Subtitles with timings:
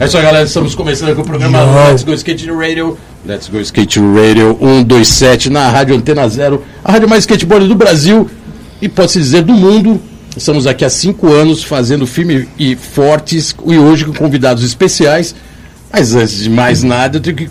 [0.00, 0.46] É isso aí, galera.
[0.46, 2.96] Estamos começando aqui o programa Let's Go Skate Radio.
[3.22, 8.26] Let's Go Skate Radio 127 na Rádio Antena Zero, a rádio mais skateboard do Brasil
[8.80, 10.00] e pode-se dizer do mundo.
[10.34, 15.34] Estamos aqui há cinco anos fazendo filme e fortes e hoje com convidados especiais.
[15.92, 17.50] Mas antes de mais nada, eu tenho que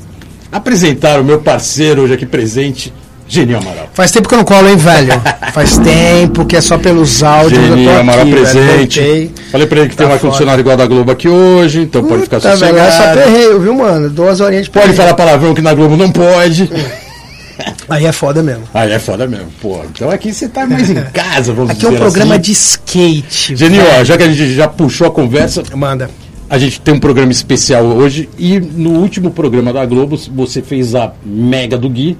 [0.51, 2.91] apresentar o meu parceiro hoje aqui presente,
[3.29, 3.87] Geninho Amaral.
[3.93, 5.13] Faz tempo que eu não colo, hein, velho?
[5.53, 7.61] Faz tempo que é só pelos áudios.
[7.61, 8.99] eu Geninho Amaral aqui, velho, presente.
[8.99, 9.31] voltei.
[9.51, 12.23] Falei pra ele que Tá tem um ar-condicionado igual da Globo aqui hoje, então pode
[12.23, 13.19] ficar Puta, velho, é só sossegado.
[13.21, 14.09] perreio, viu, mano?
[14.09, 16.69] Duas horinhas de Pode falar palavrão que na Globo não pode.
[17.89, 18.63] Aí é foda mesmo.
[18.73, 19.79] Aí é foda mesmo, pô.
[19.93, 22.41] Então aqui você tá mais em casa, vamos Aqui é um dizer programa assim.
[22.43, 23.55] de skate.
[23.55, 24.05] Geninho, ó, velho.
[24.05, 26.09] já que a gente já puxou a conversa, Manda.
[26.49, 30.95] a gente tem um programa especial hoje e no último programa da Globo você fez
[30.95, 32.17] a Mega do Gui,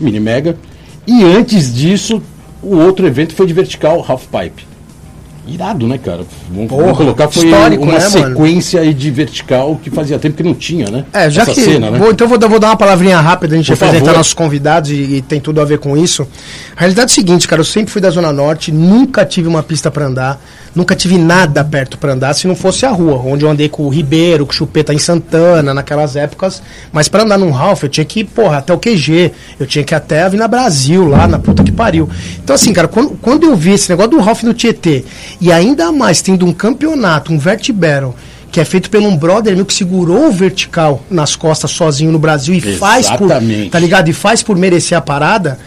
[0.00, 0.56] Mini Mega,
[1.06, 2.22] e antes disso
[2.62, 4.66] o outro evento foi de vertical Half Pipe.
[5.46, 6.22] Irado, né, cara?
[6.50, 8.10] Vamos, vamos Porra, colocar, foi uma né, mano?
[8.10, 11.04] sequência aí de vertical que fazia tempo que não tinha, né?
[11.12, 11.60] É, já Essa que.
[11.62, 11.98] cena, né?
[11.98, 14.16] vou, então vou, dar- vou dar uma palavrinha rápida, a gente Por apresentar favor.
[14.18, 16.26] nossos convidados e, e tem tudo a ver com isso.
[16.76, 19.62] A realidade é o seguinte, cara, eu sempre fui da Zona Norte, nunca tive uma
[19.62, 20.40] pista pra andar,
[20.74, 23.84] nunca tive nada perto pra andar, se não fosse a rua, onde eu andei com
[23.84, 26.60] o Ribeiro, com o Chupeta em Santana, naquelas épocas.
[26.92, 29.84] Mas pra andar num Ralph, eu tinha que ir, porra, até o QG, eu tinha
[29.84, 32.08] que ir até a Vina Brasil, lá na puta que pariu.
[32.42, 35.04] Então, assim, cara, quando, quando eu vi esse negócio do Ralph no Tietê,
[35.40, 38.14] e ainda mais tendo um campeonato, um Vert Battle,
[38.50, 42.18] que é feito por um brother meu que segurou o vertical nas costas sozinho no
[42.18, 43.70] Brasil e faz por, Exatamente.
[43.70, 44.08] tá ligado?
[44.08, 45.58] E faz por merecer a parada.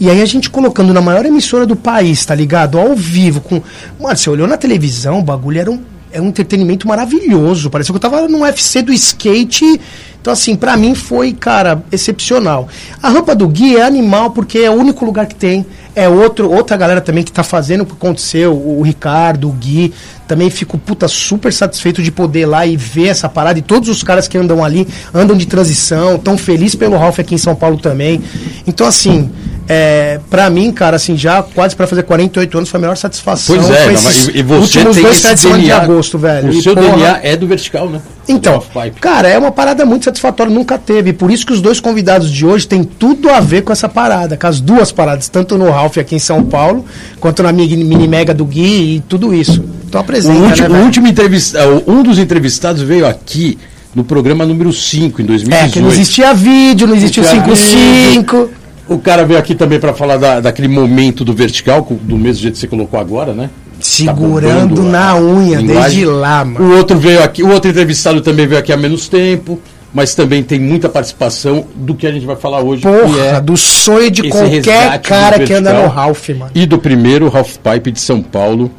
[0.00, 2.78] E aí a gente colocando na maior emissora do país, tá ligado?
[2.78, 3.60] Ao vivo, com.
[4.00, 5.80] Mano, você olhou na televisão, o bagulho era um,
[6.12, 7.68] é um entretenimento maravilhoso.
[7.68, 9.80] Parecia que eu tava no UFC do skate.
[10.28, 12.68] Então, assim, pra mim foi, cara, excepcional.
[13.02, 15.64] A rampa do Gui é animal porque é o único lugar que tem.
[15.96, 18.52] É outro, outra galera também que tá fazendo o que aconteceu.
[18.54, 19.94] O Ricardo, o Gui.
[20.26, 23.58] Também fico, puta, super satisfeito de poder ir lá e ver essa parada.
[23.58, 27.34] E todos os caras que andam ali andam de transição, tão feliz pelo Ralph aqui
[27.34, 28.20] em São Paulo também.
[28.66, 29.30] Então, assim,
[29.68, 33.54] é, pra mim, cara, assim, já quase pra fazer 48 anos foi a melhor satisfação.
[33.54, 36.48] Pois é, não, mas e, e você tem dois esse finais de DNA, agosto, velho.
[36.48, 38.00] O E, seu porra, DNA é do vertical, né?
[38.26, 39.00] então, half-pipe.
[39.00, 41.12] cara, é uma parada muito satisfatória, nunca teve.
[41.12, 44.36] Por isso que os dois convidados de hoje têm tudo a ver com essa parada,
[44.38, 46.84] com as duas paradas, tanto no Ralph aqui em São Paulo,
[47.20, 49.62] quanto na mini, mini Mega do Gui e tudo isso.
[49.86, 53.58] Então O apresenta, último, né, o último entrevista, um dos entrevistados veio aqui
[53.94, 55.66] no programa número 5, em 2018.
[55.66, 58.50] É, que não existia vídeo, não existia o Não tinha 55.
[58.88, 62.54] O cara veio aqui também para falar da, daquele momento do vertical, do mesmo jeito
[62.54, 63.50] que você colocou agora, né?
[63.80, 66.66] Segurando bombando na unha, desde lá, mano.
[66.66, 69.60] O outro veio aqui, o outro entrevistado também veio aqui há menos tempo,
[69.92, 72.82] mas também tem muita participação do que a gente vai falar hoje.
[72.82, 75.88] Porra, é do sonho de qualquer cara que anda no.
[75.88, 76.50] Ralph, mano.
[76.54, 78.70] E do primeiro Half Pipe de São Paulo,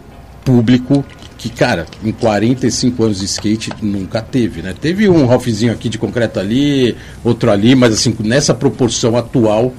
[0.43, 1.05] público,
[1.39, 4.75] que, cara, em 45 anos de skate nunca teve, né?
[4.79, 9.73] Teve um Ralphzinho aqui de concreto ali, outro ali, mas assim, nessa proporção atual,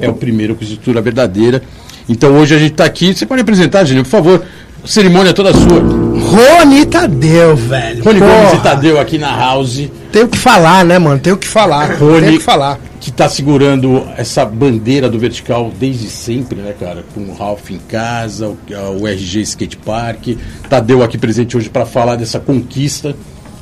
[0.00, 1.62] é o primeiro com estrutura verdadeira.
[2.08, 4.42] Então hoje a gente tá aqui, você pode apresentar, Genil, por favor.
[4.82, 5.78] A cerimônia é toda sua.
[5.78, 8.02] Rony Tadeu, velho.
[8.02, 9.88] Rony Porra, Gomes e Tadeu aqui na House.
[10.10, 11.20] Tem o que falar, né, mano?
[11.20, 11.96] Tem o que falar.
[11.96, 12.80] Tem o Rony, que falar.
[12.98, 17.04] que tá segurando essa bandeira do vertical desde sempre, né, cara?
[17.14, 18.58] Com o Ralph em casa, o,
[19.00, 20.36] o RG Skate Park.
[20.68, 23.14] Tadeu aqui presente hoje para falar dessa conquista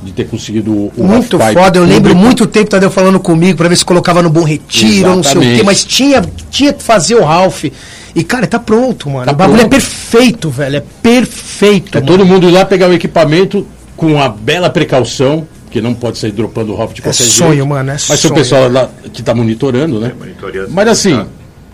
[0.03, 2.19] de ter conseguido o Muito foda, eu lembro público.
[2.19, 5.35] muito tempo Tadeu falando comigo pra ver se colocava no Bom Retiro, não sei o
[5.37, 5.57] Exatamente.
[5.59, 7.65] quê, mas tinha, tinha que fazer o Ralph.
[8.13, 9.25] E, cara, tá pronto, mano.
[9.25, 9.73] Tá o bagulho pronto.
[9.73, 10.77] é perfeito, velho.
[10.77, 11.97] É perfeito.
[11.97, 12.07] É mano.
[12.11, 13.65] todo mundo ir lá pegar o equipamento
[13.95, 17.67] com a bela precaução, porque não pode sair dropando o Ralph de qualquer sonho, jeito.
[17.67, 18.33] mano, é Mas tem o sonho.
[18.33, 20.11] pessoal lá que tá monitorando, né?
[20.17, 20.69] monitorando.
[20.71, 21.25] Mas assim, Tá.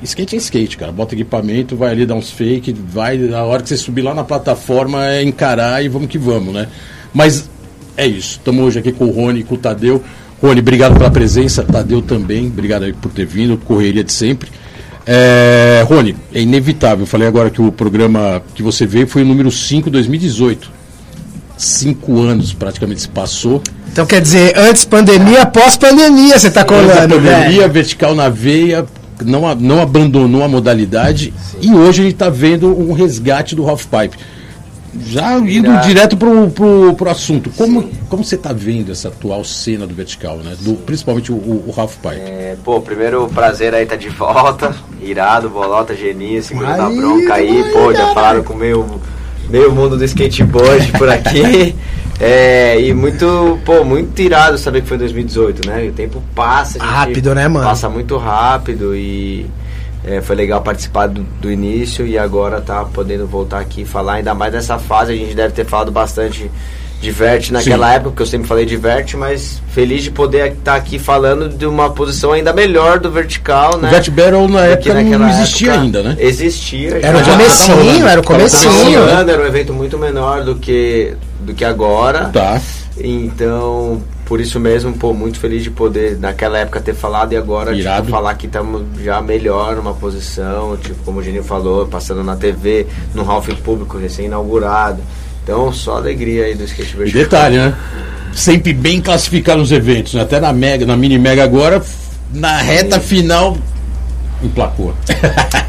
[0.03, 0.91] skate é skate, cara.
[0.91, 4.23] Bota equipamento, vai ali dar uns fake, vai, na hora que você subir lá na
[4.23, 6.67] plataforma é encarar e vamos que vamos, né?
[7.13, 7.49] Mas
[7.97, 8.37] é isso.
[8.37, 10.01] Estamos hoje aqui com o Rony e com o Tadeu.
[10.41, 11.63] Rony, obrigado pela presença.
[11.63, 14.49] Tadeu também, obrigado aí por ter vindo, correria de sempre.
[15.05, 17.03] É, Rony, é inevitável.
[17.03, 20.77] Eu falei agora que o programa que você veio foi o número 5 2018.
[21.57, 23.63] Cinco anos praticamente se passou.
[23.91, 28.29] Então quer dizer, antes pandemia, pós pandemia você tá Antes da colando, pandemia, vertical na
[28.29, 28.85] veia,
[29.25, 33.85] não, não abandonou a modalidade e hoje a gente está vendo um resgate do half
[33.85, 34.17] pipe.
[35.05, 35.87] Já indo Irado.
[35.87, 40.37] direto pro, pro, pro assunto, como, como você está vendo essa atual cena do vertical,
[40.37, 40.55] né?
[40.59, 42.15] Do, principalmente o, o, o Ralph Pike.
[42.15, 44.75] É, pô, primeiro prazer aí tá de volta.
[45.01, 47.63] Irado, bolota, geninho, segurando a Aí, bronca aí.
[47.71, 48.85] Pô, já falaram com meio,
[49.49, 51.75] meio mundo do skateboard por aqui.
[52.19, 55.87] É, e muito, pô, muito irado saber que foi 2018, né?
[55.87, 56.83] O tempo passa.
[56.83, 57.63] Rápido, né, mano?
[57.63, 59.45] Passa muito rápido e
[60.07, 64.13] é, foi legal participar do, do início e agora tá podendo voltar aqui e falar,
[64.13, 65.11] ainda mais nessa fase.
[65.11, 66.49] A gente deve ter falado bastante
[67.01, 67.95] de vert naquela Sim.
[67.95, 71.65] época, porque eu sempre falei de vert, mas feliz de poder estar aqui falando de
[71.65, 73.89] uma posição ainda melhor do vertical, né?
[73.89, 76.15] O Vert Battle na Porque época não existia época ainda, né?
[76.19, 76.99] Existia.
[77.03, 78.99] Era o comecinho, era o comecinho.
[79.09, 82.29] Era um evento muito menor do que, do que agora.
[82.29, 82.59] Tá.
[82.97, 87.73] Então, por isso mesmo, pô, muito feliz de poder naquela época ter falado e agora
[87.73, 92.35] tipo, falar que estamos já melhor numa posição, tipo, como o Geninho falou, passando na
[92.35, 92.85] TV,
[93.15, 95.01] no Ralph Público recém-inaugurado.
[95.43, 97.21] Então, só alegria aí do skate E vertical.
[97.23, 97.73] detalhe, né?
[98.33, 100.21] Sempre bem classificado nos eventos, né?
[100.23, 101.81] até na Mega, na Mini Mega agora,
[102.33, 103.57] na reta final,
[104.43, 104.93] emplacou.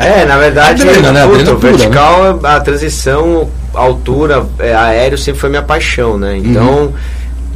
[0.01, 1.23] É, na verdade, Adrena, né?
[1.27, 6.37] puta, Adrena pura, vertical, a transição, a altura, é, aéreo sempre foi minha paixão, né?
[6.37, 6.93] Então, Uhum.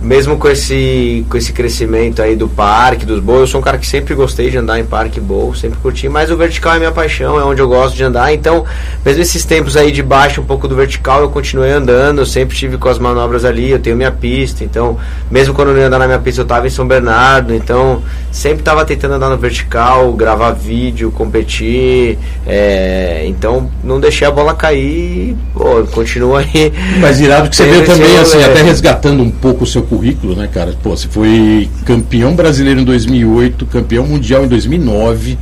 [0.03, 3.79] Mesmo com esse, com esse crescimento aí do parque, dos bows, eu sou um cara
[3.79, 6.93] que sempre gostei de andar em parque bowl, sempre curti, mas o vertical é minha
[6.93, 8.65] paixão, é onde eu gosto de andar, então,
[9.05, 12.57] mesmo esses tempos aí de baixo, um pouco do vertical, eu continuei andando, eu sempre
[12.57, 14.99] tive com as manobras ali, eu tenho minha pista, então,
[15.31, 18.03] mesmo quando eu não ia andar na minha pista, eu tava em São Bernardo, então,
[18.31, 24.55] sempre tava tentando andar no vertical, gravar vídeo, competir, é, então, não deixei a bola
[24.55, 26.73] cair, pô, continua aí.
[27.01, 30.49] Mas irado que você veio também, assim, até resgatando um pouco o seu currículo, né,
[30.53, 30.75] cara?
[30.83, 35.39] Pô, você foi campeão brasileiro em 2008, campeão mundial em 2009.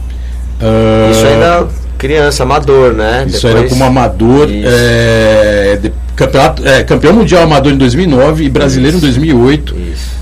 [0.60, 3.26] ah, Isso ainda criança, amador, né?
[3.28, 4.48] Isso era como amador.
[4.50, 4.66] Isso.
[4.68, 9.76] é, de- campeonato, é, campeão mundial amador em 2009 e brasileiro em 2008.
[9.76, 10.20] Isso.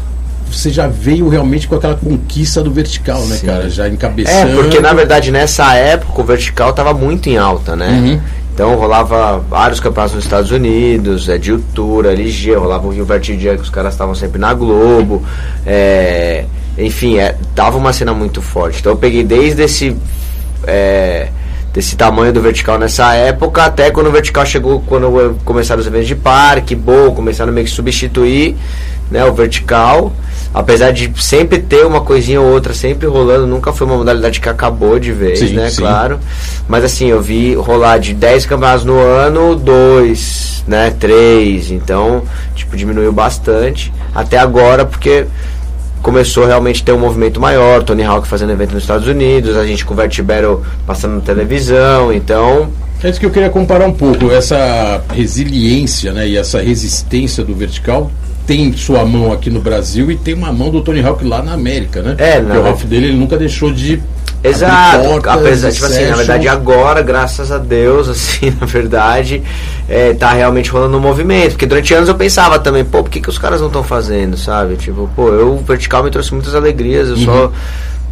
[0.51, 3.47] Você já veio realmente com aquela conquista do vertical, né, Sim.
[3.47, 3.69] cara?
[3.71, 4.55] Já É, encabeçando.
[4.57, 7.89] porque na verdade nessa época o vertical tava muito em alta, né?
[7.91, 8.21] Uhum.
[8.59, 13.55] Então rolava vários campeonatos nos Estados Unidos, é, de Ultura, LG, rolava o Rio Vertigia
[13.55, 15.25] que os caras estavam sempre na Globo.
[15.65, 16.45] é,
[16.77, 18.81] enfim, é, tava uma cena muito forte.
[18.81, 19.97] Então eu peguei desde esse.
[20.67, 21.29] é,
[21.73, 26.09] desse tamanho do vertical nessa época, até quando o vertical chegou, quando começaram os eventos
[26.09, 28.57] de parque, boa, começaram meio que substituir
[29.09, 30.13] né, o vertical.
[30.53, 34.49] Apesar de sempre ter uma coisinha ou outra sempre rolando, nunca foi uma modalidade que
[34.49, 35.69] acabou de vez, Sim, né?
[35.71, 35.83] sim.
[35.83, 36.19] Claro.
[36.67, 40.93] Mas assim, eu vi rolar de 10 campeonatos no ano, dois, né?
[40.99, 41.71] Três.
[41.71, 42.23] Então,
[42.55, 43.93] tipo, diminuiu bastante.
[44.15, 45.27] Até agora, porque
[46.03, 49.67] começou realmente a ter um movimento maior, Tony Hawk fazendo evento nos Estados Unidos, a
[49.67, 52.71] gente com o Vert Battle passando na televisão, então
[53.03, 54.31] É isso que eu queria comparar um pouco.
[54.31, 58.11] Essa resiliência né, e essa resistência do vertical
[58.49, 61.53] tem sua mão aqui no Brasil e tem uma mão do Tony Hawk lá na
[61.53, 62.15] América, né?
[62.17, 64.03] É, Porque na- o Ralph dele ele nunca deixou de.
[64.43, 69.43] Exato, portas, apesar, tipo assim, na verdade agora, graças a Deus, assim, na verdade,
[69.89, 73.21] é, tá realmente rolando um movimento, porque durante anos eu pensava também, pô, por que,
[73.21, 77.09] que os caras não estão fazendo, sabe, tipo, pô, eu, vertical me trouxe muitas alegrias,
[77.09, 77.53] eu só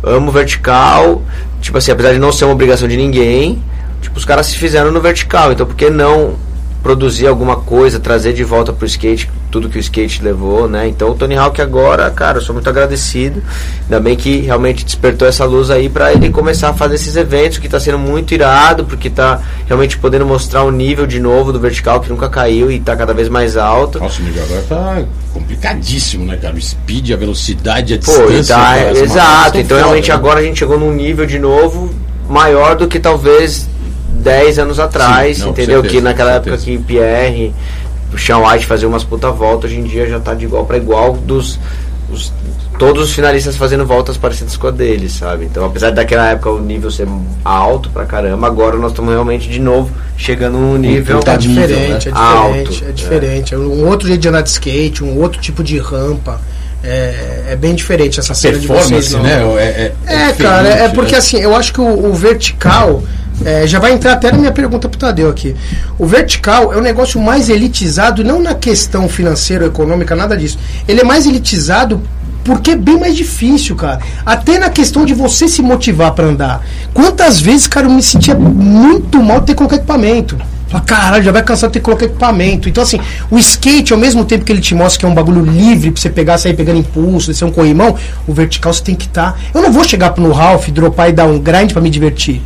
[0.03, 1.23] amo vertical,
[1.63, 3.63] tipo assim, apesar de não ser uma obrigação de ninguém,
[4.03, 6.35] tipo, os caras se fizeram no vertical, então por que não
[6.87, 10.87] produzir alguma coisa, trazer de volta pro skate tudo que o skate levou, né?
[10.87, 13.43] Então o Tony Hawk agora, cara, eu sou muito agradecido.
[13.83, 17.59] Ainda bem que realmente despertou essa luz aí pra ele começar a fazer esses eventos
[17.59, 21.59] que tá sendo muito irado, porque tá realmente podendo mostrar o nível de novo do
[21.59, 23.99] vertical que nunca caiu e tá cada vez mais alto.
[23.99, 26.55] Nossa, o nível agora tá complicadíssimo, né, cara?
[26.55, 28.55] O speed, a velocidade, a Pô, e distância.
[28.55, 29.53] tá, cara, as manobras exato.
[29.53, 30.15] tão Então foda, realmente né?
[30.15, 31.93] agora a gente chegou num nível de novo
[32.29, 33.69] maior do que talvez
[34.17, 35.81] 10 anos atrás, Sim, não, entendeu?
[35.83, 36.79] certeza, que naquela época certeza.
[36.79, 37.55] que Pierre,
[38.13, 40.77] o Sean White fazia umas puta voltas, hoje em dia já tá de igual para
[40.77, 41.59] igual dos
[42.11, 42.33] os-
[42.79, 45.47] todos os finalistas fazendo voltas parecidas com a deles, sabe?
[45.47, 47.09] Então, apesar daquela época o nível ser
[47.45, 51.67] alto pra caramba, agora nós estamos realmente de novo chegando num nível puta É nível,
[51.67, 52.15] diferente, né?
[52.15, 52.93] é Alto, diferente, é é.
[52.93, 53.55] diferente.
[53.55, 56.39] É um outro jeito de andar de skate, um outro tipo de rampa.
[56.85, 59.11] É, é bem diferente essa cena de vocês.
[59.13, 59.23] Não.
[59.23, 59.33] né?
[59.57, 61.19] É, É, diferente, cara, é porque né?
[61.19, 63.03] assim, eu acho que o, o vertical.
[63.45, 65.55] É, já vai entrar até na minha pergunta pro Tadeu aqui.
[65.99, 70.59] O vertical é um negócio mais elitizado, não na questão financeira, econômica, nada disso.
[70.89, 72.01] Ele é mais elitizado
[72.45, 74.01] porque é bem mais difícil, cara.
[74.25, 76.65] Até na questão de você se motivar pra andar.
[76.95, 80.39] Quantas vezes, cara, eu me sentia muito mal ter que colocar equipamento.
[80.69, 82.69] Fala, caralho, já vai cansar de ter que colocar equipamento.
[82.69, 83.01] Então, assim,
[83.31, 86.01] o skate, ao mesmo tempo que ele te mostra que é um bagulho livre pra
[86.01, 89.39] você pegar, sair pegando impulso, ser um corrimão, o vertical você tem que estar.
[89.53, 92.43] Eu não vou chegar no Ralph, dropar e dar um grind pra me divertir.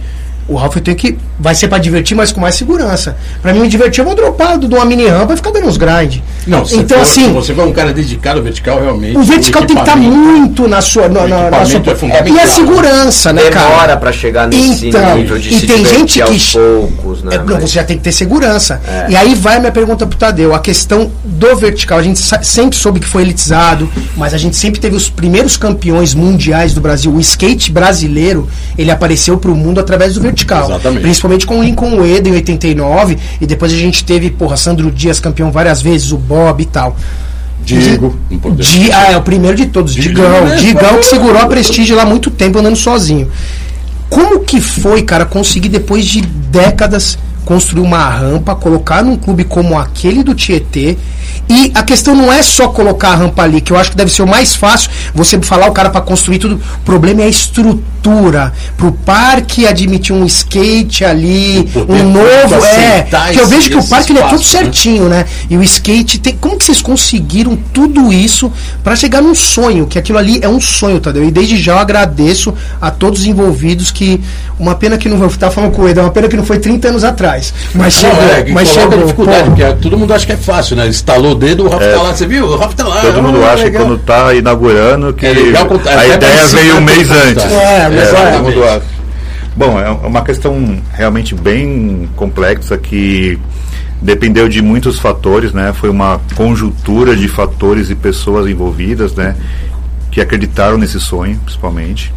[0.51, 1.17] O Ralph tenho que.
[1.39, 3.17] Vai ser pra divertir, mas com mais segurança.
[3.41, 5.77] Pra mim me divertir, eu vou dropar de uma mini rampa e ficar dando uns
[5.77, 6.19] grind.
[6.47, 7.33] Não, se então, for- assim.
[7.33, 9.17] você for um cara dedicado ao vertical, realmente.
[9.17, 11.09] O vertical tem que estar equipamento- muito na sua.
[11.09, 12.35] Na, na- na sua é fundamental.
[12.37, 13.69] e a segurança, né, cara?
[13.71, 17.37] Demora pra chegar nesse Então, nível de e tem gente que- aos poucos, né?
[17.37, 18.81] É, não, Mas- você já tem que ter segurança.
[18.87, 19.07] É.
[19.11, 20.53] E aí vai a minha pergunta pro Tadeu.
[20.53, 21.99] A questão do vertical.
[21.99, 26.13] A gente sempre soube que foi elitizado, mas a gente sempre teve os primeiros campeões
[26.13, 27.13] mundiais do Brasil.
[27.15, 30.40] O skate brasileiro, ele apareceu pro mundo através do vertical.
[30.65, 31.03] Exatamente.
[31.03, 33.19] Principalmente com o Lincoln Ueda em 89.
[33.41, 36.97] E depois a gente teve, porra, Sandro Dias campeão várias vezes, o Bob e tal.
[37.65, 38.19] Diego,
[38.57, 40.57] Di, ah, é o primeiro de todos, Digão, Digão.
[40.57, 43.31] Digão que segurou a prestígio lá muito tempo andando sozinho.
[44.09, 49.79] Como que foi, cara, conseguir depois de décadas construir uma rampa, colocar num clube como
[49.79, 50.97] aquele do Tietê?
[51.49, 54.11] E a questão não é só colocar a rampa ali, que eu acho que deve
[54.11, 56.55] ser o mais fácil você falar o cara para construir tudo.
[56.55, 57.91] O problema é a estrutura.
[58.79, 62.65] Pro parque admitir um skate ali, O um novo.
[62.65, 64.63] É, que eu vejo que o parque ele é espaço, né?
[64.63, 65.27] certinho, né?
[65.51, 66.37] E o skate tem.
[66.37, 68.51] Como que vocês conseguiram tudo isso
[68.83, 69.87] para chegar num sonho?
[69.87, 71.25] Que aquilo ali é um sonho, Tadeu.
[71.25, 74.21] E desde já eu agradeço a todos os envolvidos que.
[74.59, 75.29] Uma pena que não.
[75.29, 77.30] Tá falando com o Eda, uma pena que não foi 30 anos atrás.
[77.75, 78.25] Mas Não, chegou.
[78.35, 79.05] é, que mas coloca chegou.
[79.07, 79.47] dificuldade, pô.
[79.51, 80.87] porque é- todo mundo acha que é fácil, né?
[80.89, 82.47] Instalou o dedo, o Rafa tá lá, você viu?
[82.47, 83.01] O Rafa tá lá.
[83.01, 83.87] Todo mundo ah, acha que legal.
[83.87, 87.21] quando tá inaugurando que É legal contar- a até ideia veio um que mês contar.
[87.23, 87.45] antes.
[87.45, 88.39] É, mas todo é.
[88.39, 88.83] mundo acha.
[89.57, 93.39] Bom, é uma questão realmente bem complexa que
[94.01, 95.73] dependeu de muitos fatores, né?
[95.79, 99.35] Foi uma conjuntura de fatores e pessoas envolvidas, né?
[100.11, 102.13] Que acreditaram nesse sonho, principalmente.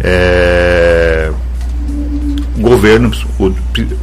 [0.00, 1.30] É,
[2.58, 3.10] governo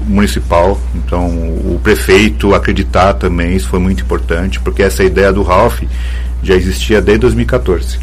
[0.05, 5.81] municipal, então o prefeito acreditar também, isso foi muito importante, porque essa ideia do Ralph
[6.43, 8.00] já existia desde 2014.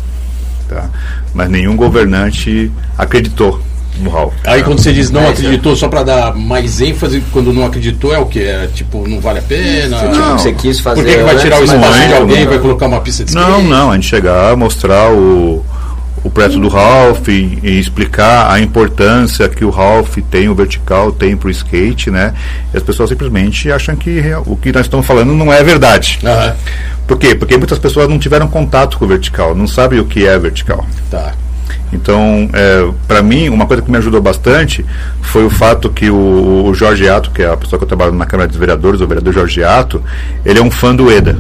[0.69, 0.89] Tá?
[1.35, 3.61] Mas nenhum governante acreditou
[4.01, 4.35] no Ralph.
[4.45, 8.15] Aí quando você diz não Mas, acreditou, só pra dar mais ênfase, quando não acreditou
[8.15, 8.41] é o que?
[8.41, 9.99] É tipo, não vale a pena?
[9.99, 10.39] Tipo, Não.
[10.39, 11.03] você quis fazer.
[11.03, 13.31] Por que, que vai tirar o espaço de alguém e vai colocar uma pista de
[13.31, 13.51] skate?
[13.51, 15.65] Não, não, a gente chegar, mostrar o,
[16.25, 21.13] o projeto do Ralph e, e explicar a importância que o Ralph tem, o vertical
[21.13, 22.35] tem para o skate, né?
[22.73, 26.19] E as pessoas simplesmente acham que o que nós estamos falando não é verdade.
[26.25, 26.57] Aham,
[27.07, 27.35] Por quê?
[27.35, 30.87] Porque muitas pessoas não tiveram contato com o vertical, não sabem o que é vertical.
[31.11, 31.33] tá.
[31.93, 34.85] Então, é, para mim, uma coisa que me ajudou bastante
[35.23, 38.13] foi o fato que o, o Jorge Ato, que é a pessoa que eu trabalho
[38.13, 40.03] na Câmara dos Vereadores, o vereador Jorge Ato,
[40.45, 41.39] ele é um fã do EDA.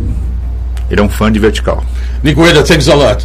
[0.90, 1.84] Ele é um fã de vertical.
[2.22, 3.24] Nico Eda, sempre isolado.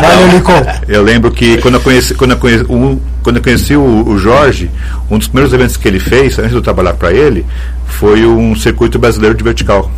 [0.00, 0.66] Valeu, Nicole.
[0.88, 4.18] Eu lembro que quando eu conheci, quando eu conheci, o, quando eu conheci o, o
[4.18, 4.70] Jorge,
[5.10, 7.46] um dos primeiros eventos que ele fez, antes de eu trabalhar para ele,
[7.86, 9.90] foi um circuito brasileiro de vertical.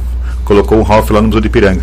[0.45, 1.83] Colocou um Ralph lá no Museu de Ipiranga.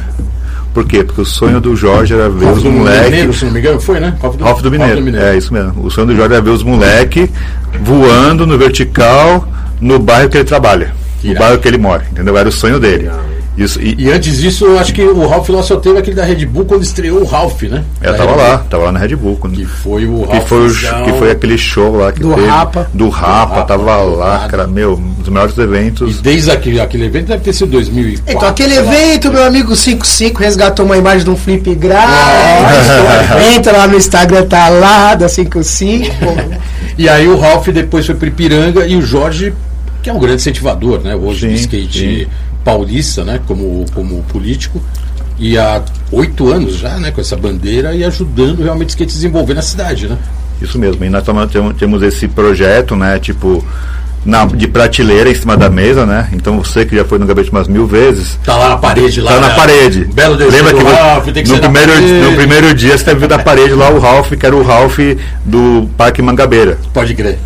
[0.74, 1.04] Por quê?
[1.04, 3.36] Porque o sonho do Jorge era ver os do Mineiro, moleques.
[3.38, 4.14] se não me engano, foi, né?
[4.22, 5.18] Ralph do Mineiro.
[5.18, 5.86] É isso mesmo.
[5.86, 7.30] O sonho do Jorge era ver os moleques
[7.84, 9.48] voando no vertical
[9.82, 10.94] no bairro que ele trabalha.
[11.24, 11.46] No Irado.
[11.46, 12.06] bairro que ele mora.
[12.10, 12.38] Entendeu?
[12.38, 13.10] Era o sonho dele.
[13.58, 16.24] Isso, e, E antes disso, eu acho que o Ralph lá só teve aquele da
[16.24, 17.84] Red Bull quando estreou o Ralph, né?
[18.02, 18.68] eu Da tava Red lá, Bull.
[18.70, 19.38] tava lá na Red Bull.
[19.38, 20.48] Quando, Que foi o que Ralph.
[20.48, 22.90] foi, o, que foi aquele show lá que Do teve, Rapa.
[22.94, 24.48] do Rapa, Rapa, tava lá, nada.
[24.50, 26.22] cara, meu, um dos maiores E eventos.
[26.22, 28.34] desde aquele, aquele evento deve ter sido 2004.
[28.38, 28.94] Então, aquele sei lá.
[28.96, 32.16] evento, meu amigo 55 resgatou uma imagem de um flip grátis.
[33.56, 36.08] Entra lá no Instagram, tá lá, da 55.
[36.98, 39.54] E aí o Ralph depois foi para Ipiranga e o Jorge,
[40.02, 41.16] que é um grande incentivador, né?
[41.16, 42.28] Hoje do Sim, skate sim.
[42.64, 43.40] Paulista, né?
[43.48, 44.82] Como, como político.
[45.40, 47.12] E há oito anos já, né?
[47.12, 50.18] Com essa bandeira e ajudando realmente o skate a desenvolver na cidade, né?
[50.62, 51.04] Isso mesmo.
[51.04, 53.66] E nós tamo- temos, esse projeto, né, tipo,
[54.24, 56.30] na, de prateleira em cima da mesa, né?
[56.34, 58.38] Então você que já foi no gabinete umas mil vezes.
[58.46, 59.32] Tá lá na parede lá.
[59.32, 59.56] Tá na né?
[59.56, 60.06] parede.
[60.06, 61.94] Belo desenho Lembra que, tem que no, primeiro,
[62.30, 65.00] no primeiro dia você viu da parede lá o Ralph, que era o Ralph
[65.44, 66.78] do Parque Mangabeira.
[66.94, 67.40] Pode crer.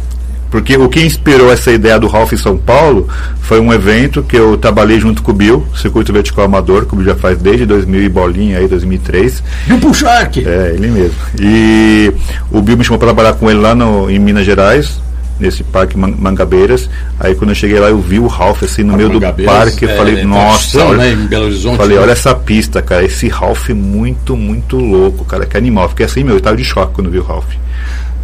[0.49, 3.07] Porque o que inspirou essa ideia do Ralph em São Paulo
[3.41, 6.97] foi um evento que eu trabalhei junto com o Bill, Circuito Vertical Amador, que o
[6.97, 9.43] Bill já faz desde 2000 e bolinha aí, 2003.
[9.67, 10.39] E o Pull Shark?
[10.47, 11.15] É, ele mesmo.
[11.39, 12.13] E
[12.51, 14.99] o Bill me chamou para trabalhar com ele lá no, em Minas Gerais,
[15.39, 16.89] nesse parque Man- Mangabeiras.
[17.19, 19.83] Aí quando eu cheguei lá, eu vi o Ralph assim no meio do parque.
[19.85, 22.03] Eu é, falei, é nossa, olha, né, em Belo Horizonte, falei, né?
[22.03, 23.03] olha essa pista, cara.
[23.03, 25.45] Esse Ralph é muito, muito louco, cara.
[25.45, 25.89] Que animal.
[25.89, 27.53] Fiquei assim, meu, eu tava de choque quando vi o Ralph.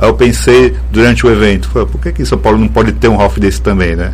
[0.02, 3.08] Aí eu pensei durante o evento, falei, por que, que São Paulo não pode ter
[3.08, 4.12] um Ralph desse também, né?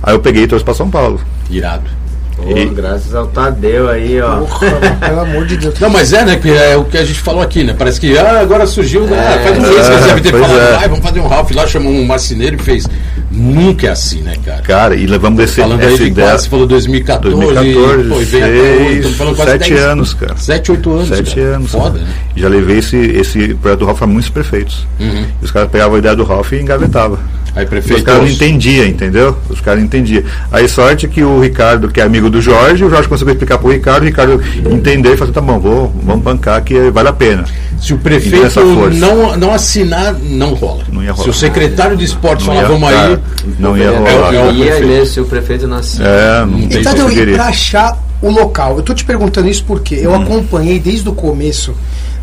[0.00, 1.20] Aí eu peguei e trouxe para São Paulo.
[1.50, 1.90] Irado.
[2.36, 4.42] Pô, E- graças ao Tadeu aí, ó.
[4.42, 5.80] Porra, pelo amor de Deus.
[5.80, 6.36] Não, mas é, né?
[6.36, 7.74] Que é o que a gente falou aqui, né?
[7.76, 9.04] Parece que ah, agora surgiu.
[9.04, 10.72] ah, faz um mês que eles devem ter falado, é.
[10.76, 12.86] vai, vamos fazer um Ralph lá, chamou um marceneiro e fez.
[13.36, 14.62] Nunca é assim, né, cara?
[14.62, 16.28] Cara, e levamos esse, Falando aí essa de ideia.
[16.28, 19.84] quase, você falou 2014, 2014, pô, veio até hoje, seis, estamos falando quase sete 10
[19.84, 20.36] anos, cara.
[20.36, 21.08] 7, 8 anos.
[21.08, 21.56] Sete cara.
[21.56, 21.70] anos.
[21.70, 22.14] Foda, né?
[22.34, 24.86] Já levei esse, esse projeto do Ralph a muitos prefeitos.
[24.98, 25.24] Uhum.
[25.42, 27.18] Os caras pegavam a ideia do Ralph e engavetavam.
[27.56, 28.04] Aí Os prefeito.
[28.04, 29.34] caras não entendiam, entendeu?
[29.48, 30.22] Os caras não entendiam.
[30.52, 33.70] Aí sorte que o Ricardo, que é amigo do Jorge, o Jorge conseguiu explicar pro
[33.70, 37.44] Ricardo, o Ricardo entendeu e falou, tá bom, vou, vamos bancar que vale a pena.
[37.80, 38.98] Se o Então, prefeito essa força.
[38.98, 40.84] não, não assinar, não rola.
[40.92, 41.24] Não ia rolar.
[41.24, 43.18] Se o secretário de esportes Não falar, vamos aí.
[43.58, 44.34] não ia rolar.
[44.34, 44.86] É o ia prefeito.
[44.88, 46.04] mesmo se o prefeito nascer.
[46.06, 47.34] É, não tem E Tadeu, e conseguiria.
[47.36, 48.76] pra achar o local?
[48.76, 51.74] Eu tô te perguntando isso porque eu acompanhei desde o começo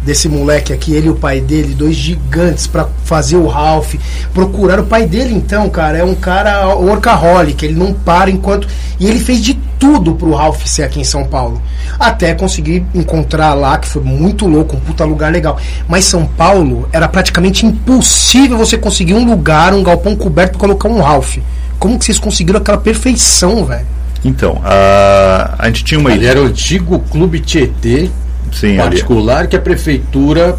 [0.04, 3.96] desse moleque aqui, ele e o pai dele, dois gigantes pra fazer o Ralph.
[4.34, 8.68] Procurar o pai dele, então, cara, é um cara workaholic, ele não para enquanto.
[9.00, 11.62] E ele fez de tudo pro Ralph ser aqui em São Paulo.
[12.00, 15.58] Até conseguir encontrar lá, que foi muito louco, um puta lugar legal.
[15.88, 20.90] Mas São Paulo era praticamente impossível você conseguir um lugar, um galpão coberto pra colocar
[20.90, 21.38] um Ralph.
[21.80, 23.86] Como que vocês conseguiram aquela perfeição, velho?
[24.24, 26.32] Então, a, a gente tinha uma ideia.
[26.32, 28.10] era o antigo clube Tietê
[28.54, 28.90] Sim, ali.
[28.90, 30.56] particular que a prefeitura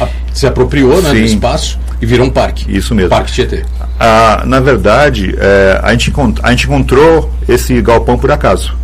[0.00, 2.64] a- se apropriou né, do espaço e virou um parque.
[2.74, 3.10] Isso mesmo.
[3.10, 3.64] Parque Tietê.
[3.98, 8.76] Ah, na verdade, é, a, gente, a gente encontrou esse galpão por acaso.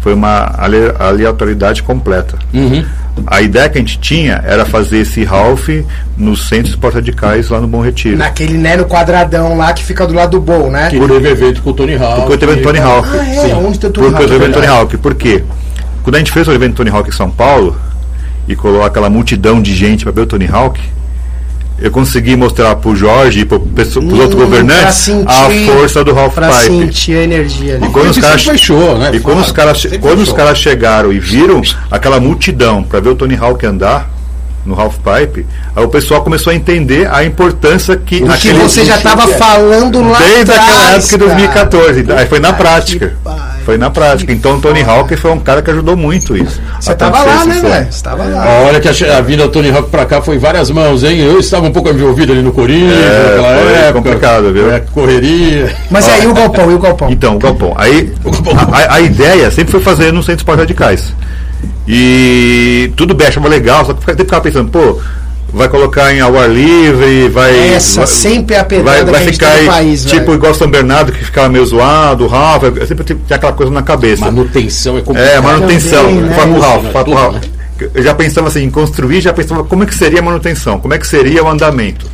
[0.00, 2.38] Foi uma ale- aleatoriedade completa.
[2.54, 2.84] Uhum.
[3.26, 5.68] A ideia que a gente tinha era fazer esse Ralph
[6.16, 8.16] no centro de Porta de Cais, lá no Bom Retiro.
[8.16, 10.88] Naquele, né, no quadradão lá que fica do lado do bowl, né?
[10.90, 12.16] Que teve evento com o Tony Hawk.
[12.20, 13.08] Porque eu teve o Tony Hawk.
[13.10, 13.34] Ah, é?
[13.40, 13.52] Sim.
[13.54, 14.26] Onde tem o Tony Porque Hawk?
[14.32, 14.66] teve o Tony verdade.
[14.80, 14.96] Hawk.
[14.98, 15.42] Por quê?
[16.04, 17.76] Quando a gente fez o evento Tony Hawk em São Paulo
[18.48, 20.80] e colocou aquela multidão de gente para ver o Tony Hawk,
[21.78, 26.34] eu consegui mostrar pro Jorge e pros Hum, outros governantes sentir- a força do Ralph
[26.34, 26.64] Pra Pipe.
[26.78, 27.86] sentir a energia ali.
[27.86, 29.10] E quando os caras show, né?
[29.12, 31.60] e quando os caras quando os caras chegaram e viram
[31.90, 34.08] aquela multidão para ver o Tony Hawk andar
[34.64, 38.84] no Ralph Pipe, aí o pessoal começou a entender a importância que O que você
[38.84, 39.34] já tava é.
[39.36, 41.64] falando lá desde aquela atrás, época de cara.
[41.66, 42.06] 2014.
[42.16, 43.16] Aí foi na prática.
[43.66, 44.32] Foi na prática.
[44.32, 44.82] Então o Tony.
[44.82, 46.60] Hawk foi um cara que ajudou muito isso.
[46.80, 47.74] Você A tava acontecer lá, né, velho?
[47.74, 47.86] sonho.
[47.92, 48.44] Você tava A lá.
[48.60, 51.18] hora que a, a vinda do Tony Hawk pra cá foi em várias mãos, hein?
[51.18, 53.92] Eu estava um pouco envolvido ali no Corinthians, É, naquela foi época.
[53.94, 54.70] complicado, viu?
[54.72, 55.74] É, correria.
[55.90, 57.10] Mas aí o galpão, e o galpão?
[57.10, 57.74] Então, o galpão.
[57.76, 58.14] Aí
[58.56, 61.12] a, a- a ideia sempre foi fazer no centro esportes radicais.
[61.88, 65.00] E tudo bem, achava legal, só que sempre ficava pensando, pô,
[65.56, 67.70] vai colocar em ao ar livre, vai.
[67.74, 69.72] Essa vai, sempre é a pedrada vai, que vai a gente ficar tem aí, no
[69.72, 70.34] país, tipo velho.
[70.34, 73.82] igual São Bernardo que ficava meio zoado, o Ralph, eu sempre tinha aquela coisa na
[73.82, 74.24] cabeça.
[74.26, 75.32] Manutenção é complicado.
[75.34, 76.04] É, manutenção.
[76.04, 76.34] Também, né?
[76.34, 77.40] Fala pro Isso, fala pro né?
[77.94, 80.92] Eu já pensava assim, em construir, já pensava como é que seria a manutenção, como
[80.94, 82.06] é que seria o andamento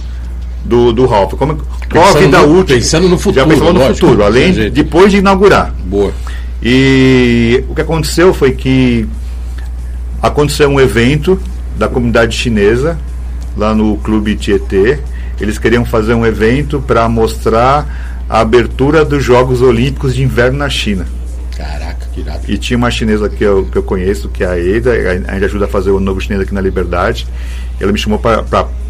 [0.65, 1.35] do, do Ralph.
[1.35, 1.57] Como,
[1.91, 2.77] qual a Pensando vida no- útil?
[2.77, 5.75] pensando no futuro, Já pensava no lógico, futuro, além tem de, depois de inaugurar.
[5.85, 6.13] Boa.
[6.63, 9.07] E o que aconteceu foi que
[10.21, 11.39] aconteceu um evento
[11.77, 12.99] da comunidade chinesa
[13.57, 14.99] lá no Clube Tietê.
[15.41, 20.69] Eles queriam fazer um evento para mostrar a abertura dos Jogos Olímpicos de Inverno na
[20.71, 21.07] China.
[21.57, 22.41] Caraca, que irado.
[22.49, 25.45] E tinha uma chinesa que eu, que eu conheço, que é a Eida, a gente
[25.45, 27.27] ajuda a fazer o novo chinês aqui na Liberdade.
[27.81, 28.45] Ela me chamou para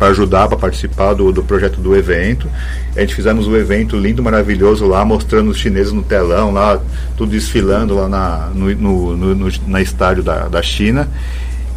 [0.09, 2.46] ajudar, para participar do, do projeto do evento.
[2.94, 6.79] A gente fizemos um evento lindo, maravilhoso lá, mostrando os chineses no telão, lá,
[7.16, 11.09] tudo desfilando lá na, no, no, no, no- na estádio da, da China.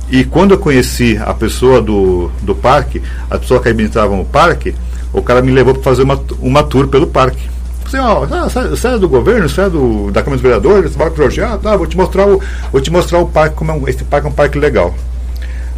[0.09, 4.75] E quando eu conheci a pessoa do, do parque, a pessoa que administrava o parque,
[5.11, 7.49] o cara me levou para fazer uma, uma tour pelo parque.
[7.85, 10.91] Assim, ó, ah, você você é do governo, você é do, da Câmara dos Vereadores,
[10.91, 12.41] você vai pro projeto, tá, vou te mostrar o,
[12.71, 14.93] vou te mostrar o parque, como é um, esse parque é um parque legal.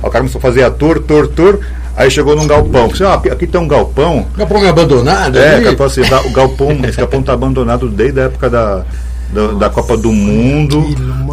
[0.01, 1.59] Aí o cara começou a fazer a tour, tour, tour,
[1.95, 2.89] aí chegou num galpão.
[2.91, 4.25] Assim, ó, aqui, aqui tem um galpão.
[4.37, 5.67] Galpão abandonado É, ali?
[5.69, 8.85] o cara assim, "Da- o galpão, esse galpão tá abandonado desde a época da,
[9.29, 10.85] da, da Copa do Mundo.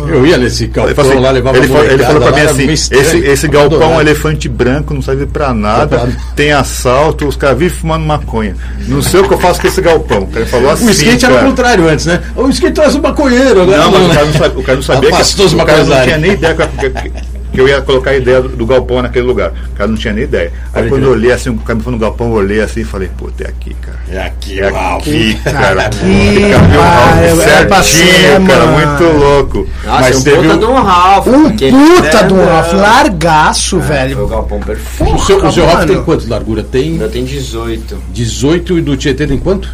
[0.09, 3.19] Eu ia nesse galpão assim, lá, levava ele, falou, ele falou pra mim assim: esse,
[3.19, 7.77] esse galpão é um elefante branco, não serve pra nada, tem assalto, os caras vivem
[7.77, 8.55] fumando maconha.
[8.87, 10.29] Não sei o que eu faço com esse galpão.
[10.35, 10.87] Ele falou assim.
[10.87, 11.49] O skate era o cara.
[11.49, 12.21] contrário antes, né?
[12.37, 13.77] O skate trouxe um maconheiro, né?
[13.79, 16.03] Não, mas o cara não sabia, o cara não sabia Afastou que o cara não
[16.03, 19.27] tinha nem ideia que, que- que eu ia colocar a ideia do, do galpão naquele
[19.27, 19.53] lugar.
[19.73, 20.53] O cara não tinha nem ideia.
[20.73, 21.07] Aí Pode quando crer.
[21.09, 23.31] eu olhei assim, o cara me falou no galpão, eu olhei assim e falei, pô,
[23.41, 23.99] é aqui, cara.
[24.11, 25.03] É aqui, É Ralph.
[25.03, 25.83] aqui, cara.
[25.87, 29.69] aqui, pai, Ralph, é certinho, cara, muito louco.
[29.85, 31.27] Nossa, Mas um teve puta um- de um Ralph.
[31.27, 32.35] Um puta É, do.
[32.45, 34.27] Ralph, largaço, Foi o velho.
[34.27, 35.15] galpão perfeito.
[35.15, 36.63] O seu, o seu Ralph tem quanto de largura?
[36.65, 37.99] Tem Eu tenho 18.
[38.13, 39.69] 18 e do Tietê tem quanto?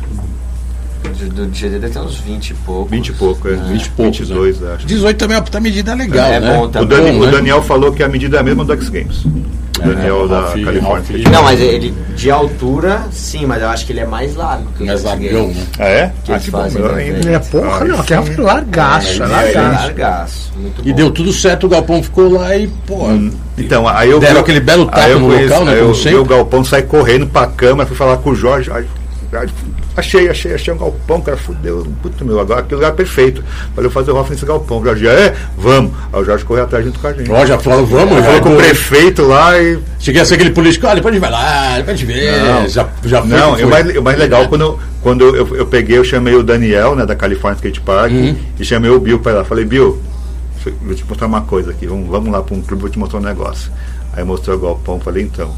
[1.20, 2.88] Do, do GD tem uns 20 e pouco.
[2.90, 3.52] 20 e pouco, é.
[3.56, 4.72] 20 e poucos, 22, né?
[4.76, 4.86] acho.
[4.86, 6.54] 18 também é uma puta medida legal, É né?
[6.56, 6.88] bom O, também.
[6.98, 7.32] Dani- bom, o né?
[7.32, 9.24] Daniel falou que a medida é a mesma do X Games.
[9.24, 10.82] O Daniel É, da Ralph- Califórnia.
[10.82, 14.66] Ralph- Não, mas ele de altura, sim, mas eu acho que ele é mais largo
[14.76, 15.62] que o Mais largão, né?
[15.78, 16.12] Ah, é?
[16.24, 16.88] Que ah, que bom, né, ainda.
[17.20, 17.34] velho?
[17.34, 19.82] É porra, Ah, não, que é largaço, é Ele é largaço.
[19.84, 20.52] largaço.
[20.56, 20.96] Muito E bom.
[20.96, 23.06] deu tudo certo, o galpão ficou lá e, pô.
[23.56, 25.94] Então, aí eu Deram vi- aquele belo tapa eu no conheço- local, né, aí Eu
[25.94, 28.68] vi o Galpão sair correndo pra câmera, fui falar com o Jorge.
[28.68, 28.88] Jorge,
[29.32, 29.52] Jorge,
[29.96, 33.42] achei, achei, achei um galpão, cara, fudeu, puta meu, agora aquele lugar é perfeito.
[33.74, 34.78] Falei, fazer o Ralph nesse galpão.
[34.80, 35.92] O Jorge, é, vamos.
[36.12, 37.30] Aí o Jorge correu atrás junto com a gente.
[37.30, 39.78] Ó, já falou, vamos, já falou com o prefeito lá e.
[39.98, 42.30] Cheguei a ser aquele político, ah, depois a gente vai lá, depois a gente vê.
[42.40, 42.68] Não.
[42.68, 43.30] já, já foi.
[43.30, 46.34] Não, o mais, o mais legal, quando, eu- quando eu, eu, eu peguei, eu chamei
[46.34, 48.36] o Daniel, né, da California Skate Park, Uhum.
[48.58, 49.44] e chamei o Bill pra ir lá.
[49.44, 50.00] Falei, Bill,
[50.82, 53.18] vou te mostrar uma coisa aqui, vamos, vamos lá pra um clube, vou te mostrar
[53.18, 53.70] um negócio.
[54.12, 55.54] Aí mostrou o galpão, falei, então,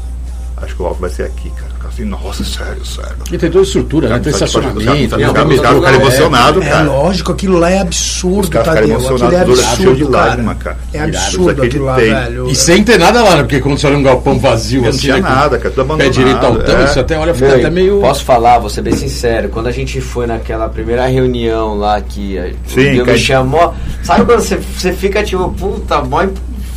[0.57, 1.73] acho que o Alvo vai ser aqui, cara.
[1.93, 3.11] Assim, nossa, sério, sério.
[3.31, 4.17] E tem toda a estrutura, né?
[4.17, 4.79] Tem estacionamento,
[5.15, 6.83] os caras- ficaram é, emocionados, É cara.
[6.85, 8.95] lógico, aquilo lá é absurdo, ficaram Tadeu.
[8.97, 10.25] Aquilo é absurdo, de cara.
[10.25, 10.77] lágrima, cara.
[10.91, 12.09] É absurdo isso aqui aquilo lá, tem.
[12.09, 12.49] velho.
[12.49, 13.43] E sem ter nada lá, né?
[13.43, 15.81] Porque quando você olha um galpão vazio Não assim, tinha né, nada, cara, tudo Pé
[15.81, 16.11] abandonado.
[16.13, 16.87] direito ao tanque, é.
[16.87, 17.99] você até olha, fica até meio.
[17.99, 22.39] Posso falar, vou ser bem sincero, quando a gente foi naquela primeira reunião lá que
[22.39, 26.25] a- Sim, me chamou, sabe quando você, você fica tipo, puta, mó,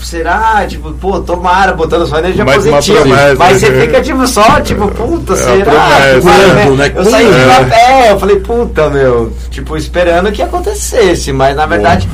[0.06, 0.64] será?
[0.66, 3.00] Tipo, pô, tomara, botando só energia Mais uma positiva.
[3.02, 3.80] promessa, mas você né?
[3.86, 5.64] fica tipo só, tipo, puta, É, será?
[5.72, 6.14] promessa.
[6.14, 6.22] Tipo,
[6.62, 6.92] Quando, né?
[6.94, 7.68] Eu saí de Quando?
[7.70, 12.08] lá, é, eu falei, puta, meu, tipo, esperando que acontecesse, mas na verdade.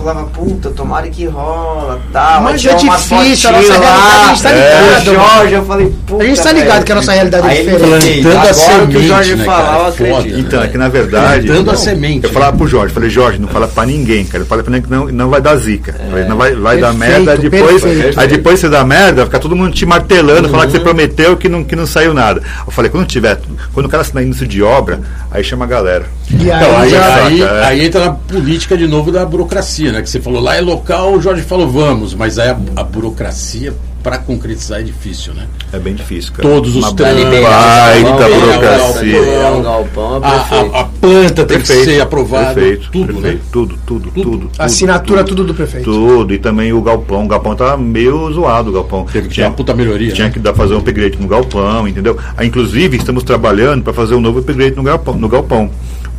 [0.00, 2.42] Falava, puta, tomara que rola, tal.
[2.42, 5.92] Mas aí é difícil, a nossa realidade, a gente tá ligado, é, Jorge, eu falei,
[6.06, 6.22] puta.
[6.22, 6.84] A gente tá ligado velho.
[6.86, 8.22] que a nossa realidade é Aí diferente.
[8.22, 10.14] Plantando a agora o que o Jorge né, falar, eu É acredito.
[10.16, 10.28] foda.
[10.40, 11.46] Então, é que na verdade.
[11.46, 14.44] Plantando a semente, Eu falava pro Jorge, falei, Jorge, não fala pra ninguém, cara.
[14.46, 15.94] Fala pra ninguém que não, não vai dar zica.
[16.08, 17.82] Falei, não vai, vai dar Perfeito, merda, depois.
[17.82, 18.20] perfeito.
[18.20, 21.48] Aí depois você dá merda, fica todo mundo te martelando, falar que você prometeu que
[21.48, 22.42] não, que não saiu nada.
[22.66, 23.38] Eu falei, quando tiver,
[23.74, 26.06] quando o cara assinar início de obra, aí chama a galera.
[26.30, 27.64] E Então, aí, aí, já- aí, saca, é.
[27.66, 30.02] aí entra na política de novo da burocracia, né?
[30.02, 33.74] Que você falou lá é local, o Jorge falou vamos, mas aí a, a burocracia
[34.02, 35.46] para concretizar é difícil, né?
[35.72, 36.48] É bem difícil, cara.
[36.48, 39.20] Todos os trâmites, baita burocracia.
[39.20, 40.74] A, perfeito.
[40.74, 43.40] a, a planta tem que ser aprovada, perfeito, tudo, perfeito, né?
[43.52, 44.50] tudo, tudo, tudo, tudo.
[44.58, 45.84] assinatura tudo do prefeito.
[45.84, 47.24] Tudo, e também o galpão.
[47.24, 49.04] O galpão tava meio zoado, o galpão.
[49.04, 50.32] Teve que ter uma puta melhoria, Tinha né?
[50.32, 52.16] que dar, fazer um upgrade no galpão, entendeu?
[52.36, 55.14] Aí, inclusive, estamos trabalhando para fazer um novo upgrade no galpão.
[55.14, 55.70] No galpão.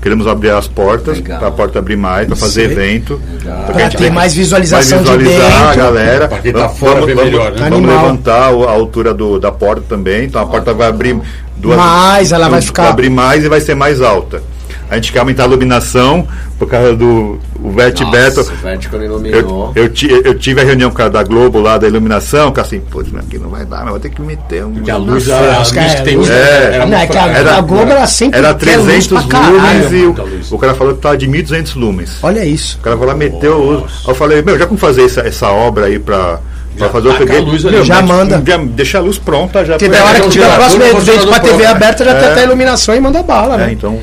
[0.01, 2.71] Queremos abrir as portas, para a porta abrir mais, para fazer Sei.
[2.71, 3.21] evento.
[3.45, 5.83] A gente ter vai- mais visualização vai de visualizar a dentro.
[5.83, 6.27] galera.
[6.27, 7.69] Pra quem tá Vamos- fora vamos, ver vamos- melhor, né?
[7.69, 10.25] vamos levantar a altura do, da porta também.
[10.25, 11.19] Então a porta vai abrir
[11.55, 14.41] duas Mais, ela vai ficar- abrir mais e vai ser mais alta.
[14.91, 16.27] A gente quer aumentar a iluminação
[16.59, 18.37] por causa do o Vert Beto.
[18.37, 19.71] Nossa, o Vert quando iluminou.
[19.73, 22.59] Eu, eu, eu tive a reunião com o cara da Globo lá da iluminação, que
[22.59, 24.73] assim, mas aqui não vai dar, mas vou ter que meter um.
[24.73, 26.71] Porque a luz, a, a os luz que tem luz- É.
[26.73, 27.27] era Não, muito é que a.
[27.27, 29.55] Era- a Globo ela sempre Era quer luz 300 pra caralho.
[29.55, 30.51] lumens e o, luz.
[30.51, 32.17] o cara falou que tava de 1.200 lumens.
[32.21, 32.77] Olha isso.
[32.77, 33.85] O cara foi lá, meteu o uso.
[34.07, 36.39] Eu falei, meu, já como fazer essa, essa obra aí pra,
[36.77, 37.83] pra Já fazer o a luz ali.
[37.85, 38.43] Já manda.
[38.45, 39.73] já deixa a luz pronta já.
[39.77, 41.75] Porque da hora é, que tiver o próximo um evento pra funcionador TV pronto.
[41.75, 42.31] aberta, já tem É.
[42.33, 43.71] até a iluminação e manda bala, é, né?
[43.71, 43.97] então.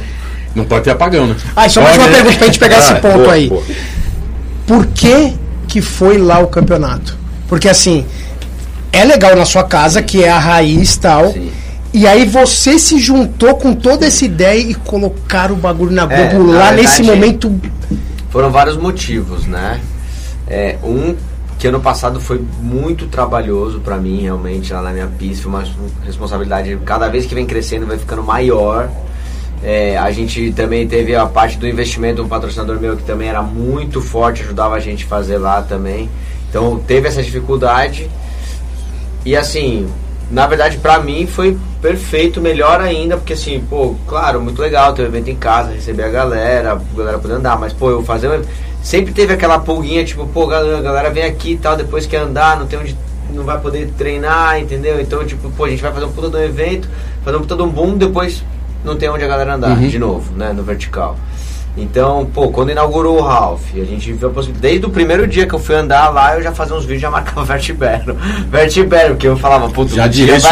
[0.59, 1.37] Não pode ter apagão, né?
[1.57, 3.49] Ah, só mais uma Olha- pergunta pra gente pegar esse Ah, ponto boa, aí.
[3.49, 3.63] boa.
[4.67, 5.35] Por que
[5.69, 7.17] que foi lá o campeonato?
[7.49, 8.05] Porque assim,
[8.93, 11.33] é legal na sua casa, que é a raiz tal.
[11.33, 11.51] Sim.
[11.95, 16.29] E aí você se juntou com toda essa ideia e colocaram o bagulho na É,
[16.35, 17.61] Globo na lá verdade- nesse momento.
[18.31, 19.81] Foram vários motivos, né?
[20.47, 21.15] É, um
[21.59, 25.65] que ano passado foi muito trabalhoso pra mim, realmente, lá na minha pista, foi uma
[26.05, 28.89] responsabilidade, cada vez que vem crescendo vai ficando maior.
[29.63, 33.43] É, a gente também teve a parte do investimento, um patrocinador meu que também era
[33.43, 36.09] muito forte, ajudava a gente a fazer lá também.
[36.49, 38.09] Então teve essa dificuldade.
[39.25, 39.89] E assim,
[40.31, 45.03] na verdade pra mim foi perfeito, melhor ainda, porque assim, pô, claro, muito legal ter
[45.03, 48.41] um evento em casa, receber a galera, a galera poder andar, mas pô, eu fazer
[48.83, 52.19] sempre teve aquela pulguinha, tipo, pô, galera, a galera vem aqui e tal, depois quer
[52.19, 52.97] andar, não tem onde
[53.31, 55.01] não vai poder treinar, entendeu?
[55.01, 56.89] Então, tipo, pô, a gente vai fazer um puta de um evento,
[57.23, 58.43] fazer um puta de um boom, depois
[58.85, 61.17] não tem onde a galera andar de novo, né, no vertical.
[61.81, 64.69] Então, pô, quando inaugurou o Ralph, a gente viu a possibilidade.
[64.73, 67.11] Desde o primeiro dia que eu fui andar lá, eu já fazia uns vídeos já
[67.11, 68.17] marcava Vertibero.
[68.51, 70.49] Vertibero, porque eu falava, puto, Já um Porque eu assim,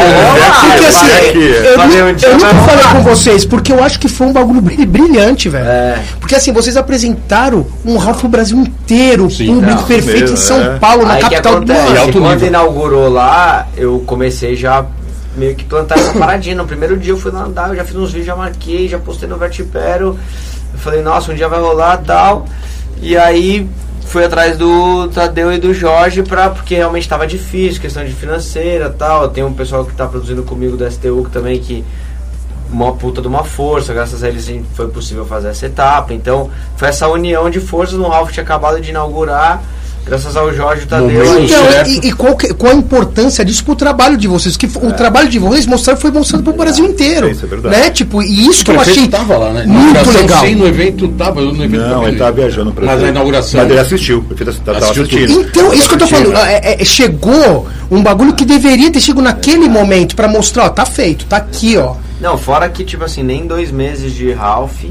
[1.65, 4.33] eu, falei, um eu vai nunca falei com vocês, porque eu acho que foi um
[4.33, 5.67] bagulho bri- brilhante, velho.
[5.67, 5.99] É.
[6.21, 9.47] Porque assim, vocês apresentaram um Ralph pro Brasil inteiro, Sim.
[9.55, 10.79] público Não, perfeito mesmo, em São é.
[10.79, 11.81] Paulo, na Aí capital do acontece?
[11.81, 11.99] E mundo.
[11.99, 12.49] alto Quando nível.
[12.49, 14.85] inaugurou lá, eu comecei já
[15.37, 16.57] meio que plantar essa paradinha.
[16.57, 18.99] No primeiro dia eu fui lá andar, eu já fiz uns vídeos, já marquei, já
[18.99, 20.19] postei no Vertipero.
[20.73, 22.47] Eu falei, nossa, um dia vai rolar tal.
[23.01, 23.69] E aí
[24.07, 28.91] fui atrás do Tadeu e do Jorge pra, porque realmente estava difícil, questão de financeira
[28.91, 29.29] tal.
[29.29, 31.85] Tem um pessoal que está produzindo comigo do STU que também que
[32.71, 36.13] uma puta de uma força, graças a eles foi possível fazer essa etapa.
[36.13, 39.63] Então, foi essa união de forças no Ralph tinha acabado de inaugurar,
[40.07, 41.21] graças ao Jorge Tadeu.
[41.23, 44.57] Aí- Então, e, e qual, que- qual a importância disso pro trabalho de vocês?
[44.57, 47.29] Que o trabalho de vocês mostraram foi mostrado pro Brasil inteiro.
[47.29, 47.77] É, isso é verdade.
[47.77, 47.91] né?
[47.91, 49.65] Tipo, e isso que O eu prefeito achei tava lá, né?
[49.67, 50.45] muito legal.
[50.45, 51.41] Sim, no evento tava.
[51.41, 53.61] No evento Não, ele tava viajando pra Mas a inauguração.
[53.61, 55.41] Mas ele assistiu, estava Assistiu assistindo.
[55.41, 56.61] Então, isso que eu tô Assistindo, falando, né?
[56.63, 60.87] é- é- chegou um bagulho que deveria ter chegado naquele momento pra mostrar, ó, tá
[60.87, 61.95] feito, tá aqui, ó.
[62.21, 64.85] Não, fora que, tipo assim, nem dois meses de Ralph.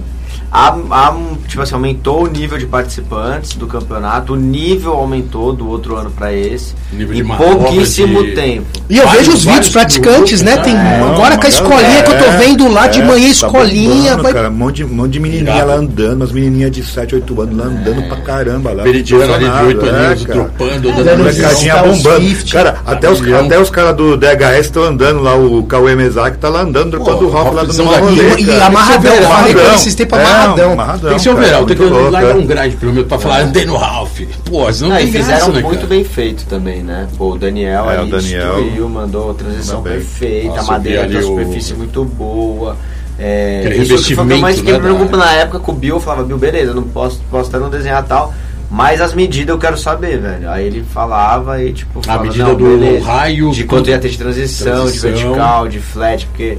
[0.57, 1.13] A, a,
[1.49, 6.09] tipo assim, aumentou o nível de participantes do campeonato, o nível aumentou do outro ano
[6.09, 6.73] para esse.
[6.93, 8.65] Nível em pouquíssimo de- tempo.
[8.89, 10.53] E eu Vários- vejo os vídeos praticantes, né?
[10.53, 11.03] grupos, Tem né?
[11.13, 13.65] agora com a escolinha que eu tô vendo lá de manhã, escolinha.
[13.65, 15.67] É, Tá bombando, vai- cara, um monte de, um monte de menininha Irado.
[15.67, 18.71] lá andando, as menininhas de 7, 8 anos lá andando pra caramba.
[18.71, 21.17] Lá, Veridiano ali de 8 impressionado, anos, é, dropando, Dando.
[21.17, 22.21] Molecadinha Tá bombando.
[22.21, 22.51] Swift.
[22.53, 26.47] Cara, até os, até os caras do DHS estão andando lá, o Cauê Mezaki tá
[26.47, 29.63] lá andando, dropando o Ralph lá do rolê, E, amarradão, é eu falei com Amarradão.
[29.63, 30.71] tempos É, amarradão.
[30.73, 32.33] amarradão, Tem que ser o cara, verão, tem que é.
[32.35, 34.21] um grind pelo menos pra falar, andei no Ralph.
[34.45, 35.87] Pô, Não, e tem fizeram graça, né, muito cara?
[35.87, 37.07] bem feito também, né?
[37.17, 39.97] Pô, o Daniel É, ali o Daniel destruiu, mandou a transição Também.
[39.99, 42.75] perfeita, Nossa, a madeira uma ali o- superfície muito boa.
[43.17, 45.25] É, Aquele isso que foi o que eu mais revestimento, fiquei né, me preocupando da-
[45.25, 47.69] na época com o Bill, eu falava, Bill, beleza, eu não posso, posso até não
[47.69, 48.33] desenhar tal,
[48.69, 50.49] mas as medidas eu quero saber, velho.
[50.49, 54.09] Aí ele falava e tipo, falava, medida não, do beleza, raio, de quanto ia ter
[54.09, 55.11] de transição, transição.
[55.13, 56.57] de vertical, de flat, porque,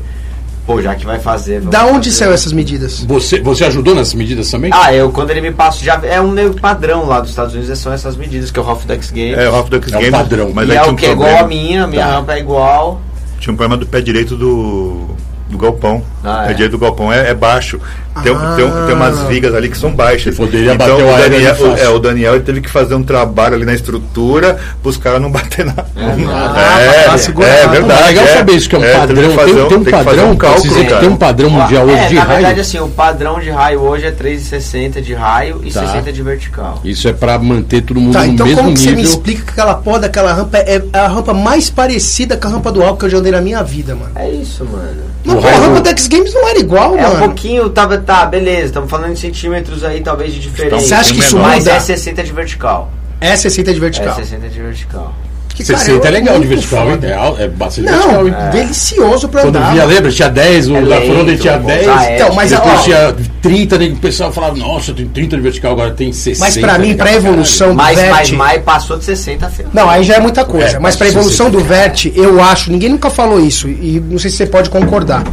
[0.67, 1.61] pô, já que vai fazer.
[1.61, 2.11] Da onde fazer.
[2.13, 3.05] saiu essas medidas?
[3.05, 4.71] Você, você ajudou nessas medidas também?
[4.75, 7.79] Ah, eu, quando ele me passou, já é um meio padrão lá dos Estados Unidos,
[7.79, 9.39] são essas medidas, que é o Half Dex Games.
[9.39, 10.51] É, o Ralph Ducks É o Games, padrão.
[10.53, 12.13] Mas e aí é tinha o um que é igual a minha, a minha Tá.
[12.17, 13.01] rampa é igual.
[13.39, 15.07] Tinha um problema do pé direito do,
[15.49, 16.03] do galpão.
[16.25, 16.55] Ah, o pé é?
[16.55, 17.81] direito do galpão é, é baixo.
[18.23, 18.55] Tem, Ah.
[18.57, 20.37] tem, tem umas vigas ali que são baixas.
[20.37, 23.03] Poderia então, bater o o aéreo Daniel, é, o Daniel ele teve que fazer um
[23.03, 25.75] trabalho ali na estrutura para os caras não bater na.
[26.29, 26.81] Ah,
[27.15, 27.49] é, segurar.
[27.49, 28.03] é, verdade.
[28.03, 28.37] É legal é.
[28.37, 29.17] saber isso, que é um É, padrão.
[29.17, 31.01] que Tem, um tem que fazer padrão, um cálculo, precisa- cara.
[31.01, 32.37] tem um padrão mundial hoje é, de na raio.
[32.39, 35.81] verdade, assim, o padrão de raio hoje é 3,60 de raio e Tá.
[35.87, 36.81] 60 de vertical.
[36.85, 39.43] Isso é pra manter todo mundo Tá, no então mesmo como que você me explica
[39.45, 42.97] que aquela porra daquela rampa é a rampa mais parecida com a rampa do álcool
[42.99, 44.11] que eu já andei na minha vida, mano?
[44.15, 45.05] É isso, mano.
[45.25, 47.19] Mas O pô, a rampa da X Games não era igual, É um mano.
[47.27, 50.87] pouquinho, tá, tá, beleza, estamos falando em centímetros aí, talvez de diferença.
[50.87, 51.73] Você acha que isso Mas muda?
[51.77, 52.90] é 60 de vertical.
[53.21, 54.14] É 60 de É vertical.
[54.14, 55.14] 60 de vertical.
[55.49, 57.07] Que, cara, 60 é legal de vertical, foda.
[57.07, 58.51] É, é bastante Não, vertical, hein?
[58.53, 59.73] delicioso pra Quando andar.
[59.73, 60.12] via, lembra?
[60.12, 61.81] Tinha 10, o É da Fronda tinha vou 10.
[61.81, 65.37] usar é, Então, mas depois ó, tinha 30, né, o pessoal falava, nossa, tem 30
[65.37, 66.45] de vertical, agora tem 60.
[66.45, 68.33] Mas pra mim, legal pra evolução do Mas, mas, Vert...
[68.38, 69.69] mas passou de 60 feio.
[69.73, 70.77] Não, aí já é muita coisa.
[70.77, 71.75] É, mas pra evolução do 60.
[71.75, 75.25] Vert, eu acho, ninguém nunca falou isso, e não sei se você pode concordar.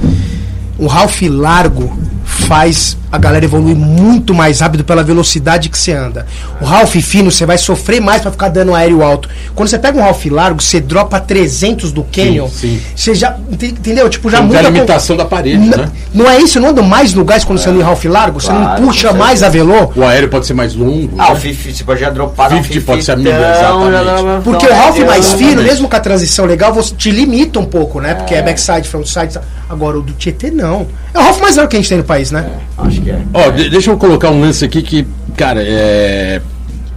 [0.80, 1.98] Um Ralph largo
[2.34, 6.26] faz a galera evoluir muito mais rápido pela velocidade que você anda.
[6.60, 9.30] O Ralph fino, você vai sofrer mais pra ficar dando aéreo alto.
[9.54, 12.82] Quando você pega um Ralph largo, você dropa 300 do Canyon, sim.
[12.96, 14.10] você já, ente- entendeu?
[14.10, 14.62] Tipo, já Não muda...
[14.62, 15.92] a com- limitação da parede, N- né?
[16.12, 16.60] Não é isso?
[16.60, 18.42] Não anda mais no gás quando você anda em Ralph largo?
[18.42, 19.92] Você Claro, não puxa com mais a velô?
[19.96, 21.14] O aéreo pode ser mais longo.
[21.20, 21.40] Ah, o né?
[21.42, 24.44] 50 você pode já dropar no 50 pode ser a 50, milha, então, exatamente.
[24.44, 27.60] Porque o Ralph é, mais é, fino, mesmo com a transição legal, você te limita
[27.60, 28.16] um pouco, né?
[28.16, 28.42] Porque é, É.
[28.42, 29.38] backside, frontside.
[29.70, 30.88] Agora o do Tietê não.
[31.14, 32.48] É o Ralph mais largo que a gente tem no país, né?
[32.78, 33.02] Acho
[33.34, 36.42] Ó, de- deixa eu colocar um lance aqui que, cara, é.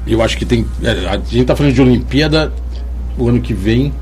[0.07, 0.65] Eu acho que tem.
[0.83, 2.53] é, A gente tá falando de Olimpíada
[3.19, 3.93] o ano que vem,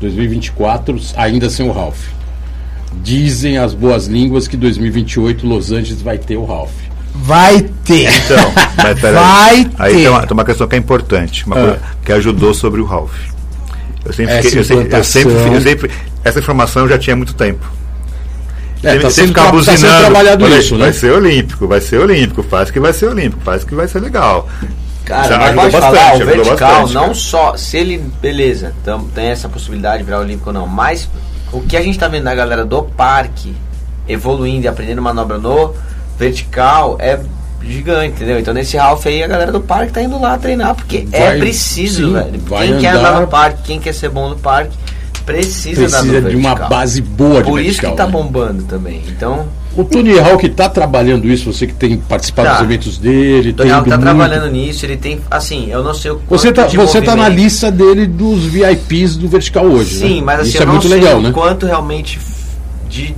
[0.00, 1.98] 2024, ainda sem o Ralph.
[3.02, 6.72] Dizem as boas línguas que 2028 Los Angeles vai ter o Ralph.
[7.14, 8.08] Vai ter.
[8.08, 9.14] Então, mas peraí.
[9.14, 9.98] Vai Aí ter.
[9.98, 11.60] tem uma, tem uma questão que é importante, uma Ah.
[11.60, 13.12] coisa que ajudou sobre o Ralph.
[14.04, 15.90] Eu sempre, Essa fiquei, eu, sempre, eu, sempre, eu sempre-
[16.24, 17.70] Essa informação eu já tinha há muito tempo.
[18.82, 20.00] É, tá sendo, ficava tá sendo buzinando.
[20.00, 20.84] trabalhado Falei, isso, né?
[20.84, 24.00] Vai ser olímpico, vai ser olímpico, faz que vai ser olímpico, faz que vai ser
[24.00, 24.48] legal.
[25.04, 27.14] Cara, Já mas pode bastante, falar, o ajudou vertical, bastante, não cara.
[27.14, 31.08] só, se ele, beleza, tam- tem essa possibilidade de virar olímpico ou não, mas
[31.52, 33.54] o que a gente tá vendo da galera do parque
[34.08, 35.74] evoluindo e aprendendo manobra no
[36.18, 37.18] vertical é
[37.62, 38.38] gigante, entendeu?
[38.38, 41.38] Então nesse Ralph aí a galera do parque tá indo lá treinar, porque é Vai-
[41.38, 42.40] preciso, sim, velho.
[42.40, 44.76] Quem quer andar andar- no parque, quem quer ser bom no parque,
[45.24, 47.90] precisa, Precisa de uma base boa de Por isso vertical.
[47.92, 48.12] que tá né?
[48.12, 49.02] bombando também.
[49.08, 52.54] Então, O Tony Hawk tá trabalhando isso, você que tem participado Tá.
[52.54, 54.02] dos eventos dele, o tem Daniel ido tá muito.
[54.02, 57.28] trabalhando nisso, ele tem, assim, eu não sei o Você tá, de você tá na
[57.28, 60.22] lista dele dos VIPs do vertical hoje, Sim, né?
[60.24, 61.30] mas assim, Isso eu é não muito sei legal, o né?
[61.32, 62.18] quanto realmente
[62.88, 63.14] de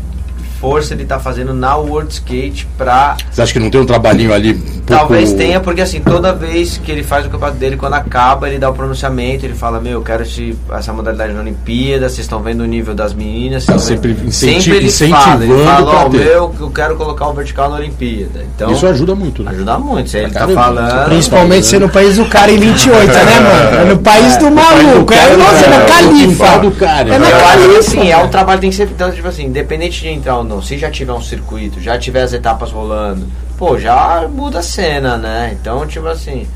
[0.62, 3.16] força ele tá fazendo na World Skate pra.
[3.28, 4.52] Você acha que não tem um trabalhinho ali?
[4.52, 7.94] um pouco- Talvez tenha, porque assim, toda vez que ele faz o campeonato dele, quando
[7.94, 12.08] acaba, ele dá o pronunciamento, ele fala, meu, eu quero esse, essa modalidade na Olimpíada,
[12.08, 15.52] vocês estão vendo o nível das meninas, Tá sempre vendo- incenti- sempre ele fala, ele
[15.52, 16.18] incentivando fala, ter.
[16.18, 18.44] meu, eu quero colocar o vertical na Olimpíada.
[18.54, 19.50] Então, Isso ajuda muito, né?
[19.50, 21.04] ajuda muito, se ele tá falando.
[21.06, 23.76] Principalmente ser no país do cara em 28, né, mano?
[23.78, 25.12] É no país do maluco.
[25.12, 26.70] É, nossa, é é o califa.
[26.78, 27.28] cara, É na?
[27.30, 27.78] Eu acho que califa.
[27.78, 28.88] assim, é um trabalho que tem que ser.
[28.92, 32.22] Então, tipo assim, independente de entrar ou não, se já tiver um circuito, já tiver
[32.22, 35.56] as etapas rolando, pô, já muda a cena, né?
[35.58, 36.46] Então, tipo assim,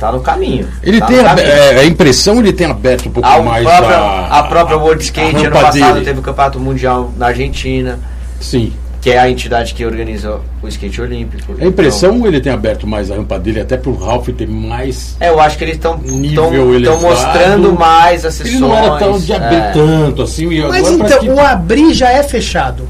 [0.00, 0.66] tá no caminho.
[0.82, 1.46] Ele tá tem a, caminho.
[1.46, 5.02] é, a impressão ele tem aberto um pouco a, mais própria, a, a própria World
[5.04, 6.04] Skate, ano passado, dele.
[6.06, 7.98] teve o Campeonato Mundial na Argentina,
[8.40, 8.72] Sim.
[9.00, 11.54] que é a entidade que organiza o skate olímpico.
[11.60, 15.14] A impressão ele tem aberto mais a rampa dele, até pro Ralph ter mais.
[15.16, 15.96] Então, é, eu acho que eles estão
[17.00, 18.60] mostrando mais as Ele sessões.
[18.60, 19.70] não era tão de abrir é.
[19.72, 20.48] tanto assim.
[20.50, 22.88] E Mas agora então, que- o abrir já é fechado.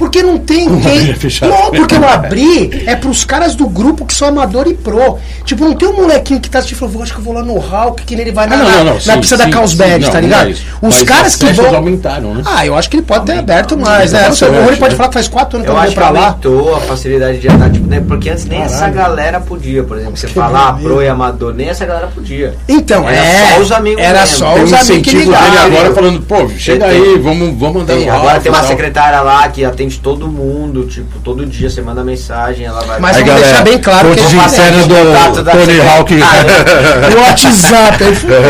[0.00, 1.14] Porque não tem Uma quem.
[1.42, 5.18] Não, porque eu abri é pros caras do grupo que são amador e pro.
[5.44, 7.42] Tipo, não tem um molequinho que tá assistindo e falou, acho que eu vou lá
[7.42, 9.44] no Hulk, que nem ele vai na, Ah, não, não, não, na sim, pista da
[9.44, 10.40] sim, Carlsbad, tá não, ligado?
[10.40, 10.64] não é isso.
[10.80, 11.76] Os Mas caras as que vão.
[11.76, 12.42] aumentaram, né?
[12.46, 14.30] Ah, eu acho que ele pode ter aberto mais, né?
[14.40, 14.96] Não o Rony pode né?
[14.96, 16.28] falar que faz quatro anos que Eu que pra lá.
[16.28, 18.02] aumentou a facilidade de andar, tipo, né?
[18.08, 20.16] Porque antes nem essa galera podia, por exemplo.
[20.16, 22.54] Você Que falar pro e amador, nem essa galera podia.
[22.66, 23.54] Então, Era é.
[23.54, 25.62] só os amigos Era só os amigos que ligavam.
[25.62, 29.62] agora falando, pô, chega aí, vamos, vamos andar no agora tem uma secretária lá que
[29.62, 32.98] atende todo mundo, tipo, todo dia você manda mensagem, ela vai.
[33.00, 35.80] Mas Aí, vamos deixar bem claro que internas contato do Tony.
[35.80, 36.14] Hawk.
[37.16, 38.40] O WhatsApp, aí fudeu.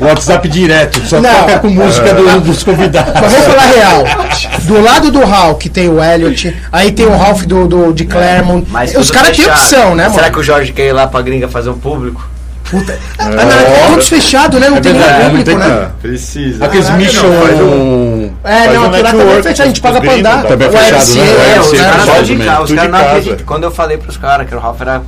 [0.00, 1.32] WhatsApp direto, só Não.
[1.34, 3.12] toca com música do- dos convidados.
[3.20, 4.04] Mas vamos falar real.
[4.66, 8.66] Do lado do Hulk tem o Elliot, aí tem o Ralph do, do, de Claremont.
[8.70, 10.34] Mas Os caras têm opção, né, Será mano?
[10.34, 12.26] que o Jorge quer ir lá pra gringa fazer um público?
[12.70, 12.98] Puta.
[13.18, 14.68] Ah, não, é todos fechados, né?
[14.68, 15.90] Não tem verdade, nenhum não público, tem- né?
[16.02, 16.64] Precisa.
[16.64, 17.26] Aqueles mission.
[17.28, 20.42] um- É, não, um aquilo lá também é fechado, a gente paga pra andar.
[20.44, 21.26] também é O fechado, UFC, né?
[21.26, 22.62] é, O É, os UFC caras não acreditam.
[22.62, 23.10] Os Tudo caras de não casa.
[23.18, 23.46] acreditam.
[23.46, 25.02] Quando eu falei pros caras que o Ralph era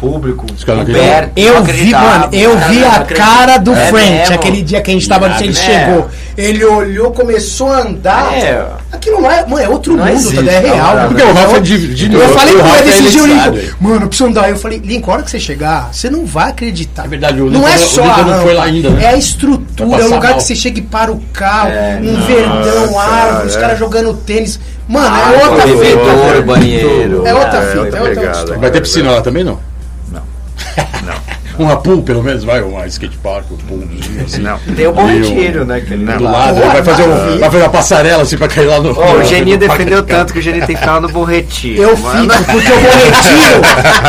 [0.00, 4.34] público, aberto, Eu não vi, mano, eu vi a cara do É French, mesmo?
[4.34, 5.60] aquele dia que a gente tava, Irado, ele né?
[5.60, 6.08] chegou.
[6.38, 8.32] Ele olhou, começou a andar.
[8.32, 8.66] É.
[8.90, 10.50] Aquilo não é, mano, é outro Não mundo, existe, tá?
[10.52, 10.96] é real.
[10.96, 13.58] não, Porque o Ralph é de, de Eu falei com ele é esse dia, Lincoln.
[13.80, 14.48] Mano, eu preciso andar.
[14.48, 17.04] Eu falei, Lincoln, a hora que você chegar, você não vai acreditar.
[17.04, 19.04] É verdade, o não é só a não foi lá ainda, né?
[19.04, 20.34] É a estrutura, é o lugar mal.
[20.38, 23.60] que você chega e para o carro, É, um nossa, verdão, árvore, os é.
[23.60, 24.58] caras jogando tênis.
[24.88, 26.42] Mano, Ah, é outra bebedouro, fita.
[26.42, 27.22] banheiro.
[27.26, 28.58] É outra É, fita, outra é outra história.
[28.58, 29.58] Vai ter piscina lá também, não?
[31.04, 31.14] Não.
[31.58, 34.40] Uma pool, pelo menos, vai, uma skate park, um poolzinho assim.
[34.40, 34.58] Não.
[34.74, 35.80] Tem o Bom Retiro, né?
[35.86, 36.16] Que Não.
[36.16, 36.30] Do lá.
[36.30, 37.38] lado, Pô, vai fazer, um, maravilha.
[37.38, 38.98] vai fazer uma passarela assim pra cair lá no.
[38.98, 41.82] Ó, o Geninho defendeu tanto que o Geninho tem que ficar lá no Bom Retiro.
[41.82, 43.60] Eu Mano, fico, porque o Bom Retiro,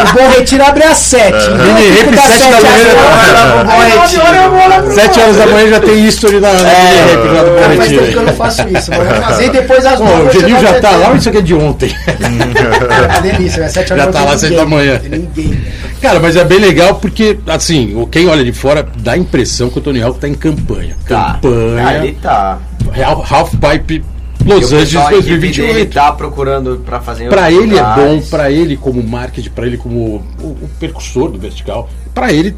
[0.09, 1.45] o Bom Retiro abre às sete.
[1.49, 4.83] eu Mini fico Rap, das sete da sete às manhã, Retiro.
[4.83, 7.53] pro Sete horas da manhã já tem history na, na É, Rap lá do Ah,
[7.53, 8.21] Bom tempo que eu Retiro.
[8.23, 10.21] não faço isso, mas eu fazer depois às nove.
[10.21, 11.01] o Geninho já às tá sete.
[11.01, 11.95] lá isso aqui é de ontem?
[12.07, 14.57] É delícia, é sete horas Já não tá tem lá sete ninguém.
[14.65, 14.99] da manhã.
[14.99, 15.47] Tem Ninguém.
[15.49, 15.61] né?
[16.01, 19.77] Cara, mas é bem legal porque, assim, quem olha de fora dá a impressão que
[19.77, 20.97] o Tony Hawk tá em campanha.
[21.07, 21.33] Tá.
[21.33, 21.87] Campanha.
[21.87, 22.59] Ah, ele tá.
[23.05, 24.03] Half, Half Pipe
[24.45, 25.93] Los Angeles pessoal, a equipe dele 2028.
[25.93, 28.29] tá procurando pra fazer outros ele é bom, lugares.
[28.29, 32.55] pra ele como marketing, pra ele como o, o percussor do vertical, pra ele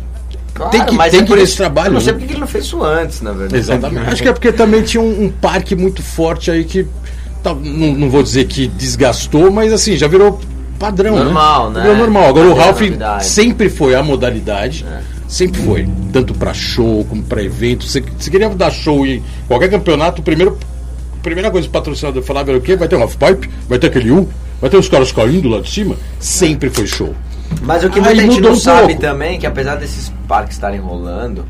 [0.53, 1.87] Claro, tem que, tem é que nesse trabalho.
[1.87, 2.19] Eu não sei né?
[2.19, 3.57] porque que ele não fez isso antes, na verdade.
[3.57, 4.07] Exatamente.
[4.07, 6.87] Acho que é porque também tinha um, um parque muito forte aí que
[7.41, 10.39] tá, não, não vou dizer que desgastou, mas assim, já virou
[10.79, 11.83] padrão, Normal, né?
[11.83, 11.93] né?
[11.93, 12.25] Normal.
[12.29, 12.81] Agora o Ralph
[13.21, 14.85] sempre foi a modalidade.
[15.27, 15.89] Sempre foi.
[16.11, 17.85] Tanto pra show como pra evento.
[17.85, 20.57] Você, você queria dar show em qualquer campeonato, primeiro.
[21.13, 22.75] a Primeira coisa que o patrocinador falava era o quê?
[22.75, 23.49] Vai ter um half-pipe?
[23.67, 24.29] Vai ter aquele U?
[24.61, 25.95] Vai ter os caras caindo lá de cima?
[26.19, 27.15] Sempre foi show.
[27.61, 29.01] Mas o que Aí muita gente não um sabe pouco.
[29.01, 31.45] também, que apesar desses parques estarem rolando,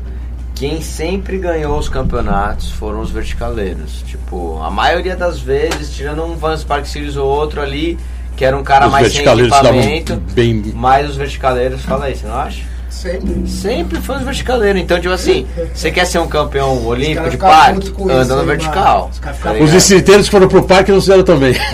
[0.54, 4.02] quem sempre ganhou os campeonatos foram os verticaleiros.
[4.06, 7.98] Tipo, a maioria das vezes, tirando um Vans Park Series ou outro ali,
[8.36, 12.26] que era um cara Os mais sem equipamento, bem- mas os verticaleiros, fala aí, você
[12.26, 12.74] não acha?
[12.94, 13.48] Sempre.
[13.48, 14.80] Sempre foi os verticaleiros.
[14.80, 17.74] Então, tipo assim, você quer ser um campeão olímpico de parque?
[17.74, 19.10] putos com Anda isso no aí, vertical.
[19.12, 21.54] Os tá Os que foram pro parque não fizeram também.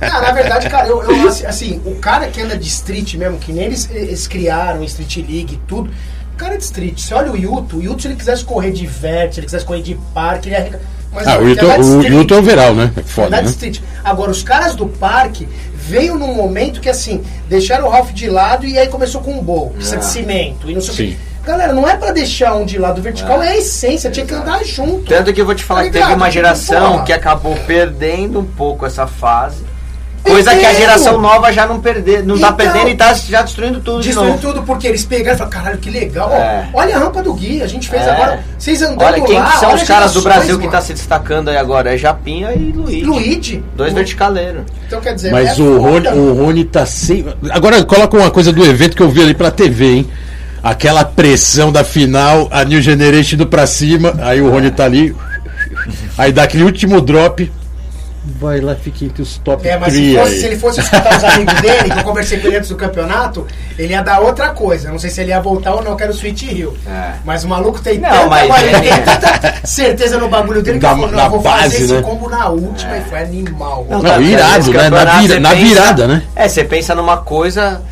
[0.00, 3.38] Ah, na verdade, cara, eu, eu, assim, assim, o cara que anda de street mesmo,
[3.38, 5.90] que nem eles, eles criaram Street League e tudo,
[6.34, 6.98] o cara é de street.
[7.00, 9.64] Você olha o Yuto, o Yuto, se ele quisesse correr de vert, se ele quisesse
[9.64, 10.80] correr de parque, ele arrega...
[11.12, 11.50] Mas Ah, o ele
[12.08, 12.90] Hilton, é o Veral, né?
[12.96, 13.48] É foda, né?
[13.48, 13.80] street.
[14.02, 18.64] Agora, os caras do parque veio num momento que assim, deixaram o Ralph de lado
[18.66, 20.08] e aí começou com um bowl, precisa de Ah.
[20.08, 21.16] cimento e não sei o quê.
[21.44, 24.64] Galera, não é pra deixar um de lado, vertical é, a essência, tinha que andar
[24.64, 25.06] junto.
[25.06, 27.04] Tanto que eu vou te falar Tá que teve uma geração porra.
[27.04, 29.64] que acabou perdendo um pouco essa fase.
[30.22, 33.42] Coisa que a geração nova já não perder, não tá Então, perdendo e tá já
[33.42, 34.40] destruindo tudo de Destruiu novo.
[34.40, 36.30] tudo porque eles pegaram e falaram, caralho, que legal.
[36.32, 36.68] Ó, É.
[36.72, 38.10] olha a rampa do Gui, a gente fez É.
[38.10, 38.44] agora.
[38.56, 40.92] Vocês andando Olha, quem lá, que são olha os caras do Brasil que tá se
[40.94, 41.92] destacando aí agora?
[41.92, 43.04] É Japinha e Luiz.
[43.04, 43.64] Luigi.
[43.74, 44.62] Dois verticaleiros.
[44.86, 47.26] Então quer dizer, Mas é o, Rony, o Rony tá sem.
[47.50, 50.10] Agora coloca uma coisa do evento que eu vi ali pra TV, hein?
[50.62, 55.14] Aquela pressão da final, a New Generation indo pra cima, aí o Rony tá ali.
[56.16, 57.50] Aí dá aquele último drop.
[58.38, 60.40] Vai lá, fica entre os top É, mas se, 3 fosse, aí.
[60.40, 63.44] se ele fosse escutar os amigos dele, que eu conversei com ele antes do campeonato,
[63.76, 64.92] ele ia dar outra coisa.
[64.92, 66.76] Não sei se ele ia voltar ou não, que era o Sweet Hill.
[66.86, 67.14] É.
[67.24, 70.84] Mas o maluco tem Não, tanta, mas ele tem tanta certeza no bagulho dele que
[70.86, 72.02] Na- ele falou, não, na eu vou base, fazer esse né?
[72.02, 73.86] combo na última e foi animal.
[73.90, 74.88] Não, Não, tá, irado, né?
[74.90, 76.22] Na vira- na virada, né?
[76.36, 77.82] É, você pensa numa coisa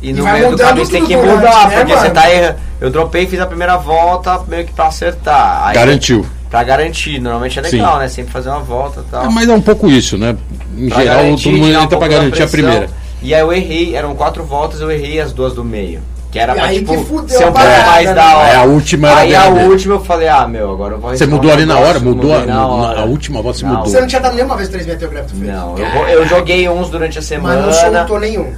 [0.00, 2.30] e no vai meio do caminho você tem que durante, mudar, né, porque você tá
[2.32, 2.56] errando.
[2.80, 5.68] Eu dropei, fiz a primeira volta meio que pra acertar.
[5.68, 6.24] Aí, Garantiu.
[6.54, 7.18] Pra garantir.
[7.20, 7.98] Normalmente é legal, Sim.
[7.98, 8.08] né?
[8.08, 9.24] Sempre fazer uma volta e tal.
[9.24, 10.36] É, mas é um pouco isso, né?
[10.78, 12.88] Em Pra geral, garantir, todo mundo tirar um entra pra garantir a primeira.
[13.20, 16.00] E aí eu errei, eram quatro voltas, eu errei as duas do meio.
[16.30, 18.14] Que era E pra, aí tipo, que fudeu ser a um pouco mais né?
[18.14, 18.48] da hora.
[18.50, 19.66] É, a última era Aí a dele.
[19.66, 21.98] última eu falei, ah, meu, agora eu vou Você mudou um ali na hora?
[21.98, 23.00] Mudou a- na hora.
[23.00, 23.72] a última voz você Não.
[23.72, 23.86] mudou.
[23.86, 27.18] Você não tinha dado nenhuma vez 3 metros gráfico Não, eu, eu joguei uns durante
[27.18, 28.52] a Mas semana, não soltou nenhum.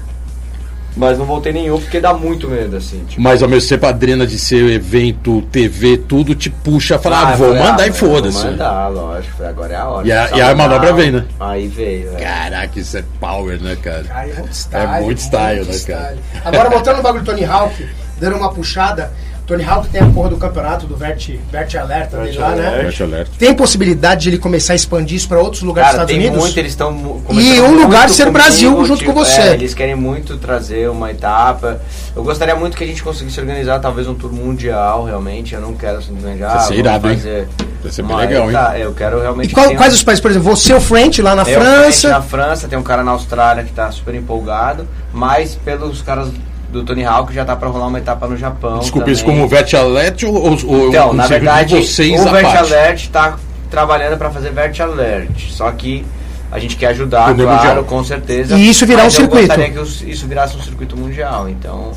[0.96, 3.04] Mas não voltei nenhum porque dá muito medo, assim.
[3.06, 6.98] Tipo, Mas ao mesmo tempo a adrena de ser evento, TV, tudo te puxa a
[6.98, 8.44] falar, ah, eu vou falei, mandar ah, e Vou foda-se.
[8.44, 9.44] mandar, lógico.
[9.44, 10.06] Agora é a hora.
[10.08, 11.24] E a- e a manobra vem, né?
[11.38, 12.20] Aí veio, é.
[12.20, 14.04] Caraca, isso é power, né, cara?
[14.10, 14.86] Aí é muito style.
[14.86, 15.98] É muito style, né, style.
[15.98, 16.16] cara?
[16.44, 17.86] Agora, voltando no bagulho do Tony Hawk,
[18.18, 19.12] dando uma puxada.
[19.46, 22.90] Tony Hawk tem a porra do campeonato do Vert, Vert Alerta dele Vert lá, né?
[23.00, 23.28] Alert.
[23.38, 26.36] Tem possibilidade de ele começar a expandir isso para outros lugares Cara, dos tem Estados
[26.36, 26.46] Unidos?
[26.46, 29.40] muito, eles estão E um lugar ser comigo, Brasil junto com você.
[29.40, 31.80] é, eles querem muito trazer uma etapa.
[32.16, 35.54] Eu gostaria muito que a gente conseguisse organizar talvez um tour mundial, realmente.
[35.54, 36.42] Eu não quero simplesmente.
[36.42, 37.16] Ah, Vai ser vamos irado, hein?
[37.16, 37.48] fazer
[37.82, 38.80] Vai ser bem legal, hein?
[38.82, 39.50] Eu quero realmente.
[39.50, 42.08] E qual- quais os países, por exemplo, você, o French lá na Tem um França.
[42.08, 46.30] na França, tem um cara na Austrália que tá super empolgado, mas pelos caras
[46.76, 48.78] do Tony Hawk já tá pra rolar uma etapa no Japão.
[48.78, 50.34] Desculpa, isso como Vert Alert ou,
[50.66, 52.58] ou, Então, um na verdade, de vocês o à Vert parte?
[52.58, 53.36] Alert tá
[53.70, 55.50] trabalhando para fazer Vert Alert.
[55.50, 56.04] Só que
[56.50, 57.84] a gente quer ajudar, Poder claro, mundial.
[57.84, 58.56] com certeza.
[58.56, 59.46] E isso virar um eu circuito.
[59.48, 61.48] gostaria que isso virasse um circuito mundial.
[61.48, 61.90] Então,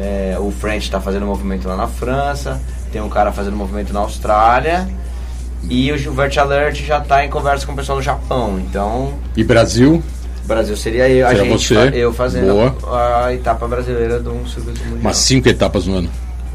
[0.00, 2.60] é, o French tá fazendo movimento lá na França,
[2.92, 4.88] tem um cara fazendo movimento na Austrália.
[5.68, 8.58] E o Vert Alert já tá em conversa com o pessoal do Japão.
[8.60, 10.02] Então, E Brasil?
[10.44, 11.90] O Brasil seria eu, a Seria gente, você.
[11.94, 12.76] eu fazendo Boa.
[12.96, 15.00] a, a etapa brasileira de um circuito mundial.
[15.00, 16.10] Umas cinco etapas no ano.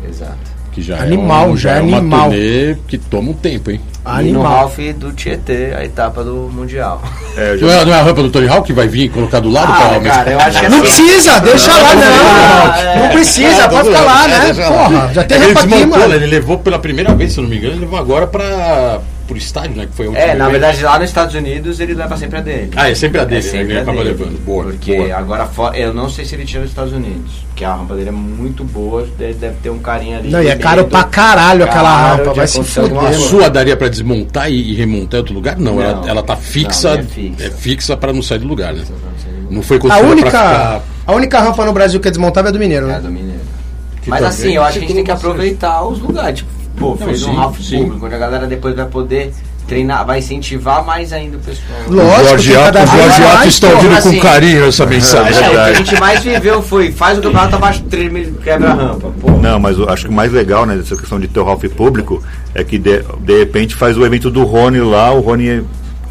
[0.08, 0.38] Exato.
[0.72, 2.30] Que já Animal, é um, já é é uma animal.
[2.30, 3.82] turnê que toma um tempo, hein?
[4.06, 4.44] E no Animal.
[4.44, 7.02] Ralph do Tietê, a etapa do Mundial.
[7.36, 9.10] É, já- Não é, não é a rampa do Tony Hawk que vai vir e
[9.10, 12.96] colocar do lado Ah, cara, eu acho que Não assim, precisa, deixa lá, não.
[13.00, 13.10] Não é.
[13.12, 14.54] precisa, pode ficar lá, né?
[14.54, 16.10] Porra, já tem ele rampa aqui, desmontou, mano.
[16.10, 16.16] né?
[16.16, 19.38] Ele levou pela primeira vez, se eu não me engano, ele levou agora pra, pro
[19.38, 19.86] estádio, né?
[19.86, 22.72] Que foi É, na verdade lá nos Estados Unidos ele leva sempre a dele.
[22.76, 23.50] Ah, é sempre a dele, É né?
[23.50, 24.10] sempre Ele a acaba dele.
[24.10, 24.44] levando.
[24.44, 25.16] Boa, Porque boa.
[25.16, 27.32] agora fora, eu não sei se ele tira nos Estados Unidos.
[27.48, 30.30] Porque a rampa dele é muito boa, deve, deve ter um carinha ali.
[30.30, 33.78] Não, e é caro pra caralho aquela Caro rampa, vai se fuder, A sua daria
[33.78, 35.58] pra desmontar e, e remontar em outro lugar?
[35.58, 35.82] Não, Não.
[35.82, 37.44] ela, ela tá fixa, Não, é fixa.
[37.46, 38.84] é fixa para não sair do lugar, né?
[39.50, 40.84] Não foi A construída única, pra ficar...
[41.08, 43.00] a única rampa no Brasil que é desmontável é do Mineiro, É, né?
[43.00, 43.40] do Mineiro.
[44.02, 46.40] Que Mas também assim, eu acho que a gente tem que aproveitar os lugares.
[46.40, 46.50] Tipo,
[46.80, 47.84] pô, fez sim, um Ralph sim.
[47.84, 49.34] público, onde a galera depois vai poder
[49.68, 51.80] treinar, vai incentivar mais ainda o pessoal.
[51.88, 54.20] Lógico, o Jorge Ato, Jorge Ato está ouvindo com assim.
[54.20, 55.44] carinho essa mensagem.
[55.44, 58.34] É, o que a gente mais viveu foi faz o campeonato abaixo de 3 mil
[58.44, 59.14] quebra-rampa.
[59.40, 61.66] Não, mas eu acho que o mais legal né, dessa questão de ter o Ralph
[61.76, 62.24] público
[62.56, 65.64] é que de, de repente faz o evento do Rony lá, o Rony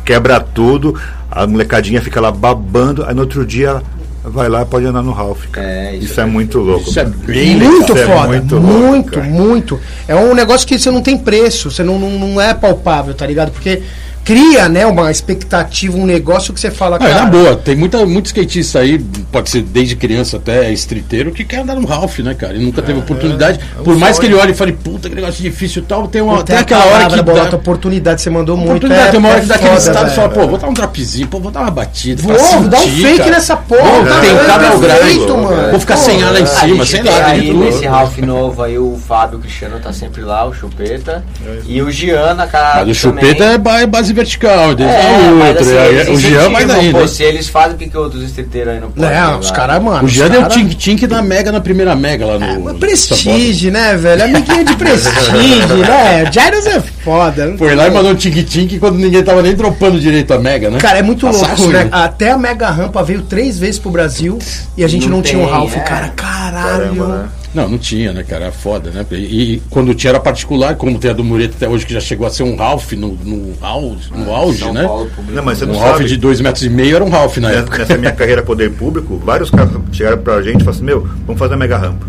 [0.05, 0.95] quebra tudo,
[1.31, 3.83] a molecadinha fica lá babando, aí no outro dia
[4.25, 5.47] vai lá e pode andar no Ralph.
[5.51, 5.67] cara.
[5.67, 6.89] É, isso isso, é muito louco.
[6.89, 7.73] Isso é bem legal.
[7.73, 10.21] Muito Isso é foda, muito muito, louco, muito, cara.
[10.21, 13.27] É um negócio que você não tem preço, você não, não, não é palpável, tá
[13.27, 13.51] ligado?
[13.51, 13.83] Porque
[14.29, 17.25] cria, né, uma expectativa, um negócio que você fala, Ah, é cara.
[17.25, 18.99] na boa, tem muita, muito skatista aí,
[19.33, 22.55] pode ser desde criança até streeteiro, que quer andar no Ralph, né, cara?
[22.55, 23.59] E nunca teve oportunidade.
[23.83, 26.43] Por mais que ele olhe e fale, puta, que negócio difícil e tal, tem, uma,
[26.43, 27.23] Tem aquela hora que.
[27.23, 28.69] bota dá, oportunidade, você mandou muito.
[28.69, 30.59] oportunidade, é, tem uma hora é que dá aquele foda, estado e fala, pô, vou
[30.59, 32.23] dar um drapzinho, pô, vou dar uma batida.
[32.23, 33.31] Vou, vou dar um sentir, fake cara.
[33.31, 33.83] nessa porra.
[33.83, 34.21] Vou cara.
[34.21, 35.71] tentar dar o.
[35.71, 37.27] Vou ficar Pô, sem ar lá em cima, sei tem lá.
[37.27, 41.25] aí nesse Ralph novo aí, o Fábio Cristiano tá sempre lá, o Chupeta.
[41.47, 42.85] É e o Giana, cara.
[42.85, 45.61] Mas o chupeta é é base vertical, É, outra.
[45.61, 46.99] assim, aí eles o Jean mais ainda.
[47.01, 49.11] Pô, se eles fazem, por que, que outros estriteiros aí não podem?
[49.11, 50.05] Né, os caras, mano.
[50.05, 52.61] O Jean deu cara- tink-tink da Mega na primeira Mega lá no.
[52.65, 54.25] Mas prestige, né, velho?
[54.25, 56.31] Amiguinho de prestige, né?
[56.33, 57.55] Jairus é foda.
[57.57, 60.79] Foi lá e mandou um tink-tink quando ninguém tava nem dropando direito a Mega, né?
[60.79, 61.85] Cara, é muito louco, né?
[61.85, 61.89] né?
[61.93, 64.39] Até a Mega Rampa veio três vezes pro Brasil
[64.77, 65.77] e a gente não, tinha um Ralph.
[65.77, 65.81] é.
[65.81, 67.29] Cara, caralho.
[67.55, 68.47] Não, não tinha, né, cara?
[68.47, 69.05] É foda, né?
[69.13, 72.01] E, e quando tinha era particular, como tem a do Mureto até hoje, que já
[72.01, 74.85] chegou a ser um Ralph no, no auge, no auge São né?
[74.85, 75.11] Paulo.
[75.31, 76.09] Não, mas você Um não Ralph sabe.
[76.09, 77.79] de dois metros e meio era um Ralph na Nessa, época.
[77.79, 81.39] nessa minha carreira poder público, vários caras chegaram pra gente e falaram assim, meu, vamos
[81.39, 82.07] fazer a mega rampa.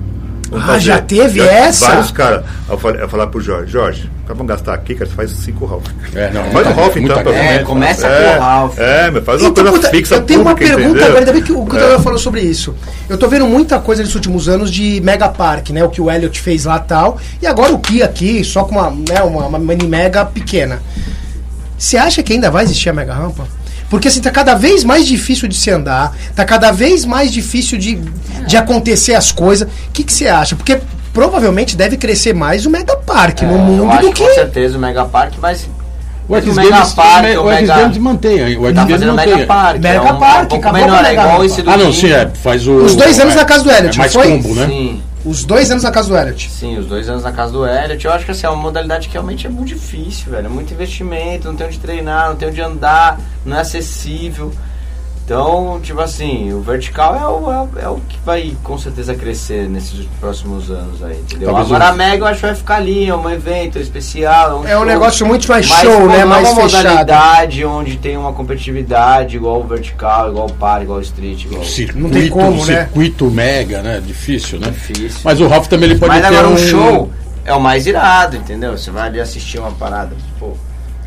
[0.50, 1.88] Vamos Ah, já teve essa?
[1.88, 2.44] Vários caras.
[2.68, 5.86] Eu falei, eu falar pro Jorge, Jorge, vamos gastar aqui, cara, você faz cinco Ralph.
[6.16, 7.36] É, não, Faz o Ralph então, pelo.
[7.36, 8.80] É, começa é, com o Ralph.
[8.80, 11.08] É, meu, faz uma Então, coisa puta, fixa eu tenho uma pública, pergunta entendeu?
[11.08, 11.82] agora, ainda bem que o que o É.
[11.82, 12.76] Daniel falou sobre isso.
[13.08, 15.84] Eu tô vendo muita coisa nesses últimos anos de Mega Park, né?
[15.84, 17.18] O que o Elliot fez lá e tal.
[17.42, 20.82] E agora o Kia aqui, só com uma, né, uma, uma mini mega pequena.
[21.78, 23.48] Você acha que ainda vai existir a Mega Rampa?
[23.90, 27.78] Porque assim, tá cada vez mais difícil de se andar, tá cada vez mais difícil
[27.78, 27.96] de,
[28.46, 29.68] de acontecer as coisas.
[29.68, 30.56] O que que você acha?
[30.56, 30.80] Porque
[31.12, 34.34] provavelmente deve crescer mais o Mega Park no É, eu mundo acho do com que.
[34.36, 35.68] certeza o Mega Park, mas
[36.28, 38.58] O X Games, Park, o o X Mega- Games mantém.
[38.58, 39.34] O X tá Games fazendo mantém.
[39.34, 39.78] Mega Park.
[39.80, 42.12] Mega é um, Park, um pouco com menor, é igual esse do Ah, não, sim,
[42.12, 42.30] é.
[42.44, 42.74] Faz o.
[42.76, 44.28] Os dois anos é, na casa do Elliot, É mais foi?
[44.30, 44.68] combo, né?
[44.68, 46.50] Sim, Os dois anos na casa do Elliot.
[46.50, 48.06] sim, os dois anos na casa do Elliot.
[48.06, 50.46] Eu acho que assim, é uma modalidade que realmente é muito difícil, velho.
[50.46, 54.54] É muito investimento, não tem onde treinar, não tem onde andar, não é acessível.
[55.34, 59.14] Então, tipo assim, o vertical é o, é, o- é o que vai com certeza
[59.14, 61.50] crescer nesses próximos anos aí, entendeu?
[61.50, 64.64] Talvez Agora um- a Mega eu acho que vai ficar ali, é um evento especial.
[64.66, 64.86] É um show.
[64.88, 66.26] negócio muito mais Mas, show, né?
[66.26, 66.84] Mais é uma fechado.
[66.84, 71.62] modalidade onde tem uma competitividade igual o vertical, igual o par, igual o street, igual
[71.62, 72.86] o Circuito, Não tem como, né?
[72.86, 74.02] circuito mega, né?
[74.04, 74.72] Difícil, né?
[74.72, 75.20] difícil.
[75.24, 77.12] Mas o Ralph também ele pode Mas ter agora um um show
[77.46, 78.76] é o mais irado, entendeu?
[78.76, 80.10] Você vai ali assistir uma parada,
[80.40, 80.54] pô.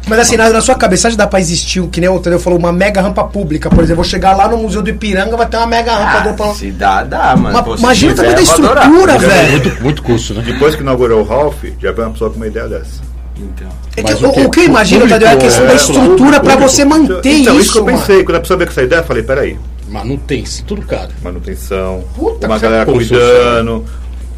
[0.07, 2.59] Mas assim, na, na sua cabeça, que dá pra existir, que nem o Tadeu falou,
[2.59, 5.57] uma mega rampa pública, por exemplo, vou chegar lá no Museu do Ipiranga, vai ter
[5.57, 6.55] uma mega rampa do Ah, pra...
[6.55, 7.55] se dá, dá, mano.
[7.55, 9.51] Ma- Pô, se imagina também da estrutura, Já velho.
[9.53, 10.43] muito, muito custo, né?
[10.45, 13.01] Depois que inaugurou o Ralph, já veio uma pessoa com uma ideia dessa.
[13.37, 13.69] Então.
[13.97, 14.41] É que, o, o quê?
[14.43, 16.69] o que eu imagino, O Tadeu, é a questão da é, estrutura pra público.
[16.69, 17.99] você manter então, isso, isso que eu mano.
[17.99, 18.25] pensei.
[18.25, 19.59] Quando a pessoa veio com essa ideia, eu falei, peraí,
[20.43, 21.09] isso tudo caro.
[21.23, 23.01] manutenção, Puta uma que galera pariu.
[23.01, 23.85] cuidando,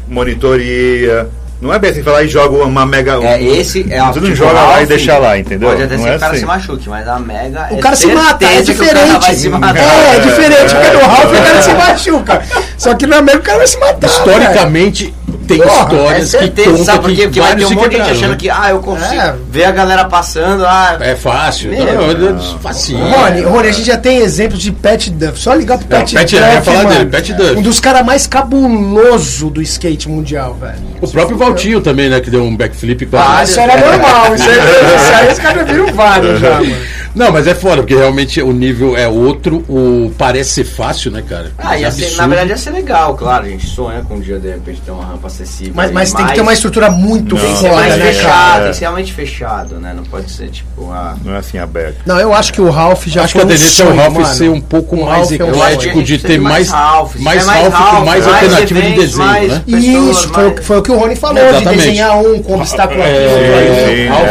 [0.07, 1.27] monitoria.
[1.61, 3.13] Não é bem assim, falar e joga uma mega.
[3.23, 5.69] É, esse é a Você não tipo, joga lá e deixa lá, entendeu?
[5.69, 6.39] Pode até Não ser é que o cara assim.
[6.41, 7.67] se machuque, mas a Mega.
[7.71, 9.35] O é cara se mata, é cara diferente.
[9.35, 9.77] se matar.
[9.77, 11.61] É, é diferente, porque no Ralph o cara é.
[11.61, 12.41] se machuca.
[12.77, 14.07] Só que no América o cara vai se matar.
[14.07, 15.13] Historicamente,
[15.45, 17.15] tem Porra, É histórias que certeza, contam sabe por quê?
[17.15, 19.35] que Porque vai ter um monte de gente achando que, ah, eu consigo É.
[19.49, 20.97] ver a galera passando, ah.
[20.99, 21.71] É fácil.
[21.71, 23.05] Meu, não, é facinho.
[23.07, 25.39] Rony, Rony, a gente já tem exemplos de Pat Duff.
[25.39, 26.35] Só ligar pro Não, Pat, Pat- Duff.
[26.43, 26.89] eu ia falar mano.
[26.89, 27.55] dele, Pat Duff.
[27.57, 30.75] Um dos caras mais cabuloso do skate mundial, velho.
[31.01, 32.19] O próprio Valtinho também, né?
[32.19, 34.35] Que deu um backflip Ah, isso era normal.
[34.35, 34.57] Isso aí,
[34.95, 36.75] isso aí os caras viram vários já, mano.
[37.15, 39.63] Não, mas é foda, porque realmente o nível é outro.
[39.69, 40.11] O...
[40.17, 41.51] Parece ser fácil, né, cara?
[41.57, 42.21] Ah, é ia ser, absurdo.
[42.21, 43.45] na verdade ia ser legal, claro.
[43.45, 45.73] A gente sonha com um dia de repente ter uma rampa acessível.
[45.75, 48.61] Mas, mas tem que ter uma estrutura muito Tem que ser mais né, fechado, cara?
[48.63, 49.93] tem que ser realmente fechado, né?
[49.95, 50.91] Não pode ser tipo.
[50.91, 51.97] Ah, Não é assim aberto.
[52.05, 53.95] Não, eu acho que o Ralph já Acho que foi a um tendência é o
[53.95, 54.25] Ralph mano.
[54.25, 56.19] ser um pouco O mais Ralph é um eu acho que a eclético, gente de
[56.27, 59.63] ter mais, Ralph, mais mais Ralph mais mais alternativa de desenho, mais- né?
[59.65, 59.83] pessoas,
[60.17, 63.01] Isso, foi, o que- foi o que o Rony falou, de desenhar um com obstáculo
[63.01, 64.25] aqui, É, Ralph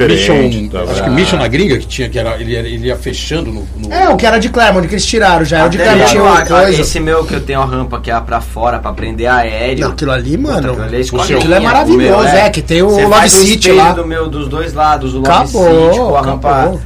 [0.00, 1.12] é, Mission, tá, acho que é.
[1.12, 3.66] Mission na gringa que tinha, que era, ele, era- ele ia fechando no.
[3.76, 5.66] no- É, o que era de Claremont, que eles tiraram já.
[5.66, 6.80] O de Claremont tinha uma a- coisa.
[6.80, 9.84] Esse meu que eu tenho a rampa que é pra fora, pra prender aéreo.
[9.86, 10.70] Não, aquilo ali, mano.
[10.70, 13.92] Aquilo ali é aquilo é maravilhoso, meu, é, que tem o Você Love City lá.
[13.92, 16.50] Do meu, dos dois lados, o Love Acabou, City com a rampa.
[16.50, 16.80] acabou.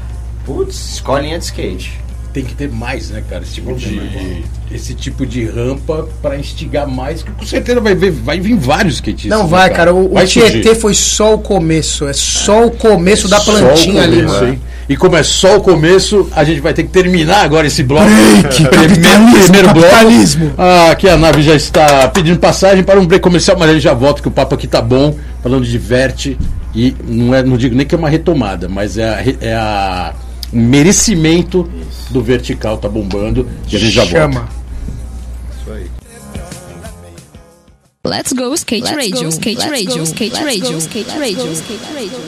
[0.45, 2.04] Putz, escolinha de skate.
[2.35, 3.45] Tem que ter mais, né, cara?
[3.45, 7.23] Esse tipo de, esse tipo de rampa pra instigar mais.
[7.23, 9.31] que Com certeza vai, ver, vai vir vários skatistas.
[9.31, 9.95] Não né, vai, cara.
[9.95, 10.75] O, o Vai Tietê surgir.
[10.75, 12.09] foi só o começo.
[12.09, 14.49] É só o começo da Só o plantinha ali, começo, mano.
[14.49, 14.61] hein?
[14.89, 18.05] E como é só o começo, a gente vai ter que terminar agora esse bloco.
[18.05, 20.55] Break, primeiro, capitalismo, primeiro bloco.
[20.59, 23.83] Ah, aqui a nave já está pedindo passagem para um break comercial, mas a gente
[23.83, 26.37] já volta que o papo aqui tá bom, falando de diverte.
[26.75, 30.13] E não, é, não digo nem que é uma retomada, mas é a, é a
[30.55, 31.69] merecimento
[32.11, 33.49] do vertical tá bombando.
[33.71, 34.19] E a gente já volta.
[34.19, 34.49] Chama.
[35.61, 35.91] Isso aí.
[38.07, 42.21] Let's go skate radio, skate radio, skate radio, skate radio, skate radio.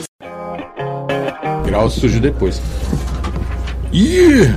[1.65, 2.61] Grau sujo depois.
[3.93, 4.55] Ih!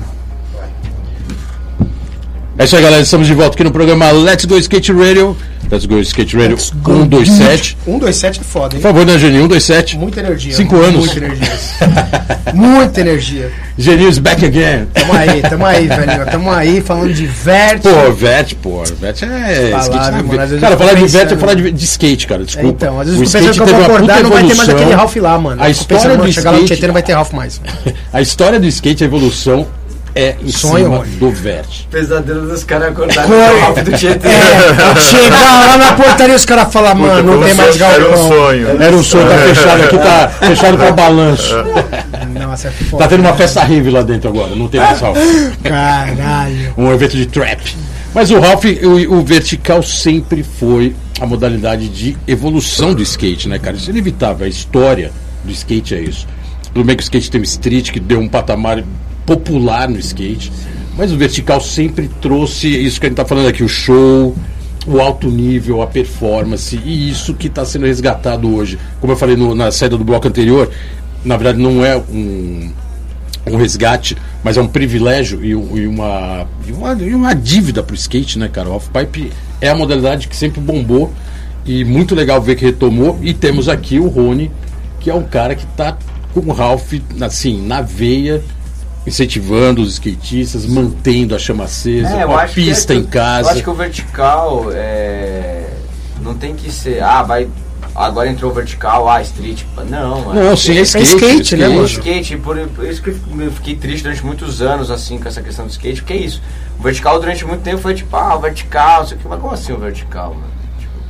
[2.60, 3.00] É isso aí, galera.
[3.02, 5.34] Estamos de volta aqui no programa Let's Go Skate Radio.
[5.70, 7.78] Let's Go Skate Radio 127.
[7.86, 8.82] 127 é foda, hein?
[8.82, 9.44] Por favor, né, Geninho?
[9.44, 9.96] 127.
[9.96, 10.52] Muita energia.
[10.52, 11.06] Cinco anos.
[11.06, 11.48] Muita energia.
[12.52, 13.50] Muita energia.
[13.78, 14.84] Geninho's back again.
[14.92, 16.26] Tamo aí, tamo aí, velho.
[16.30, 17.80] Tamo aí falando de vert.
[17.80, 18.82] Pô, Vert, pô.
[19.00, 19.70] Vert é.
[19.70, 20.60] Falar, skate né, mano?
[20.60, 22.42] Cara, eu falar de Vert é falar de, de skate, cara.
[22.42, 22.68] É, Desculpa.
[22.68, 24.92] então, às vezes O skate que eu vou acordar e não vai ter mais aquele
[24.92, 25.62] Ralph lá, mano.
[25.62, 27.32] A Eu história pensando, do mano, chegar lá no skate- Tietê não vai ter Ralph
[27.32, 27.58] mais.
[28.12, 29.66] A história do skate, a evolução
[30.14, 31.10] é em Sonho, cima mano.
[31.18, 31.86] do Vert.
[31.90, 34.28] Pesadelo dos caras acordarem no Ralph do Tietê.
[34.28, 38.08] É, chegar lá na portaria os caras falam, mano, não tem mais sonho, Era um
[38.10, 38.28] galpão.
[38.28, 38.82] sonho.
[38.82, 41.54] Era um sonho, tá fechado aqui, tá fechado pra balanço.
[42.34, 43.04] Nossa, é foda.
[43.04, 45.18] Tá tendo uma festa rave lá dentro agora, não tem mais Ralph.
[45.62, 46.74] Caralho.
[46.76, 47.60] Um evento de trap.
[48.14, 53.58] Mas o Ralph, o, o vertical sempre foi a modalidade de evolução do skate, né,
[53.58, 53.76] cara?
[53.76, 54.46] Isso é inevitável.
[54.46, 55.12] A história
[55.44, 56.26] do skate é isso.
[56.74, 58.82] Tudo bem que o skate tem street, que deu um patamar
[59.34, 60.50] popular no skate.
[60.98, 64.34] Mas o vertical sempre trouxe isso que a gente tá falando aqui, o show,
[64.86, 68.76] o alto nível, a performance, e isso que está sendo resgatado hoje.
[69.00, 70.68] Como eu falei no- na saída do bloco anterior,
[71.24, 72.70] na verdade não é um,
[73.46, 75.54] um resgate, mas é um privilégio e, e
[75.86, 78.68] uma, e uma, e uma dívida pro skate, né, cara?
[78.68, 81.12] O Halfpipe é a modalidade que sempre bombou
[81.64, 83.16] e muito legal ver que retomou.
[83.22, 84.50] E temos aqui o Rony,
[84.98, 85.96] que é um cara que tá
[86.34, 88.42] com o Ralph, assim, na veia,
[89.06, 93.48] incentivando os skatistas, mantendo a chama acesa, É, a que pista é- em casa.
[93.48, 95.70] Eu acho que o vertical é,
[96.20, 97.48] não tem que ser, ah, vai.
[97.92, 99.62] Agora entrou o vertical, ah, street.
[99.88, 100.32] Não.
[100.32, 101.06] Não, sim, é skate.
[101.16, 101.84] skate, né, mano?
[101.86, 105.66] skate, por, por isso que eu fiquei triste durante muitos anos, assim, com essa questão
[105.66, 106.40] do skate, porque é isso.
[106.78, 109.72] O vertical durante muito tempo foi tipo, ah, o vertical, isso aqui, mas como assim
[109.72, 110.59] o vertical, mano?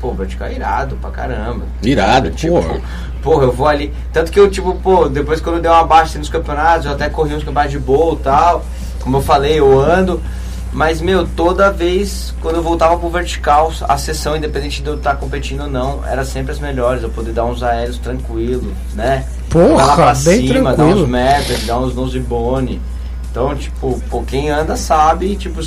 [0.00, 1.64] Pô, o vertical é irado pra caramba.
[1.82, 2.80] Irado, Tipo, pô.
[3.22, 3.92] porra, eu vou ali.
[4.12, 7.08] Tanto que eu, tipo, pô, depois quando eu dei uma baixa nos campeonatos, eu até
[7.08, 8.64] corri uns campeonatos de bowl e tal.
[9.00, 10.20] como eu falei, eu ando.
[10.72, 15.16] Mas, meu, toda vez quando eu voltava pro vertical, a sessão, independente de eu estar
[15.16, 17.02] competindo ou não, era sempre as melhores.
[17.02, 19.26] Eu poder dar uns aéreos tranquilo, né?
[19.50, 21.02] Porra, pra bem cima, dar tranquilo.
[21.02, 22.80] uns metros, dar uns nose bone.
[23.30, 25.60] Então, tipo, pô, quem anda sabe, tipo,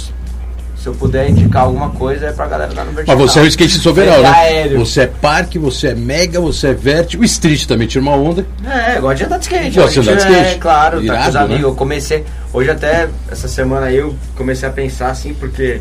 [0.83, 3.17] se eu puder indicar alguma coisa é pra galera lá no vertical.
[3.17, 4.27] Mas você é o skate soberal, né?
[4.27, 4.79] aéreo.
[4.79, 7.13] Você é parque, você é mega, você é vert.
[7.15, 8.45] O street também tira uma onda.
[8.65, 9.79] É, gosto de andar de skate.
[9.79, 10.55] Gosta de andar de skate?
[10.55, 11.41] É, claro, tá com Irado, os né?
[11.41, 11.63] amigos.
[11.63, 15.79] Eu comecei, hoje até, essa semana aí, eu comecei a pensar assim, porque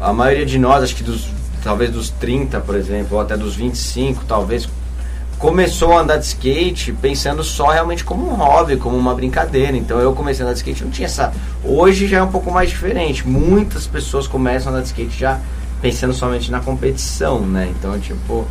[0.00, 1.28] a maioria de nós, acho que dos,
[1.62, 4.68] talvez dos 30, por exemplo, ou até dos 25, talvez,
[5.42, 9.76] começou a andar de skate pensando só realmente como um hobby, como uma brincadeira.
[9.76, 11.32] Então eu comecei a andar de skate, não tinha essa.
[11.64, 13.26] Hoje já é um pouco mais diferente.
[13.26, 15.40] Muitas pessoas começam a andar de skate já
[15.82, 17.68] pensando somente na competição, né?
[17.76, 18.46] Então, tipo.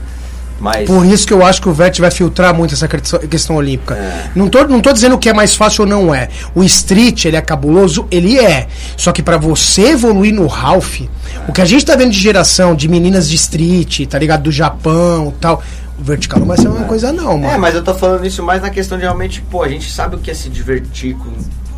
[0.60, 0.86] Mas.
[0.88, 3.96] Por isso que eu acho que o VET vai filtrar muito essa questão- olímpica.
[3.96, 4.30] É.
[4.36, 6.28] Não, tô, não tô dizendo que é mais fácil ou não é.
[6.54, 8.68] O street, ele é cabuloso, ele é.
[8.96, 11.02] Só que pra você evoluir no Ralph,
[11.48, 14.44] o que a gente tá vendo de geração, de meninas de street, tá ligado?
[14.44, 15.64] Do Japão e tal,
[16.02, 17.54] vertical não vai ser uma coisa não, mano.
[17.54, 20.16] É, mas eu tô falando isso mais na questão de realmente, pô, a gente sabe
[20.16, 21.32] o que é se divertir com,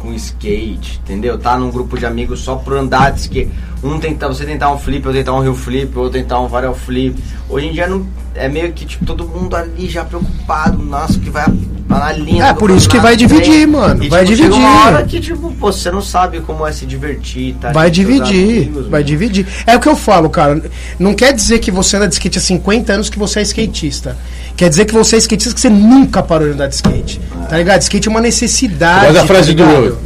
[0.03, 1.37] com skate, entendeu?
[1.39, 3.49] Tá num grupo de amigos só por andar de skate.
[3.81, 6.75] Um tentar, você tentar um flip, eu tentar um heel flip, ou tentar um varial
[6.75, 7.15] flip.
[7.49, 11.29] Hoje em dia não é meio que tipo todo mundo ali já preocupado, nossa, que
[11.29, 11.45] vai
[11.87, 12.45] na linha.
[12.45, 13.77] É, por isso que vai dividir, né?
[13.77, 14.57] mano, E, vai tipo, dividir.
[14.59, 17.71] uma hora que tipo, pô, você não sabe como é se divertir, tá?
[17.71, 19.03] Vai dividir, amigos, vai mano.
[19.03, 19.47] dividir.
[19.65, 20.61] É o que eu falo, cara.
[20.99, 24.17] Não quer dizer que você anda de skate há 50 anos que você é skatista.
[24.55, 27.19] Quer dizer que você é skatista que você nunca parou de andar de skate.
[27.49, 27.81] Tá ligado?
[27.81, 29.07] Skate é uma necessidade.
[29.07, 29.97] Olha a frase tá do?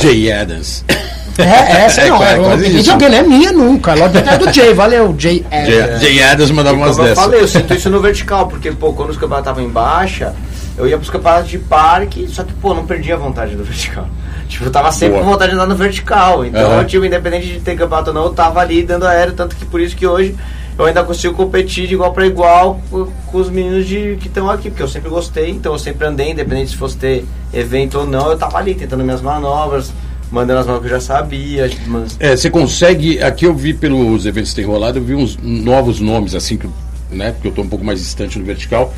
[0.00, 0.84] Jay Adams.
[1.38, 2.22] É, essa É, não.
[2.22, 2.96] É, quase isso.
[2.96, 3.94] não é minha nunca.
[3.94, 5.44] Logo é do Jay, valeu, Jay.
[5.50, 7.24] É, Jay, Jay Adams mandava E umas como eu dessas.
[7.24, 10.34] falei, eu sinto isso no vertical, porque, pô, quando os campeonatos estavam em baixa,
[10.76, 14.06] eu ia pros campeonatos de parque, só que, pô, não perdia a vontade do vertical.
[14.46, 15.24] Tipo, eu tava sempre Boa.
[15.24, 16.44] com vontade de andar no vertical.
[16.44, 19.56] Então, eu, tipo, independente de ter campeonato ou não, eu tava ali dando aéreo, tanto
[19.56, 20.36] que por isso que hoje
[20.78, 24.70] eu ainda consigo competir de igual pra igual com, os meninos de, que estão aqui,
[24.70, 28.30] porque eu sempre gostei, então eu sempre andei, independente se fosse ter evento ou não,
[28.30, 29.92] eu tava ali tentando minhas manobras,
[30.30, 33.22] mandando as manobras que eu já sabia, mas É, você consegue.
[33.22, 36.68] Aqui eu vi pelos eventos que tem rolado, eu vi uns novos nomes, assim, que,
[37.10, 37.32] né?
[37.32, 38.92] Porque eu tô um pouco mais distante no vertical.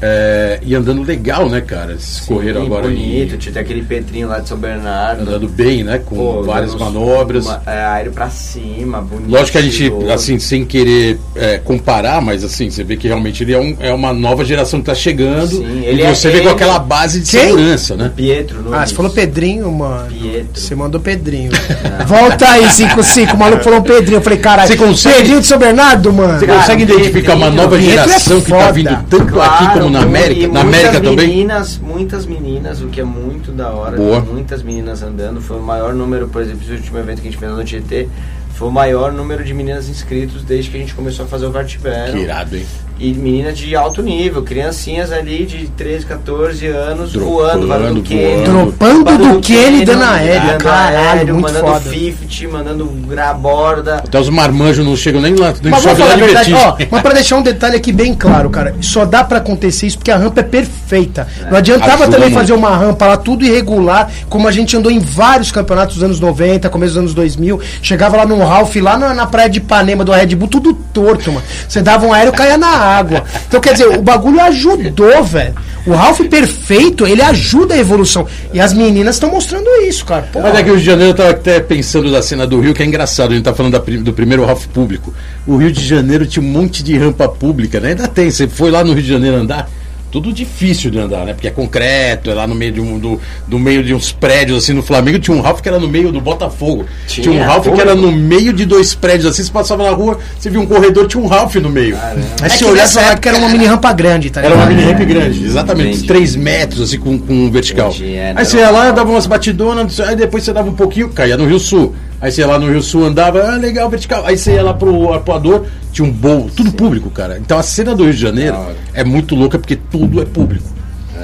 [0.00, 1.94] É, e andando legal, né, cara?
[1.94, 5.22] Esses correram Sim, agora bonito, em, tinha aquele Petrinho lá de São Bernardo.
[5.22, 5.98] andando bem, né?
[6.04, 7.44] Com Pô, várias manobras.
[7.46, 9.28] uma- é, aéreo pra cima, bonito.
[9.30, 13.42] Lógico que a gente, assim, sem querer é, comparar, mas assim, você vê que realmente
[13.42, 15.48] ele é, um- é uma nova geração que tá chegando.
[15.48, 17.40] Sim, e ele é- você vê com ele- aquela base de Quem?
[17.40, 18.12] segurança, né?
[18.14, 18.72] Pietro.
[18.72, 20.06] Ah, você falou Pedrinho, mano.
[20.08, 20.48] Pietro.
[20.60, 21.50] Você mandou Pedrinho.
[22.06, 23.34] Volta aí, 55.
[23.34, 24.18] O maluco falou Pedrinho.
[24.18, 24.68] Eu falei, caralho.
[24.68, 26.38] Você consegue- Pedrinho de São Bernardo, mano.
[26.38, 28.72] Você Cara, consegue identificar uma Pedrinho, nova é geração que tá foda.
[28.72, 30.48] vindo tanto aqui como na e América?
[30.48, 31.28] Na muitas América também?
[31.28, 33.96] meninas, muitas meninas, o que é muito da hora.
[33.96, 34.20] Boa.
[34.20, 35.40] Muitas meninas andando.
[35.40, 38.08] Foi o maior número, por exemplo, esse último evento que a gente fez no Tietê.
[38.54, 41.52] Foi o maior número de meninas inscritos desde que a gente começou a fazer o
[41.52, 42.14] Vertiverno.
[42.14, 42.66] Que irado, hein?
[43.00, 48.44] E meninas de alto nível, criancinhas ali de 13, 14 anos Dropando, voando, voando.
[48.44, 50.48] Dropando Valendo do Kenny dando aéreo.
[50.48, 51.90] dando Caralho, aéreo, muito mandando foda.
[51.90, 53.96] 50, mandando gra borda.
[53.98, 56.54] Até os marmanjos não chegam nem lá, nem Mas sobe lá falar a de verdade,
[56.54, 59.98] ó, mas pra deixar um detalhe aqui bem claro, cara, só dá pra acontecer isso
[59.98, 61.28] porque a rampa é perfeita.
[61.48, 62.40] Não adiantava Ajuda também muito.
[62.40, 66.18] fazer uma rampa lá tudo irregular, como a gente andou em vários campeonatos dos anos
[66.18, 70.04] 90, começo dos anos 2000, chegava lá no Ralph, lá na, na praia de Ipanema
[70.04, 71.46] do Red Bull, tudo torto, mano.
[71.68, 73.24] Você dava um aéreo, caía na água.
[73.46, 75.54] Então, quer dizer, o bagulho ajudou, velho.
[75.86, 78.26] O Ralph perfeito, ele ajuda a evolução.
[78.52, 80.28] E as meninas estão mostrando isso, cara.
[80.32, 82.74] Pô, Mas aqui o Rio de Janeiro eu tava até pensando da cena do Rio,
[82.74, 85.14] que é engraçado, a gente tá falando da do primeiro Ralph público.
[85.46, 87.90] O Rio de Janeiro tinha um monte de rampa pública, né?
[87.90, 89.68] Ainda tem, você foi lá no Rio de Janeiro andar,
[90.10, 91.32] tudo difícil de andar, né?
[91.34, 94.64] Porque é concreto, é lá no meio de um, do, do meio de uns prédios,
[94.64, 96.86] assim, no Flamengo tinha um Ralph que era no meio do Botafogo.
[97.06, 99.90] Tinha, Tinha, um Ralph que era no meio de dois prédios, assim, você passava na
[99.90, 101.96] rua, você via um corredor, tinha um Ralph no meio.
[102.40, 104.54] Mas Aí se você olhar olhava essa época era uma mini rampa grande, tá Era
[104.54, 104.78] uma ligado?
[104.86, 106.06] mini ramp grande, exatamente, Entendi.
[106.06, 107.90] 3 metros assim com, com vertical.
[107.90, 110.74] Entendi, é, aí você era ia lá, dava umas batidonas, aí depois você dava um
[110.74, 111.94] pouquinho, caía no Rio Sul.
[112.20, 114.24] Aí você ia lá no Rio Sul, andava, ah, legal, vertical.
[114.26, 117.38] Aí você ia lá pro arpoador, tinha um bowl, tudo público, cara.
[117.38, 118.56] Então a cena do Rio de Janeiro
[118.92, 120.66] é muito louca porque tudo é público.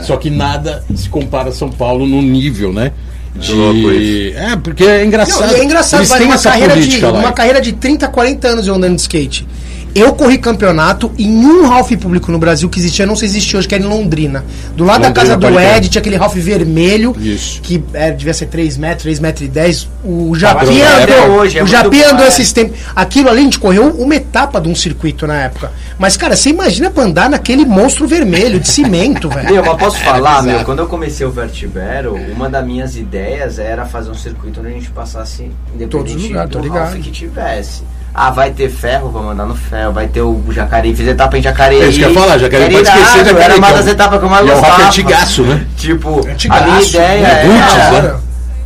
[0.03, 2.93] Só que nada se compara a São Paulo no nível, né?
[3.35, 4.33] De...
[4.37, 5.51] É, porque é engraçado.
[5.51, 7.19] Não, é engraçado, Eles têm uma essa carreira, de, política lá.
[7.19, 9.47] uma carreira de 30, 40 anos andando de skate.
[9.95, 13.57] Eu corri campeonato em um half público no Brasil que existia, não sei se existe
[13.57, 14.45] hoje, que era em Londrina.
[14.77, 15.61] Do lado da Londrina, casa do.
[15.61, 17.61] Ed, tinha aquele half vermelho, Isso.
[17.63, 19.89] que é, devia ser 3 metros, 3 metros e 10.
[20.05, 22.29] O da época andou, hoje, é o Japinha andou é.
[22.29, 22.79] esses tempos.
[22.95, 25.71] Aquilo ali a gente correu uma etapa de um circuito na época.
[25.99, 29.53] Mas, cara, você imagina pra andar naquele monstro vermelho de cimento, velho.
[29.53, 30.57] Meu, mas posso falar, bizarro.
[30.57, 34.71] meu, quando eu comecei o Vertibero, uma das minhas ideias era fazer um circuito onde
[34.71, 35.51] a gente passasse
[35.89, 36.69] Todos os independente lugares, tô do.
[36.69, 37.83] Ralph que tivesse.
[38.17, 41.43] Ah, vai ter ferro, vamos andar no ferro, vai ter o Jacareí, fiz etapa em
[41.43, 41.83] Jacareí.
[41.83, 43.87] É isso que eu ia falar, Jacareí, Era pode esquecer Jacareí, Era uma é das
[43.89, 44.85] etapas que eu mais e é um gostava.
[44.85, 45.67] Antigaço, né?
[45.77, 47.43] Tipo, a Antigaço, minha ideia né?
[47.43, 48.03] é...
[48.03, 48.15] Né?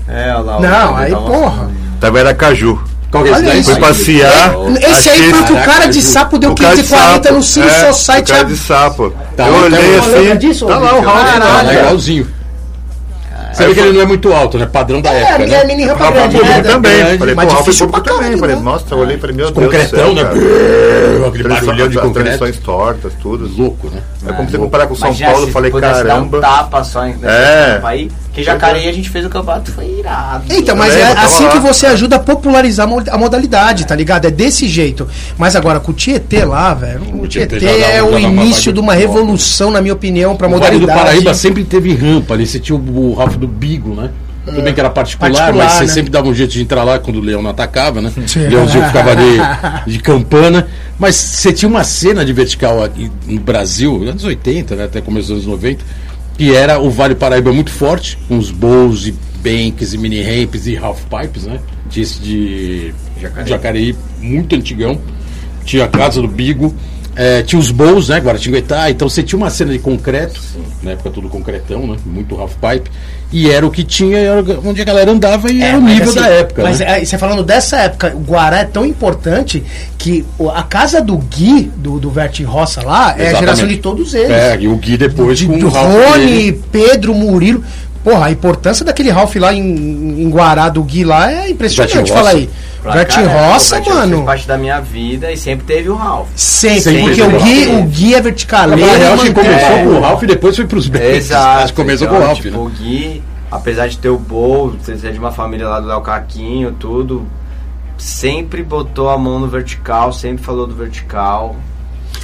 [0.09, 0.61] É, olha lá.
[0.61, 1.70] Não, aí, porra.
[1.99, 2.78] Tava era Caju.
[3.11, 3.61] Qual que é esse daí?
[3.61, 3.70] isso.
[3.70, 4.55] Fui passear.
[4.82, 7.34] Esse aí foi o que o cara de sapo deu o cara de 540 sapo.
[7.34, 8.30] no Cine É, Society.
[8.30, 9.14] O cara de sapo.
[9.34, 10.18] Tá eu olhei tá lá.
[10.18, 10.36] assim.
[10.36, 11.62] Disso, tá lá o tá lá.
[11.62, 12.38] legalzinho.
[13.59, 14.66] Você vê que ele não é muito alto, né?
[14.66, 15.64] Padrão da É, época, ele é né?
[15.64, 16.62] mini rampa grande, né?
[16.62, 16.96] também.
[16.98, 18.18] grande, Falei, mas pô, difícil público pra também.
[18.30, 18.62] caralho, Falei, né?
[18.62, 20.24] nossa, eu olhei e falei, meu Concretão, Deus né?
[20.24, 21.28] do céu, cara.
[21.28, 22.12] Aquele barulhão de concreto.
[22.38, 23.50] transições tortas, tudo.
[23.61, 24.00] Louco, né?
[24.26, 26.40] Aí comecei a comparar com São Paulo, falei, dar um caramba.
[26.40, 27.80] tapa só em É.
[27.82, 28.11] aí.
[28.39, 30.45] Que Jacareí a gente fez o campeonato, foi irado.
[30.51, 31.51] Então, mas é assim lá.
[31.51, 34.26] que você ajuda a popularizar a mo- a modalidade, tá ligado?
[34.26, 35.09] É desse jeito.
[35.36, 39.70] Mas agora, com o Tietê lá, velho, o Tietê é o início de uma revolução,
[39.70, 41.01] na minha opinião, pra O Vale do modalidade.
[41.01, 42.47] Paraíba sempre teve rampa ali.
[42.47, 44.11] Você tinha o, o Ralph do Bigo, né?
[44.47, 45.89] Tudo bem que era particular, Particular, mas você né?
[45.89, 48.11] sempre dava um jeito de entrar lá quando o leão não atacava, né?
[48.26, 48.47] Sim.
[48.47, 49.39] O leãozinho ficava ali
[49.86, 50.66] de campana.
[50.99, 54.84] Mas você tinha uma cena de vertical aqui no Brasil, anos 80, né?
[54.84, 55.84] Até começo dos anos 90,
[56.39, 60.68] que era o Vale Paraíba muito forte, com os bowls e banks e mini ramps
[60.68, 61.59] e half pipes, né?
[61.91, 63.49] Tinha esse de Jacareí.
[63.49, 65.01] Jacareí muito antigão.
[65.64, 66.72] Tinha a casa do Bigo.
[67.18, 68.18] É, tinha os bowls, né?
[68.18, 68.88] Guaratinguetá.
[68.90, 70.40] Então você tinha uma cena de concreto,
[70.80, 71.96] na época tudo concretão, né?
[72.06, 72.88] Muito half pipe.
[73.32, 76.08] E era o que tinha, era onde a galera andava e É, era o nível
[76.08, 76.62] assim, da época.
[76.62, 77.02] Mas né?
[77.02, 79.62] é, você falando dessa época, o Guará é tão importante
[79.98, 83.40] que a casa do Gui, do, do Vertin Roça lá, é a Exatamente.
[83.40, 84.30] geração de todos eles.
[84.30, 86.52] É, e o Gui depois de, com o Rony.
[86.70, 87.62] Pedro, Murilo.
[88.05, 92.11] Porra, a importância daquele Ralph lá em, em Guará do Gui lá é impressionante.
[92.12, 92.49] Fala aí.
[92.82, 94.14] Pra caramba, Roça, o mano.
[94.14, 96.28] Fez parte da minha vida e sempre teve o Ralph.
[96.36, 98.86] Sempre, Sempre porque o o Gui, o Gui é verticaleiro.
[98.92, 99.82] Na real, acho que mantém- começou É.
[99.82, 101.09] com o Ralph e depois foi pros Banks.
[101.09, 101.74] Exato.
[101.74, 102.64] Começou então, com o Ralph, tipo, né?
[102.64, 104.16] O Gui, apesar de ter o
[104.82, 107.26] ser ser de uma família lá do Léo Caquinho, tudo,
[107.99, 111.57] sempre botou a mão no vertical, sempre falou do vertical.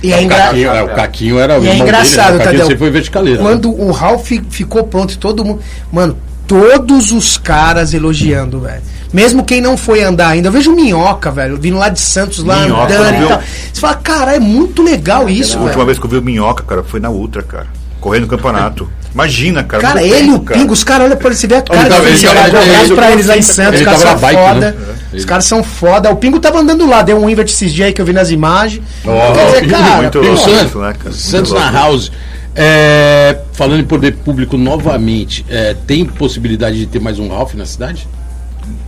[0.05, 0.37] E é O engra...
[0.37, 2.45] Caquinho, é, o Caquinho era o E é engraçado, dele, né?
[2.45, 2.61] Tadeu.
[2.63, 3.43] sempre foi verticaleiro.
[3.43, 3.49] né?
[3.49, 5.61] Quando o Ralph ficou pronto e todo mundo.
[5.91, 8.83] Mano, todos os caras elogiando, velho.
[9.13, 10.49] Mesmo quem não foi andar ainda.
[10.49, 13.27] Eu vejo Minhoca, velho, vindo lá de Santos, lá Minhoca, andando viu?
[13.27, 13.43] e tal.
[13.73, 15.87] Você fala, cara, é muito legal isso, A última velho.
[15.87, 17.67] vez que eu vi o Minhoca, cara, foi na Ultra, cara.
[18.01, 18.89] Correndo no campeonato.
[19.15, 19.83] Imagina, cara.
[19.83, 20.61] Cara, ele, tempo, o cara.
[20.61, 22.85] Pingo, os caras olham pra ele, você vê a cara tava- ele cara, tava- abraço
[22.87, 24.61] ele- pra eles lá em Santos, ele os caras tava bike, foda.
[24.73, 24.75] né?
[25.19, 26.11] Os caras são foda.
[26.11, 28.31] O Pingo tava andando lá, deu um invert esses dias aí que eu vi nas
[28.31, 28.83] imagens.
[29.05, 31.15] Ó, Quer dizer, Pingo, cara, muito Pingo louco Santos, né, cara?
[31.15, 31.71] Santos na.
[31.71, 32.13] House.
[32.57, 37.67] É, falando em poder público novamente, é, tem possibilidade de ter mais um Ralph na
[37.67, 38.07] cidade?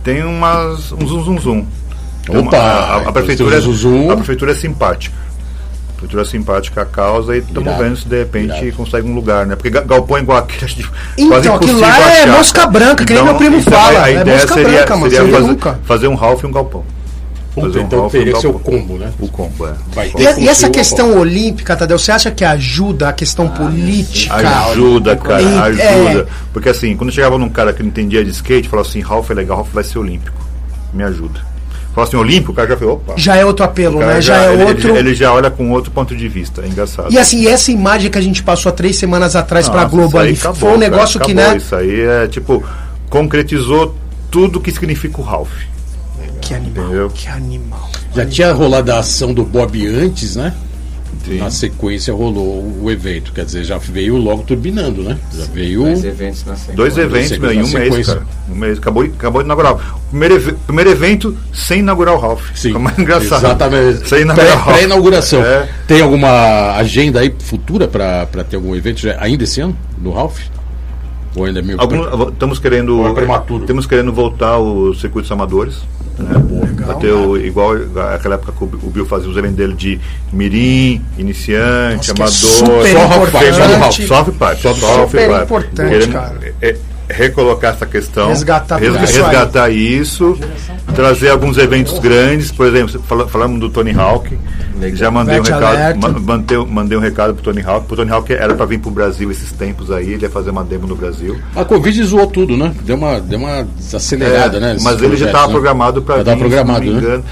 [0.03, 1.65] Tem umas, um zum zum zum.
[2.29, 4.11] Opa, uma- a, a então prefeitura, um zum zum.
[4.11, 5.15] a prefeitura é simpática.
[5.97, 8.71] A prefeitura é simpática a causa e estamos vendo se de repente irado.
[8.73, 9.55] consegue um lugar, né?
[9.55, 10.85] Porque ga- galpão igual aquele acho que
[11.17, 12.71] Então, quase aquilo impossível lá é achar, mosca cara.
[12.71, 15.47] branca, que nem meu primo fala, A é ideia mosca seria, branca, seria você fazer,
[15.47, 15.79] nunca.
[15.85, 16.83] fazer um Ralph e um galpão.
[17.55, 18.59] Fazer um então Ralph e um teria o galpão.
[18.61, 19.11] combo, né?
[19.19, 19.73] O combo, é.
[19.95, 24.35] Vai ter E, e essa questão olímpica, Tadeu, você acha que ajuda a questão política?
[24.69, 26.19] Ajuda, cara, E- ajuda.
[26.21, 26.25] é.
[26.53, 29.33] Porque assim, quando chegava num cara que não entendia de skate, falava assim, Ralph é
[29.33, 30.37] legal, Ralph vai ser olímpico.
[30.93, 31.39] Me ajuda.
[31.97, 33.13] Falava assim, olímpico, o cara já falou, opa.
[33.17, 34.21] Já é outro apelo, O cara né?
[34.21, 34.89] Já, é ele, outro.
[34.89, 37.11] Ele, ele já olha com outro ponto de vista, é engraçado.
[37.11, 40.19] E assim, essa imagem que a gente passou há três semanas atrás pra Nossa, Globo
[40.19, 41.51] ali, acabou, foi um cara, negócio que, acabou.
[41.53, 41.57] né?
[41.57, 42.63] Isso aí é tipo,
[43.09, 43.95] concretizou
[44.29, 45.49] tudo que significa o Ralph.
[46.39, 47.09] Que animal, Entendeu?
[47.09, 47.89] que animal.
[48.13, 50.53] Já tinha rolado a ação do Bob antes, né?
[51.25, 51.37] Sim.
[51.39, 53.33] Na sequência rolou o evento.
[53.33, 55.17] Quer dizer, já veio logo turbinando, né?
[55.35, 55.81] Já veio.
[55.83, 56.73] Dois eventos na sequência.
[56.75, 58.23] Dois eventos, meu, em um mês, cara.
[58.49, 58.77] Um mês.
[58.77, 59.73] Acabou, acabou de inaugurar.
[59.75, 62.49] O primeiro, primeiro evento sem inaugurar o Ralph.
[62.55, 63.39] Sim, Ficou mais engraçado.
[63.45, 64.07] Exatamente.
[64.09, 64.75] Sem inaugurar o Pré- Ralph.
[64.77, 65.43] Pré-inauguração.
[65.43, 65.69] É.
[65.85, 69.77] Tem alguma agenda aí futura para ter algum evento já- ainda esse ano?
[70.01, 70.39] No Ralph?
[71.37, 71.79] Ou ainda é meio.
[71.79, 72.97] Algum- estamos querendo.
[72.99, 73.65] Ou é prematuro?
[73.65, 75.75] Temos querendo voltar os circuitos amadores.
[76.17, 76.33] Né?
[76.85, 77.73] Vai ter o, igual
[78.15, 79.99] aquela época que o Bi- o Bill fazia os eventos dele de
[80.33, 82.37] mirim, iniciante, Nossa, que é amador.
[82.37, 84.07] super só importante.
[84.07, 85.43] só do Ralph, Só Pipe.
[85.43, 86.37] importante, Queremos, cara.
[86.41, 86.75] é, é,
[87.09, 89.23] recolocar essa questão, Resgatar resga- tudo isso aí.
[89.23, 90.39] resgatar isso,
[90.95, 94.37] trazer alguns eventos grandes, por exemplo, fala- falamos do Tony Hawk,
[94.93, 98.33] já mandei um recado, ma- mandei, mandei um recado pro Tony Hawk, pro Tony Hawk
[98.33, 101.37] era para vir pro Brasil esses tempos aí, ele ia fazer uma demo no Brasil.
[101.55, 102.73] A Covid zoou tudo, né?
[102.83, 104.77] Deu uma, deu uma acelerada, É, né?
[104.81, 105.53] Mas ele já estava né?
[105.53, 107.07] programado para Já vir, tava programado, se não me né?
[107.07, 107.23] engano.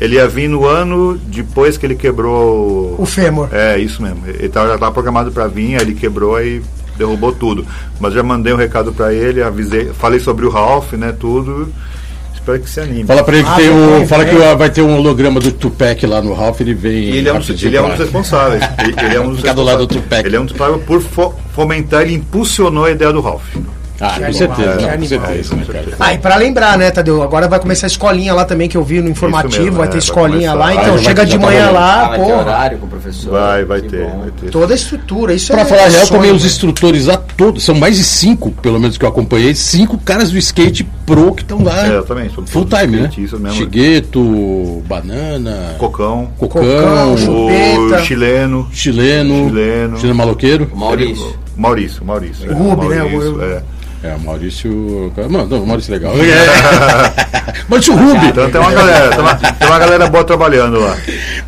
[0.00, 2.94] Ele ia vir no ano depois que ele quebrou.
[2.98, 3.48] O fêmur.
[3.52, 4.22] É, isso mesmo.
[4.26, 6.62] Ele tava, já estava programado para vir, aí ele quebrou e
[7.00, 7.66] derrubou tudo.
[7.98, 11.72] Mas já mandei um recado para ele, avisei, falei sobre o Ralph, né, tudo.
[12.34, 13.04] Espero que se anime.
[13.04, 14.56] Fala pra ele que Ah, tem vem, Fala que vem.
[14.56, 17.04] vai ter um holograma do Tupac lá no Ralph, ele vem.
[17.10, 18.04] ele é um, rapidinho ele é um dos lá.
[18.04, 18.62] responsáveis.
[18.80, 20.04] Ele, ele é um dos Ficar do lado do responsáveis.
[20.04, 20.26] Tupac.
[20.26, 23.42] Ele é um dos responsáveis por fo- fomentar, ele impulsionou a ideia do Ralph.
[24.02, 25.86] Ah, com certeza, não, com certeza, né, cara?
[26.00, 27.22] Ah, e pra lembrar, né, Tadeu?
[27.22, 29.62] Agora vai começar a escolinha lá também, que eu vi no informativo.
[29.62, 30.68] mesmo, vai é, ter vai escolinha lá.
[30.68, 30.82] começar.
[30.82, 32.24] Então Ah, chega vai- de manhã lá, vai pô.
[32.38, 32.78] horário
[33.10, 33.30] professor.
[33.32, 34.50] Vai, vai ter, vai ter.
[34.50, 35.34] Toda a estrutura.
[35.34, 36.48] Isso Pra é falar a real, também os né?
[36.48, 40.38] instrutores lá todos, são mais de cinco, pelo menos que eu acompanhei, cinco caras do
[40.38, 41.86] skate pro que estão lá.
[41.86, 43.02] É, eu também, sou Full time, né?
[43.08, 43.56] skatistas mesmo.
[43.58, 48.68] Chigueto, Banana, Cocão, Cocão, Cocão, o chileno.
[48.72, 49.96] chileno, Chileno.
[49.98, 50.70] chileno maloqueiro.
[50.74, 51.34] Maurício.
[51.56, 52.50] Maurício, Maurício.
[52.50, 52.96] O Rubi, né?
[53.02, 53.62] Maurício, O- é.
[54.02, 55.12] É, Maurício.
[55.28, 56.14] Mano, não, o Maurício é legal.
[57.68, 58.26] Maurício Rubi.
[58.28, 60.96] Então tem uma galera, tem uma, tem uma galera boa trabalhando lá.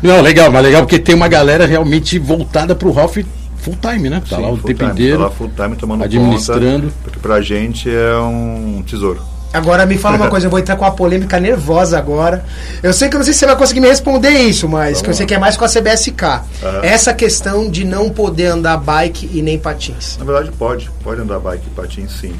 [0.01, 3.17] Não, legal, mas legal porque tem uma galera realmente voltada pro Ralph
[3.57, 4.21] full time, né?
[4.29, 5.17] Tá Sim, lá o tempo time, inteiro.
[5.17, 6.87] Tá lá full time tomando administrando.
[6.87, 6.95] conta.
[7.03, 9.21] Porque pra gente é um tesouro.
[9.53, 12.43] Agora me fala uma coisa, eu vou entrar com uma polêmica nervosa agora.
[12.81, 15.09] Eu sei que eu não sei se você vai conseguir me responder isso, mas que
[15.09, 16.41] eu sei que é mais com a CBSK.
[16.81, 20.17] Essa questão de não poder andar bike e nem patins.
[20.17, 22.33] Na verdade pode, pode andar bike e patins sim.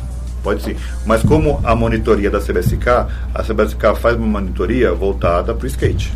[0.44, 0.76] Pode sim.
[1.06, 2.88] Mas como a monitoria da CBSK,
[3.34, 6.12] a CBSK faz uma monitoria voltada para o skate.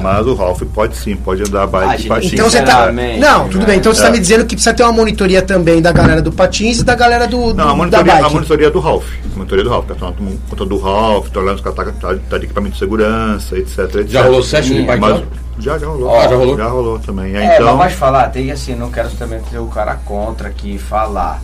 [0.00, 2.32] Mas o Ralph pode sim, pode andar bike Ah, e gente, patins.
[2.34, 2.92] Então você tá.
[2.92, 3.78] Não, tudo bem.
[3.78, 4.10] Então você tá É.
[4.12, 7.26] me dizendo que precisa ter uma monitoria também da galera do patins e da galera
[7.26, 8.34] do, do- Não, a da monitoria, a bike.
[8.34, 9.06] monitoria do Ralph.
[9.32, 12.08] A monitoria do Ralph, tá tomando conta do Ralph, tá olhando se o cara tá,
[12.08, 14.08] tá, tá de equipamento de segurança, etc, etc.
[14.08, 15.22] Já rolou session de bike Mas,
[15.58, 16.08] já, já rolou.
[16.08, 16.56] Ó, já rolou?
[16.56, 17.36] Já rolou também.
[17.36, 20.48] É, então, mas pode falar, tem que assim, não quero também ter o cara contra
[20.48, 21.40] aqui falar.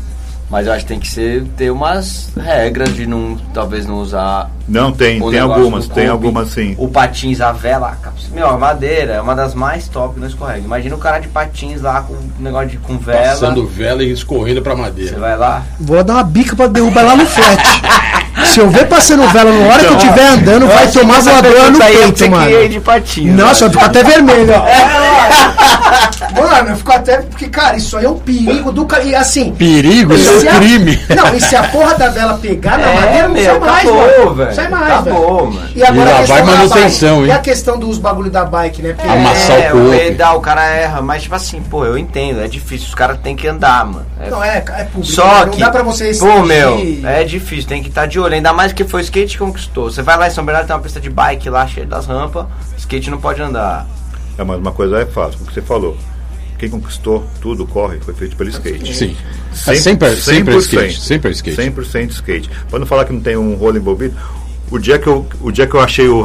[0.51, 4.51] Mas eu acho que tem que ser, ter umas regras de não, talvez não usar.
[4.67, 6.75] não, tem, tem algumas, tem algumas sim.
[6.77, 10.21] O patins, a vela, a caps- meu, a madeira é uma das mais top que
[10.21, 10.59] não escorrega.
[10.59, 13.29] Imagina o cara de patins lá com um negócio de com vela.
[13.29, 15.19] Passando vela e escorrendo pra Você madeira.
[15.21, 15.63] vai lá.
[15.79, 17.63] Vou dar uma bica pra derrubar lá no flat.
[18.47, 21.79] Se eu ver passando vela na hora que eu estiver andando, vai tomar voadora no
[21.79, 22.69] peito, mano.
[22.69, 23.33] de patins.
[23.35, 23.73] Nossa, eu né?
[23.75, 26.41] fico até vermelho, ó.
[26.41, 27.19] Mano, eu fico até.
[27.23, 29.03] Porque, cara, isso aí é um perigo do cara.
[29.03, 29.53] E assim.
[29.53, 31.01] Perigo, isso é a- um crime.
[31.17, 33.89] Não, e se a porra da vela pegar na É, madeira, não meu, sai mais,
[33.89, 34.35] acabou, mano.
[34.35, 34.55] velho.
[34.55, 35.53] Sai mais, Acabou, velho.
[35.55, 35.69] mano.
[35.75, 37.23] E agora E lá a vai manutenção, bike.
[37.23, 37.29] hein?
[37.29, 38.93] E a questão dos bagulho da bike, né?
[38.95, 39.91] Porque Amassar o é, corpo.
[39.91, 43.35] pedal, o cara erra, mas tipo assim, pô, eu entendo, é difícil, os caras têm
[43.37, 44.07] que andar, mano.
[44.23, 45.05] É Não, é, é público.
[45.13, 48.30] Só não que, dá pra você pô, meu, é difícil, tem que estar de olho.
[48.37, 49.91] Ainda mais que foi o skate que conquistou.
[49.91, 52.47] Você vai lá em São Bernardo, tem uma pista de bike lá, cheia das rampas,
[52.79, 53.87] skate não pode andar.
[54.39, 55.97] É, mas uma coisa é fácil, o que você falou.
[56.59, 58.95] Quem conquistou tudo, corre, foi feito pelo skate.
[58.95, 59.17] Sim.
[59.53, 60.61] Cem- É sempre, sempre é 100%.
[60.61, 61.01] skate.
[61.01, 61.57] Sempre é skate.
[61.57, 62.51] 100% skate.
[62.69, 64.15] Pra não falar que não tem um rolo envolvido,
[64.71, 66.21] o dia que eu, o dia que eu achei o,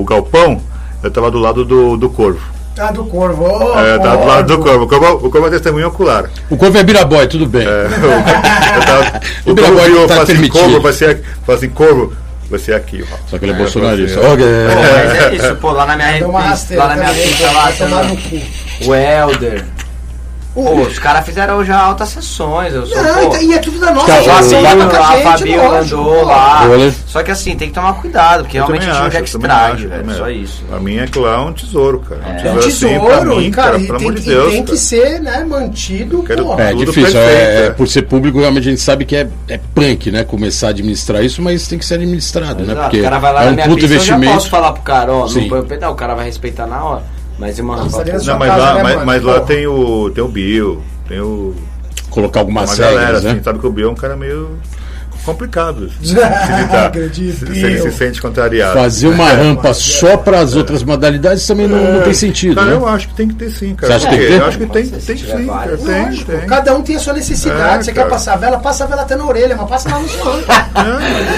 [0.00, 0.60] o galpão,
[1.02, 2.40] eu tava do lado do, do corvo.
[2.78, 3.44] Ah, do corvo.
[3.44, 4.86] ô, é, tava do lado do corvo.
[4.86, 4.96] corvo.
[4.96, 6.24] O corvo, o corvo é testemunho ocular.
[6.48, 7.66] O corpo é biraboy, tudo bem.
[7.66, 7.86] É,
[8.76, 12.12] eu tava, O o Biraboy corvo viu, tá falou assim, corvo vai ser, assim, corvo
[12.50, 13.04] vai ser aqui.
[13.12, 13.16] ó.
[13.28, 14.20] Só que ele é É, bolsonarista.
[14.20, 14.74] Pô, é.
[14.74, 16.08] mas é isso, pô, lá na minha
[16.76, 18.40] lá na minha vai lá, tomar tem no cu.
[18.86, 19.64] o Helder.
[20.64, 23.92] Pô, os caras fizeram já altas sessões, eu sou, Não, pô, e é tudo da
[23.92, 26.62] nossa geração, Fabinho, com a gente, Fabinho andou lá.
[27.06, 29.46] Só que assim, tem que tomar cuidado, porque Eu realmente também tinha um acho, que
[29.46, 30.16] acho, velho.
[30.16, 30.30] Só acho.
[30.32, 30.62] isso.
[30.68, 32.20] Pra mim, aquilo lá é um tesouro, cara.
[32.24, 32.26] É.
[32.26, 34.20] Um É um tesouro assim, tesouro, pra mim, e, cara, cara, e pelo tem, amor
[34.20, 34.52] de e Deus.
[34.52, 34.78] tem que cara.
[34.78, 36.24] ser, né, mantido.
[36.58, 37.70] É difícil, é, é.
[37.70, 40.24] por ser público, realmente a gente sabe que é, é punk, né?
[40.24, 42.72] Começar a administrar isso, mas tem que ser administrado, né?
[42.72, 44.34] Exato, Porque o cara vai lá é na um minha puto pista, eu já investimento.
[44.34, 45.42] posso falar pro cara, ó, Sim.
[45.42, 47.17] não põe o pedal, o cara vai respeitar na hora.
[47.38, 50.82] Mas uma Não, mas casa, lá, né, mas, mas lá tem o, tem o Bill,
[51.06, 51.54] tem o.
[52.10, 53.30] Colocar algumas uma galera, regras, né?
[53.32, 54.58] assim, sabe que o Bill é um cara meio
[55.24, 55.90] complicado.
[56.02, 58.74] Se, se, Ah, acredito, se, se ele se sente contrariado.
[58.78, 62.72] Fazer uma rampa só para as outras modalidades também não, não tem sentido, Cara, né?
[62.76, 63.92] eu acho que tem que ter sim, cara.
[63.92, 64.40] Você acha que tem que ter?
[64.40, 65.76] Eu acho que tem, tem sim, cara.
[65.76, 66.40] Tem, tem.
[66.48, 67.60] Cada um tem a sua necessidade.
[67.80, 68.06] É, você cara.
[68.06, 70.22] quer passar a vela, passa a vela até na orelha, mas passa lá no seu
[70.28, 70.44] ângulo.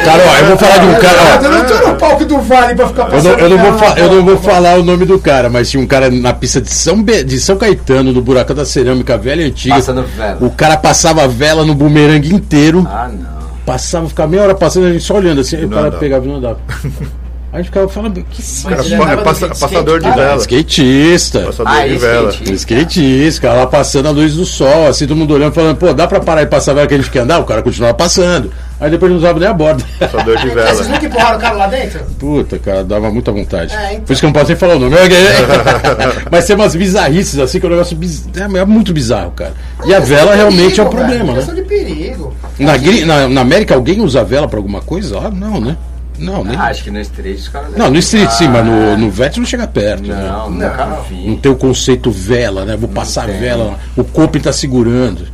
[0.05, 1.45] Cara, ó, eu vou falar de um cara, ó.
[1.45, 3.89] Eu não tô no palco do Vale pra ficar Eu passando não, eu não vou,
[3.97, 6.71] eu não vou falar o nome do cara, mas tinha um cara na pista de
[6.71, 9.75] São, Be- de São Caetano, no Buracão da Cerâmica velha e antiga.
[9.77, 10.39] Passando vela.
[10.41, 12.87] O cara passava vela no bumerangue inteiro.
[12.91, 13.40] Ah, não.
[13.67, 15.99] Passava, ficava meia hora passando, a gente só olhando assim, aí o cara andava.
[15.99, 16.59] pegava e não andava.
[17.53, 20.17] A gente ficava falando, que Cara, andava é passa- de skate, passador de cara.
[20.23, 20.37] vela.
[20.37, 21.41] skatista.
[21.41, 22.31] Passador Ah, de vela.
[22.31, 22.53] skate.
[22.55, 26.07] Skatista, cara lá passando a luz do sol, assim, todo mundo olhando, falando, pô, dá
[26.07, 27.41] pra parar e passar a vela que a gente quer andar?
[27.41, 28.53] O cara continuava passando.
[28.81, 29.85] Aí depois não usava nem a borda.
[29.99, 30.89] Passador de Vocês vela.
[30.89, 32.01] nunca empurraram o cara lá dentro?
[32.19, 33.75] Puta, cara, dava muita vontade.
[33.75, 34.05] É, então.
[34.05, 34.97] Por isso que eu não posso nem falar o nome.
[36.31, 38.27] Mas tem umas bizarrices, assim, que é um negócio biz...
[38.35, 39.53] é, é muito bizarro, cara.
[39.85, 41.35] E a vela realmente é um problema, né?
[41.35, 42.35] Questão de perigo.
[42.59, 45.19] Na, gri- na, na América, alguém usa vela pra alguma coisa?
[45.19, 45.77] Ah, não, né?
[46.19, 46.55] Não, nem...
[46.57, 47.75] Ah, acho que no street os caras.
[47.77, 50.07] não, no street sim, mas no, no vet não chega perto.
[50.07, 50.15] né?
[50.29, 51.39] Não, Não vi.
[51.43, 52.77] tem o conceito vela, né?
[52.77, 53.39] Vou passar tem.
[53.39, 55.27] vela, o Coping tá segurando.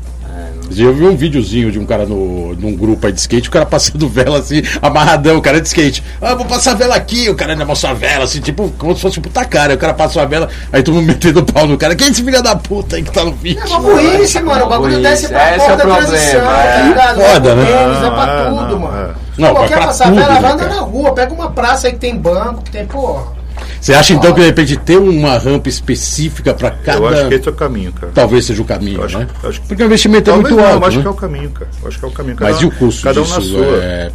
[0.74, 3.66] Eu vi um videozinho de um cara no, num grupo aí de skate, o cara
[3.66, 6.02] passando vela assim, amarradão, o cara de skate.
[6.20, 9.00] Ah, vou passar vela aqui, o cara ainda mostra a vela, assim, tipo, como se
[9.02, 9.74] fosse um puta cara.
[9.74, 11.94] O cara passa a vela, aí todo mundo metendo o pau no cara.
[11.94, 13.62] Quem é esse filho da puta aí que tá no vídeo?
[13.62, 14.64] É uma burrice, mano.
[14.64, 16.72] O bagulho desce pra Esse porra é o da problema, transição, é.
[16.72, 17.20] tá ligado?
[17.20, 17.62] Foda, é né?
[17.62, 19.10] é pra Ah, tudo, não, mano.
[19.10, 19.26] é.
[19.38, 20.74] Não, Pô, quer passar tudo, vela, né, cara?
[20.74, 23.35] na rua, pega uma praça aí que tem banco, que tem, porra.
[23.80, 26.98] Você acha então que de repente ter uma rampa específica pra cada.
[26.98, 28.12] Eu acho que esse é o caminho, cara.
[28.14, 29.26] Talvez seja o caminho, acho- né?
[29.44, 30.82] acho que- Porque o investimento é Talvez muito não, alto.
[30.84, 31.02] eu acho né?
[31.02, 31.70] que é o caminho, cara.
[31.82, 32.36] Eu acho que é o caminho.
[32.36, 33.34] Cada Mas um- e o custo Cada um disso?
[33.40, 33.76] na sua.
[33.82, 34.10] É,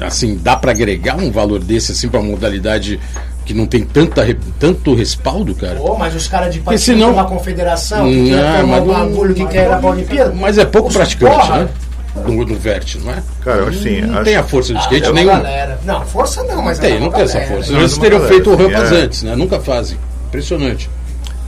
[0.00, 2.98] assim, dá pra agregar um valor desse assim pra uma modalidade
[3.44, 4.24] que não tem tanta,
[4.58, 5.74] tanto respaldo, cara?
[5.76, 9.46] Pô, mas os caras de patins senão- uma confederação, que Não, quer um bagulho que
[9.46, 10.34] quer ir pra Olimpíada.
[10.34, 11.68] Mas é pouco Os praticante, porra, né?
[12.14, 13.22] No, no vert, não é?
[13.44, 15.36] Cara, eu acho assim, Não acho- tem a força de skate é uma nenhuma.
[15.38, 15.78] galera.
[15.84, 17.54] Não, força não, mas é Tem, uma não tem essa galera.
[17.56, 17.72] força.
[17.72, 18.96] Não, Eles é uma teriam galera, feito assim, rampas é.
[19.02, 19.36] antes, né?
[19.36, 19.98] Nunca fazem.
[20.28, 20.90] Impressionante.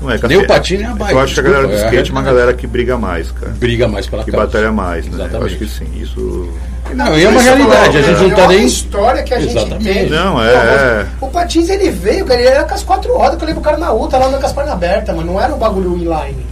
[0.03, 1.67] Não é que Nem assim, o patinho, nem a bike, Eu acho que a galera
[1.69, 3.53] do é skate é uma galera que briga mais, cara.
[3.53, 4.47] Briga mais pela Que causa.
[4.47, 5.13] batalha mais, né?
[5.13, 5.47] Eu Exatamente.
[5.47, 5.87] acho que sim.
[6.03, 6.53] Isso.
[6.95, 7.97] Não, e é uma realidade.
[7.99, 8.67] A gente não é tá uma nem.
[8.67, 9.85] história que a gente Exatamente.
[9.85, 10.11] tem.
[10.11, 11.07] Não, é- Pô, é.
[11.29, 13.65] O Patins ele veio, cara, ele era com as quatro rodas, que eu lembro o
[13.65, 16.45] cara na outra, lá andando com as pernas abertas, mas não era um bagulho inline.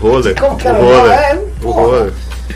[0.00, 0.34] Roller.
[0.40, 0.78] Como que o era?
[0.78, 1.12] roller.
[1.12, 2.12] É, o roller.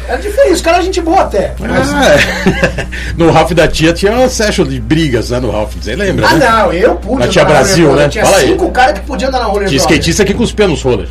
[0.08, 1.54] Era diferente, os caras gente boa até.
[1.58, 1.88] Mas...
[1.92, 2.08] Ah,
[2.82, 2.86] é.
[3.16, 5.74] no Ralph da Tia tinha uma session de brigas né, no Ralph.
[5.80, 6.48] Você lembra, Ah, né?
[6.48, 7.20] não, eu pude.
[7.20, 8.08] Na Tia Brasil, né?
[8.08, 8.48] Tinha Fala aí.
[8.48, 11.10] cinco caras que podiam andar na roller Tinha skatista que cuspia nos rollers.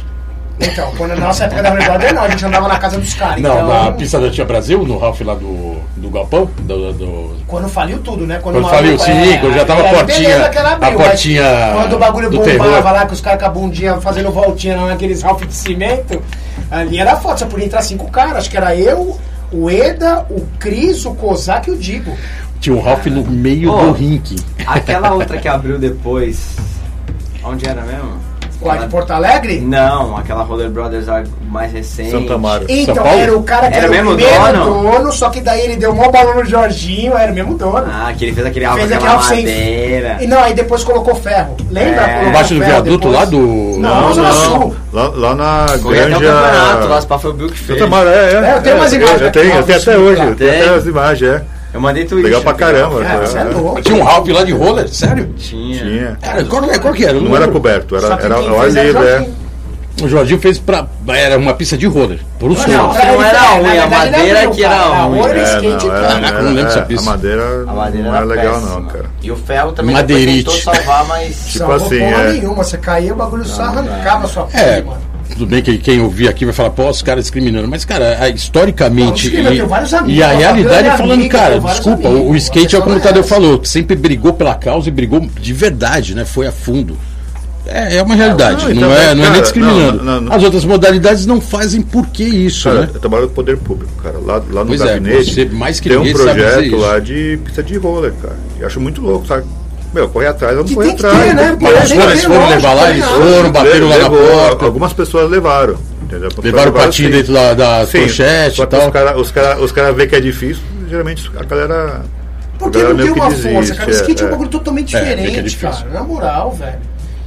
[0.59, 3.41] Então, quando na nossa época da brother, não, a gente andava na casa dos caras.
[3.41, 7.35] Não, então, na pista da Tia Brasil, no Ralph lá do, do Galpão, do, do-
[7.47, 8.39] Quando faliu tudo, né?
[8.41, 11.03] Quando o faliu, sim, quando já tava a aí portinha- beleza que ela abriu, a
[11.03, 11.43] portinha
[11.73, 12.83] Quando o bagulho do bombava terror.
[12.93, 16.21] lá, que os caras com a bundinha fazendo voltinha lá naqueles Ralph de cimento,
[16.69, 18.37] ali era foto, só podia entrar cinco caras.
[18.37, 19.19] Acho que era eu,
[19.51, 22.15] o Eda, o Cris, o Kozak e o Digo.
[22.61, 23.85] tinha um Ralph no meio Oh.
[23.87, 24.35] do rink.
[24.67, 26.55] Aquela outra que abriu depois.
[27.43, 28.31] Onde era mesmo?
[28.63, 29.59] Qual, de Porto Alegre?
[29.61, 32.11] Não, aquela Roller Brothers a mais recente.
[32.11, 32.65] Santa Amaro.
[32.67, 33.19] Então, São Paulo?
[33.19, 34.91] era o cara que Era era, mesmo o primeiro dono?
[34.91, 35.11] dono?
[35.13, 37.85] só que daí ele deu um balão no Jorginho, era o mesmo dono.
[37.87, 40.17] Ah, que ele fez aquele alvo Fez aquela madeira.
[40.21, 41.55] E não, aí depois colocou ferro.
[41.69, 42.09] Lembra?
[42.09, 42.27] É.
[42.29, 43.13] Embaixo do viaduto depois.
[43.13, 43.37] lá do.
[43.37, 44.33] Não, Não, não.
[44.33, 44.75] Sul.
[44.91, 46.33] Lá, lá na Corria até o Granja.
[46.41, 47.79] campeonato, lá, foi o Bill que fez.
[47.79, 48.33] Santa Amaro, é, é.
[48.33, 50.21] É, eu tenho umas imagens Eu tenho, eu tenho até hoje.
[50.21, 50.61] Eu tenho tem.
[50.61, 51.43] até as imagens, é.
[51.73, 52.23] Eu mandei tweet.
[52.25, 53.03] Legal pra caramba.
[53.03, 53.81] É, você é louco.
[53.81, 54.87] Tinha um Ralph lá de roller?
[54.87, 55.33] Sério?
[55.37, 55.79] Tinha.
[55.83, 56.17] Tinha.
[56.21, 57.17] Cara, qual, que- qual que era?
[57.17, 59.27] Eu Não era coberto, era, era ao livre, é.
[60.01, 60.87] O Jorginho fez pra.
[61.07, 62.19] Era uma pista de roller.
[62.39, 62.67] Por um Não, som.
[62.71, 65.03] não ele era ruim, a madeira que era cara.
[65.03, 65.19] ruim.
[65.19, 65.97] É, não, cara.
[65.97, 67.09] era, Caraca, não lembro é, dessa pista.
[67.09, 68.71] A madeira, A madeira não era era legal, péssima.
[68.79, 69.05] não, cara.
[69.21, 70.43] E o ferro também Madeirite.
[70.49, 71.35] tentou salvar, mas...
[71.45, 72.33] Tipo Salvou assim, porra é.
[72.33, 75.01] nenhuma, você caía, o bagulho só arrancava a sua É, pele, mano.
[75.31, 77.67] Tudo bem que quem ouvir aqui vai falar, pô, os caras discriminando.
[77.67, 79.29] Mas, cara, a- historicamente.
[79.31, 82.75] Não, vários amigos, e a realidade é falando, amiga, cara, desculpa, o- o, amigos, skate
[82.75, 86.25] é como o Tadeu é falou, sempre brigou pela causa e brigou de verdade, né?
[86.25, 86.97] Foi a fundo.
[87.65, 90.03] É, é uma realidade, não, não, então, é, não é nem cara, discriminando.
[90.03, 90.33] não, não, não.
[90.33, 92.89] As outras modalidades não fazem por que isso, Cara, né?
[92.93, 94.17] eu trabalho no poder público, cara.
[94.19, 97.63] Lá, lá no Pois é, gabinete você mais que tem um projeto lá de pista
[97.63, 98.35] de roller, cara.
[98.59, 99.45] Eu acho muito louco, sabe?
[99.93, 101.23] Meu, correr atrás, eu não Que corri tem que atrás.
[101.25, 101.57] ter, né?
[101.61, 105.29] Mas foram, eles foram lógico, levar lá, eles foram, bateram lá na porta, Algumas pessoas
[105.29, 105.77] levaram.
[106.01, 106.29] Entendeu?
[106.43, 107.17] Levaram o patinho assim.
[107.17, 108.87] dentro da, da Sim, pochete e tal.
[108.87, 112.01] os caras os cara, os cara vê que é difícil, geralmente a galera.
[112.57, 113.89] Porque a galera não tem uma desiste, força, cara.
[113.89, 114.31] O skate é, um é.
[114.31, 115.69] bagulho totalmente É, é diferente, difícil.
[115.85, 115.89] cara.
[115.93, 116.77] Na moral, velho.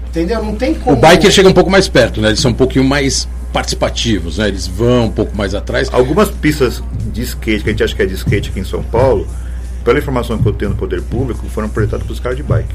[0.08, 0.42] Entendeu?
[0.42, 0.96] Não tem como.
[0.96, 2.28] O biker chega um pouco mais perto, né?
[2.28, 4.48] Eles são um pouquinho mais participativos, né?
[4.48, 5.88] Eles vão um pouco mais atrás.
[5.92, 8.82] Algumas pistas de skate, que a gente acha que é de skate aqui em São
[8.82, 9.26] Paulo,
[9.86, 12.74] pela informação que eu tenho no poder público, foram projetadas para os caras de bike.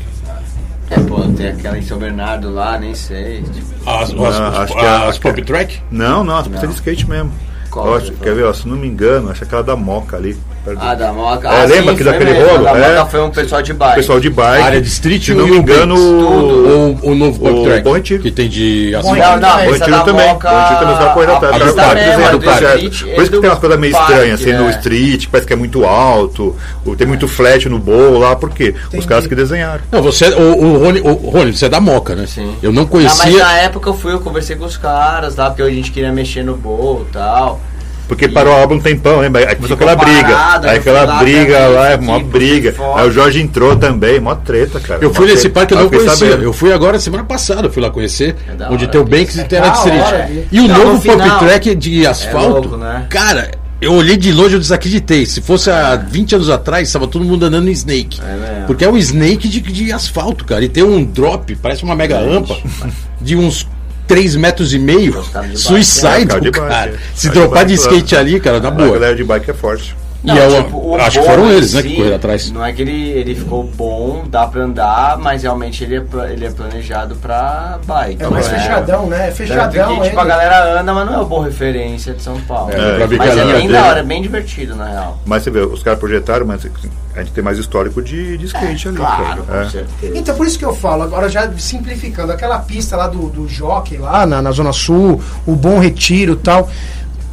[0.89, 3.43] É, pô, tem aquela em São Bernardo lá, nem sei.
[3.43, 5.81] Tipo, As, Não, as, acho que é- as é- pop track?
[5.91, 7.31] Não, não, as pistas de skate mesmo.
[7.69, 10.37] Qual acho- quer ver, ó, se não me engano, acho aquela da Moca ali.
[10.63, 11.47] Perto do- ah, da Moca.
[11.47, 12.63] É, ah, lembra sim, que daquele mesmo, rolo?
[12.63, 13.05] Da Moca É.
[13.05, 13.95] foi um pessoal de bike.
[13.95, 14.61] pessoal de bike.
[14.61, 15.95] A área de street se e não o me engano,
[17.01, 17.83] o novo o track?
[17.83, 18.21] Bom Retiro.
[18.23, 18.91] Que tem de.
[18.95, 19.15] Retiro.
[19.15, 19.37] Não,
[19.89, 20.27] não, também.
[20.27, 20.49] Moca...
[20.49, 21.57] Bom Retiro também só correndo atrás.
[21.57, 24.53] Tá, tá tá Por isso que e tem umas do coisas meio parque, estranhas, assim,
[24.53, 24.69] no é.
[24.71, 26.55] street, parece que é muito alto,
[26.85, 28.73] o- tem muito flat no bowl lá, por quê?
[28.93, 29.81] Os caras que desenharam.
[29.91, 32.25] Não, você, o, o, Rony, o Rony, você é da Moca, né?
[32.27, 32.55] Sim.
[32.61, 33.43] Eu não Ah, mas conhecia.
[33.43, 36.43] na época eu fui, eu conversei com os caras lá, porque a gente queria mexer
[36.43, 37.59] no bowl e tal.
[38.11, 39.47] Porque parou a obra um tempão, lembra?
[39.47, 40.69] Aí começou Ficou aquela briga.
[40.69, 42.75] aí fui aquela briga lá, é mó briga.
[42.97, 45.01] Aí o Jorge entrou também, mó treta, cara.
[45.01, 46.11] Eu fui nesse parque, eu não conhecia.
[46.17, 46.43] sabendo.
[46.43, 48.35] Eu fui agora semana passada, eu fui lá conhecer.
[48.49, 49.09] É onde hora, tem o né?
[49.17, 50.01] Banks e tem a da Street.
[50.03, 52.49] hora, E o novo no pop final- track de asfalto.
[52.67, 53.05] louco, né?
[53.09, 53.49] Cara,
[53.79, 55.25] eu olhei de longe e eu desacreditei.
[55.25, 58.19] Se fosse há 20 anos atrás, estava todo mundo andando em Snake.
[58.21, 58.65] É.
[58.67, 60.65] Porque é um Snake de, de asfalto, cara.
[60.65, 62.57] E tem um drop, parece uma mega rampa,
[63.21, 63.65] de uns
[64.11, 65.23] 3 metros e meio.
[65.33, 66.91] É, Suicide, cara de cara.
[66.91, 66.97] é.
[67.15, 68.91] Se Cara de dropar de skate ali, cara, na A boa.
[68.91, 69.95] galera de bike é forte.
[70.23, 72.51] E é o- tipo, o acho que foram eles, né, si, que correram atrás.
[72.51, 76.45] Não é que ele, ele ficou bom, dá pra andar, mas realmente ele é, ele
[76.45, 78.21] é planejado pra bike.
[78.21, 79.29] É mais Não fechadão, né?
[79.29, 82.39] É fechadão, que, tipo, a galera anda, mas não é uma boa referência de São
[82.41, 82.71] Paulo.
[82.71, 85.17] É, ver mas é bem dele- da hora, é bem divertido, na real.
[85.25, 86.67] Mas você vê, os caras projetaram, mas
[87.15, 88.97] a gente tem mais histórico de, de skate ali.
[88.97, 89.41] Claro, cara.
[89.43, 89.69] com É.
[89.71, 90.17] certeza.
[90.17, 93.97] Então, por isso que eu falo, agora já simplificando, aquela pista lá do, do Jockey,
[93.97, 96.69] lá na, na Zona Sul, o Bom Retiro e tal.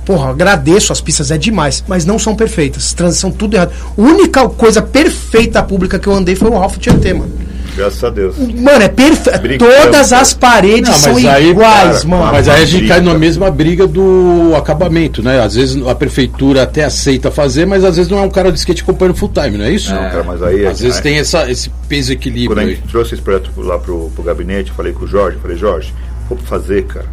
[0.08, 2.94] Porra, agradeço, as pistas é demais, mas não são perfeitas.
[2.94, 3.72] Transição tudo errado.
[3.94, 7.30] A única coisa perfeita pública que eu andei foi o Ralph Tietê, mano.
[7.76, 8.34] Graças a Deus.
[8.38, 9.58] Mano, é perfeito.
[9.58, 12.32] Todas as paredes Não, são aí, iguais, cara, mano.
[12.32, 12.94] Mas aí a gente briga.
[12.94, 15.42] cai na mesma briga do acabamento, né?
[15.42, 18.58] Às vezes a prefeitura até aceita fazer, mas às vezes não é um cara de
[18.58, 19.90] skate acompanhando full time, não é isso?
[19.94, 22.76] Não, cara, mas aí- Às vezes aí- tem essa, esse peso equilíbrio Quando a aí.
[22.76, 25.92] gente trouxe esse projeto lá pro, pro gabinete, falei com o Jorge, falei, Jorge,
[26.30, 27.06] vou fazer, cara.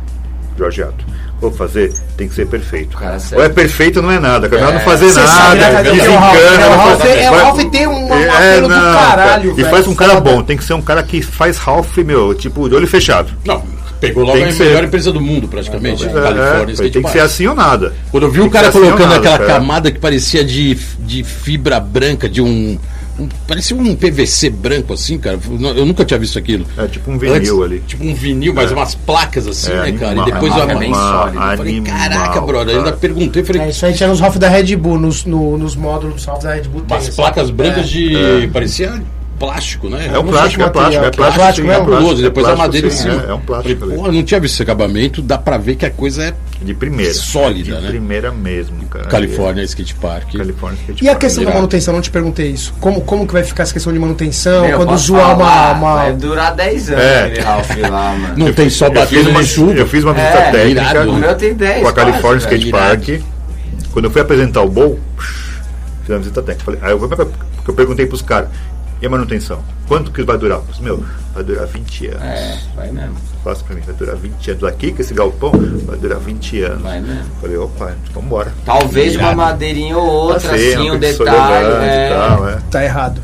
[0.57, 1.05] Jorge Ato.
[1.41, 2.97] Vou fazer, tem que ser perfeito.
[2.97, 4.47] Cara, ou é perfeito ou não é nada.
[4.47, 5.55] Cara, não fazer Cê nada.
[5.55, 6.75] né, que o Ralph- é, o
[7.35, 10.41] Ralph é- é, tem um- É, apelo do caralho, E velho, faz um cara bom,
[10.41, 13.33] tem que ser um cara que faz Ralph, meu, tipo, de olho fechado.
[13.45, 13.61] Não,
[13.99, 14.63] pegou logo Tem a que ser.
[14.65, 16.05] melhor empresa do mundo, praticamente.
[16.05, 17.13] É, Califórnia é, tem que Park.
[17.13, 17.93] ser assim ou nada.
[18.11, 19.53] Quando eu vi Tem o cara assim colocando nada, aquela cara.
[19.59, 22.79] camada que parecia de, de fibra branca, de um,
[23.19, 25.39] um- Parecia um PVC branco assim, cara.
[25.75, 26.65] Eu nunca tinha visto aquilo.
[26.77, 27.79] É tipo um vinil ali.
[27.87, 30.11] Tipo um vinil, mas umas placas assim, É, né, cara?
[30.11, 32.73] animal, e depois eu é bem falei, caraca, brother.
[32.73, 32.97] Eu ainda cara.
[32.97, 36.15] perguntei, falei, É, isso aí tinha nos Ralph da Red Bull, nos, no- nos módulos
[36.15, 36.81] dos Ralph da Red Bull.
[36.81, 37.15] tem, umas assim.
[37.15, 37.87] placas brancas É.
[37.87, 38.49] de.
[38.51, 39.01] parecia
[39.39, 40.07] plástico, né?
[40.07, 41.39] É um não plástico, sei é plástico, é plástico.
[41.39, 43.23] plástico sim, é plástico, depois é a madeira em sim, cima.
[43.27, 45.89] É, é um plástico Falei, não tinha visto esse acabamento, dá pra ver que a
[45.91, 47.13] coisa é De primeira.
[47.13, 47.89] sólida, de né?
[47.89, 49.05] primeira mesmo, cara.
[49.05, 50.31] Califórnia Skate Park.
[50.37, 51.21] California Skate E a Park.
[51.21, 52.73] questão da manutenção, não te perguntei isso.
[52.79, 54.67] Como, como que vai ficar essa questão de manutenção?
[54.67, 55.71] Meu, quando zoar uma.
[55.73, 55.95] uma...
[55.95, 57.41] Vai durar 10 anos É.
[57.41, 58.33] Ralph lá, mano.
[58.37, 59.73] Não tem só batendo uma, chuva.
[59.73, 61.19] eu fiz uma visita É, técnica irado, O né?
[61.27, 61.81] meu tem 10.
[61.81, 62.37] com a velho.
[62.37, 62.87] Skate irado.
[63.05, 63.21] Park.
[63.91, 64.99] Quando eu fui apresentar o Bowl,
[66.01, 66.65] fiz uma visita técnica.
[66.65, 68.49] Falei, aí eu, porque eu perguntei pros caras,
[69.01, 69.63] e a manutenção?
[69.87, 70.61] Quanto que vai durar?
[70.79, 72.23] Meu, vai durar 20 anos.
[72.23, 73.15] É, vai mesmo.
[73.43, 74.63] Faz pra mim, vai durar 20 anos.
[74.63, 75.51] Aqui, com esse galpão,
[75.85, 76.81] vai durar 20 anos.
[76.81, 77.23] Vai mesmo.
[77.39, 78.53] Falei, opa, então vambora.
[78.65, 81.85] Talvez uma madeirinha ou outra, Passei, assim, um detalhe.
[81.85, 82.09] é.
[82.09, 82.57] tal, é.
[82.71, 83.21] Tá errado.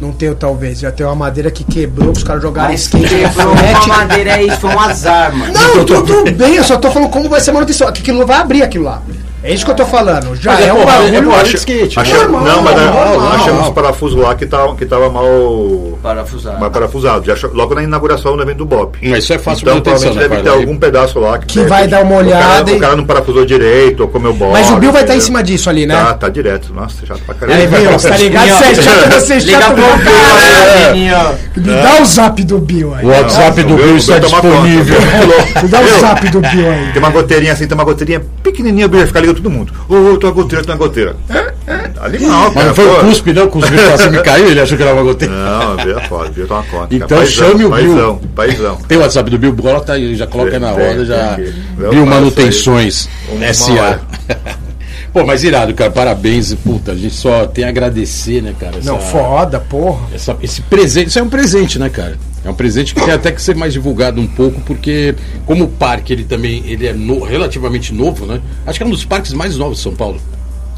[0.00, 0.80] Não tem talvez.
[0.80, 4.34] Já tem uma madeira que quebrou, os caras jogaram Mas skate na quebrou uma madeira
[4.34, 5.52] aí, foi um azar, mano.
[5.54, 7.88] Não, tudo bem, eu só tô falando como vai ser a manutenção.
[7.88, 9.02] Aquilo não vai abrir aquilo lá.
[9.46, 10.34] É isso que eu tô falando.
[10.36, 11.98] Já Mas é é um é porra, acho- de skate.
[12.00, 13.68] Achamos, Normal, não, mas normal, nós achamos normal.
[13.70, 16.58] uns parafusos lá que tava, que tava mal, Parafusado.
[16.60, 17.24] mal parafusado.
[17.24, 18.98] Já achou- logo na inauguração do evento do BOP.
[19.08, 21.60] Mas isso é fácil então, manutenção, provavelmente né, deve ter algum pedaço lá que, Que
[21.64, 24.52] vai dar uma o cara- olhada e- O cara não parafusou direito, ou comeu bola.
[24.52, 25.26] Mas o Bill vai estar em entendeu?
[25.26, 25.94] cima disso ali, né?
[25.94, 26.72] Tá, tá direto.
[26.74, 27.58] Nossa, chato pra caramba.
[27.58, 28.46] Aí, Bill, tá ligado?
[28.56, 33.04] Você é chato, você é chato pro Me dá o zap do Bill aí.
[33.04, 34.96] O WhatsApp do o Bill está disponível.
[35.62, 36.92] Me dá o zap do Bill aí.
[36.92, 39.72] Tem uma goteirinha assim, tem uma goteirinha pequenininha, o Bill vai ficar ligando todo mundo.
[39.88, 41.16] Ô, ô, tem uma goteira, tem uma goteira.
[42.00, 42.66] Animal, Mas cara.
[42.66, 43.44] não foi o cuspe, não?
[43.44, 45.34] O cuspe pra cima e caiu, ele achou que era uma goteira.
[45.34, 46.94] Não, o Bill é foda, o Bill toma conta.
[46.94, 47.26] Então cara.
[47.26, 47.70] chame o Bill.
[47.70, 48.76] Paizão, paizão.
[48.88, 51.34] Tem o WhatsApp do Bill, bola tá aí, já coloca aí na Tem, roda, já.
[51.36, 51.52] tem
[51.90, 53.08] Bill Manutenções.
[53.30, 54.00] Uma SA.
[55.16, 56.52] Pô, mas irado, cara, parabéns.
[56.56, 58.76] Puta, a gente só tem a agradecer, né, cara?
[58.84, 60.08] Não, essa- foda, porra.
[60.14, 62.18] essa- esse presente, isso é um presente, né, cara?
[62.44, 65.14] É um presente que tem até que ser mais divulgado um pouco, porque
[65.46, 68.42] como o parque ele também ele é no- relativamente novo, né?
[68.66, 70.20] Acho que é um dos parques mais novos de São Paulo,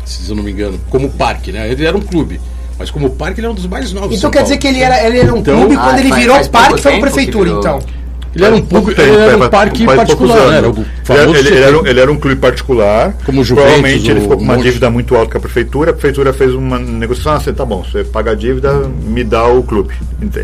[0.05, 0.79] se eu não me engano.
[0.89, 1.69] Como parque, né?
[1.69, 2.41] Ele era um clube,
[2.79, 4.11] mas como parque ele é um dos mais novos.
[4.11, 4.51] de Então São quer Paulo.
[4.51, 6.47] dizer que ele era, ele era um Então- clube Ah, quando ele faz- virou faz
[6.49, 7.81] parque foi uma que prefeitura, então.
[8.39, 10.59] Ele era um Pouco tempo, ele era é, um parque faz particular, né?
[10.59, 10.77] Era o
[11.09, 13.15] Ele, ele- ele era, um- ele era um clube particular.
[13.25, 14.65] Como o Juventus, Provavelmente ele ficou com uma Monte.
[14.65, 15.91] dívida muito alta com a prefeitura.
[15.91, 17.33] A prefeitura fez uma negociação.
[17.33, 18.73] Ah, você tá bom, você paga a dívida,
[19.03, 19.95] me dá o clube.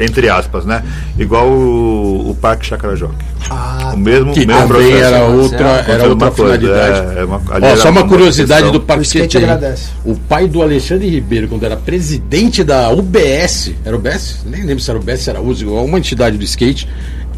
[0.01, 0.83] Entre, aspas, né?
[1.19, 3.15] Igual o, o Parque Chacarajoque.
[3.51, 5.15] Ah, O mesmo, Que mesmo também processo.
[5.15, 7.17] era outra, era Aconteceu outra coisa, finalidade.
[7.17, 8.73] é, é uma- Ó, era só uma uma curiosidade questão.
[8.73, 9.39] do Parque Tietê.
[9.39, 9.91] agradece.
[10.05, 14.39] O pai do Alexandre Ribeiro, quando era presidente da UBS, era UBS?
[14.47, 16.89] Nem lembro se era UBS, se era USG, uma entidade do skate.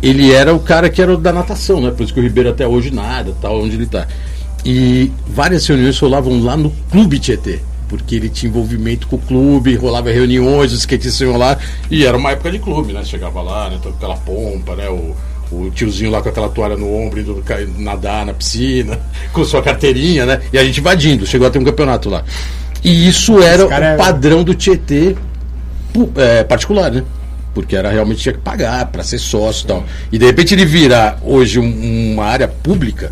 [0.03, 1.91] Ele era o cara que era o da natação, né?
[1.91, 4.07] Por isso que o Ribeiro até hoje nada, tal, onde ele tá.
[4.65, 7.61] E várias reuniões rolavam lá no Clube Tietê.
[7.89, 11.57] Porque ele tinha envolvimento com o clube, rolava reuniões, os skatistas iam lá,
[11.89, 13.05] e era uma época de clube, né?
[13.05, 13.79] Chegava lá, né?
[13.81, 14.89] Com aquela pompa, né?
[14.89, 15.15] O,
[15.53, 17.45] o tiozinho lá com aquela toalha no ombro, indo
[17.79, 18.99] nadar na piscina,
[19.33, 20.41] com sua carteirinha, né?
[20.53, 22.25] E a gente invadindo, chegou a ter um campeonato lá.
[22.83, 25.17] E isso era o padrão do Tietê
[26.17, 27.05] é, particular, né?
[27.57, 29.85] Porque era realmente tinha que pagar para ser sócio e tal.
[30.13, 33.11] E de repente ele virar hoje um- uma área pública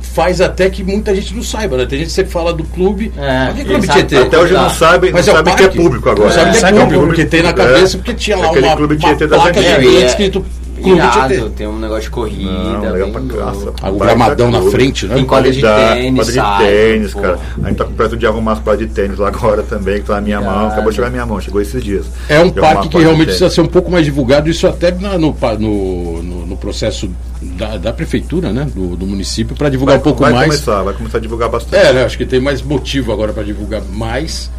[0.00, 1.84] faz até que muita gente não saiba, né?
[1.84, 3.12] Tem gente que você fala do clube.
[3.16, 4.16] É, que clube sabe Tietê?
[4.18, 6.28] Até hoje não sabe, Mas não é o sabe que é público agora.
[6.28, 7.52] Não sabe que é que é público, porque tem na É.
[7.52, 10.06] cabeça, porque tinha lá Aquele uma, clube uma placa gigante É.
[10.06, 10.44] escrito
[10.84, 12.50] Irado, tem um negócio de corrida.
[12.50, 13.52] Não, legal bem pra.
[13.82, 15.14] Ah, o gramadão na frente, né?
[15.16, 17.20] Tem quadra de Qualidade, tênis, quadra de sai, tênis, pô.
[17.20, 17.38] cara.
[17.62, 20.06] A gente tá com perto de arrumar as quadras de tênis lá agora também, que
[20.06, 20.68] tá na minha mão.
[20.68, 22.06] Acabou de chegar na minha mão, chegou esses dias.
[22.28, 25.34] É um parque que realmente precisa ser um pouco mais divulgado, isso até na- no,
[25.58, 27.10] no, no, no processo
[27.40, 28.66] da, da prefeitura, né?
[28.74, 30.46] Do, do município, para divulgar vai, um pouco vai mais.
[30.46, 31.76] começar, vai começar a divulgar bastante.
[31.86, 34.50] É, né, acho que tem mais motivo agora para divulgar mais.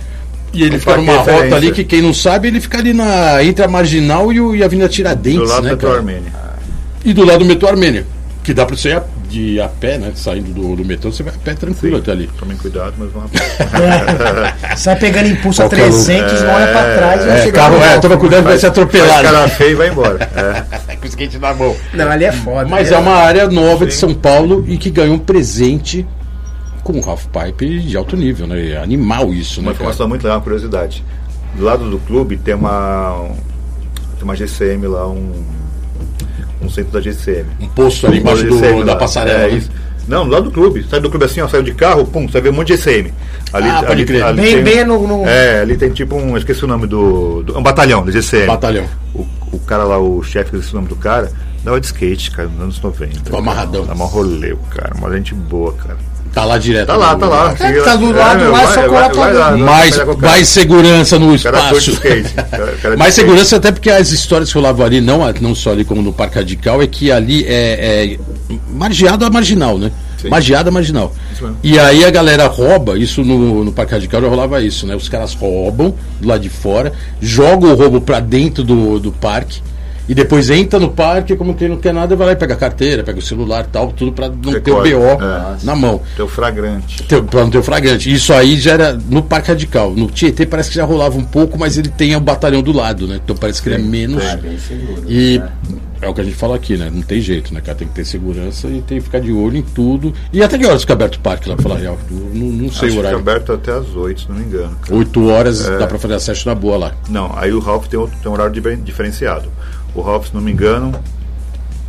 [0.54, 1.44] E ele fica numa referência.
[1.44, 4.56] rota ali que quem não sabe, ele fica ali na entre a Marginal e, o,
[4.56, 5.98] e a Avenida Tiradentes, do lado né, da cara?
[5.98, 6.32] Armênia.
[7.06, 8.06] E do lado do metrô Armênia,
[8.44, 10.12] que dá para você ir a, de a pé, né?
[10.16, 12.30] Saindo do, do metrô, você vai a pé tranquilo até ali.
[12.38, 13.32] Tomem cuidado, mas vamos
[14.76, 15.92] Sai pegando impulso a Qualquer um.
[15.92, 17.26] 300, não olha pra trás.
[17.26, 19.24] vai É, chegar carro, no é, toma cuidado, vai ser Faz atropelado.
[19.24, 20.30] cara feio e vai embora.
[20.36, 20.96] É.
[21.00, 21.76] Com o skate na mão.
[21.94, 22.68] Não, ali é foda.
[22.68, 26.06] Mas é uma área nova de São Paulo e que ganhou um presente
[26.94, 28.70] com um half pipe de alto nível, né?
[28.72, 29.74] É Animal isso, Uma né?
[29.74, 29.84] Cara?
[29.84, 31.04] informação muito legal, uma curiosidade.
[31.56, 33.28] Do lado do clube tem uma
[34.16, 35.44] tem uma GCM lá, um,
[36.62, 37.46] um centro da GCM.
[37.62, 39.00] Um posto ali embaixo do- GCM da lá.
[39.00, 39.44] passarela.
[39.44, 39.58] É, né?
[39.58, 39.70] isso.
[40.08, 40.84] Não, do lado do clube.
[40.90, 43.14] Sai do clube assim, ó, saiu de carro, pum, você vê um monte de GCM.
[43.54, 44.24] Ali, Ah, pode ali, crer.
[44.24, 46.32] ali Bem- tem- bem no- no- É, ali tem tipo um.
[46.32, 47.44] eu Esqueci o nome do.
[47.44, 48.48] do- um batalhão da GCM.
[48.48, 48.86] Batalhão.
[49.14, 51.32] O, o cara lá, o chefe, esqueci o nome do cara,
[51.64, 53.24] dava de skate, cara, nos anos 90.
[53.24, 53.86] Ficou amarradão.
[53.86, 55.98] Dá uma rolê, o cara, uma gente boa, cara.
[56.34, 56.88] Tá lá direto.
[56.88, 57.56] Tá lá, tá lá.
[57.60, 59.66] É, tá do lado lá, é só colar pra lá, dentro.
[59.66, 61.92] Mais, mais segurança no espaço.
[61.92, 62.34] skate.
[62.50, 63.28] cara- cara Mais skate.
[63.28, 66.36] segurança até porque as histórias que rolavam ali, não, não só ali como no Parque
[66.36, 68.20] Radical, é que ali é, é
[68.72, 69.92] margeado a marginal, né?
[70.22, 70.28] Sim.
[70.28, 71.14] A marginal.
[71.64, 74.96] E aí a galera rouba, isso no, no Parque Radical já rolava isso, né?
[74.96, 76.92] Os caras roubam do lado de fora,
[77.22, 79.62] jogam o roubo pra dentro do, do parque.
[80.10, 82.58] E depois entra no parque, como quem não quer nada, vai lá e pega a
[82.58, 84.82] carteira, pega o celular e tal, tudo pra não ter o.
[84.82, 85.58] BO É.
[85.64, 86.02] na mão.
[86.16, 87.04] Teu fragrante.
[87.04, 88.12] Teu, pra não ter o flagrante.
[88.12, 89.92] Isso aí já era no Parque Radical.
[89.94, 93.08] No Tietê parece que já rolava um pouco, mas ele tem o batalhão do lado,
[93.08, 93.20] né?
[93.24, 94.24] Então parece que ele é menos.
[94.24, 94.38] tem.
[94.38, 95.04] Bem seguro.
[95.08, 95.50] E né?
[96.02, 96.90] é o que a gente fala aqui, né?
[96.92, 97.78] Não tem jeito, né, cara?
[97.78, 100.12] Tem que ter segurança e tem que ficar de olho em tudo.
[100.34, 101.98] E até que horas fica aberto o parque lá, pra falar real?
[102.10, 103.20] Não, não sei Acho o que fica horário.
[103.20, 104.76] aberto até as 8, se não me engano.
[104.82, 104.96] cara.
[104.98, 106.92] 8 horas dá pra fazer acesso na boa lá.
[107.10, 109.50] Não, aí o Ralph tem, outro, tem um horário difer- diferenciado.
[109.96, 110.92] O Ralph, se não me engano,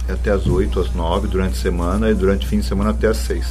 [0.09, 2.90] é até as 8, às 9 durante a semana e durante o fim de semana
[2.90, 3.44] até as 6.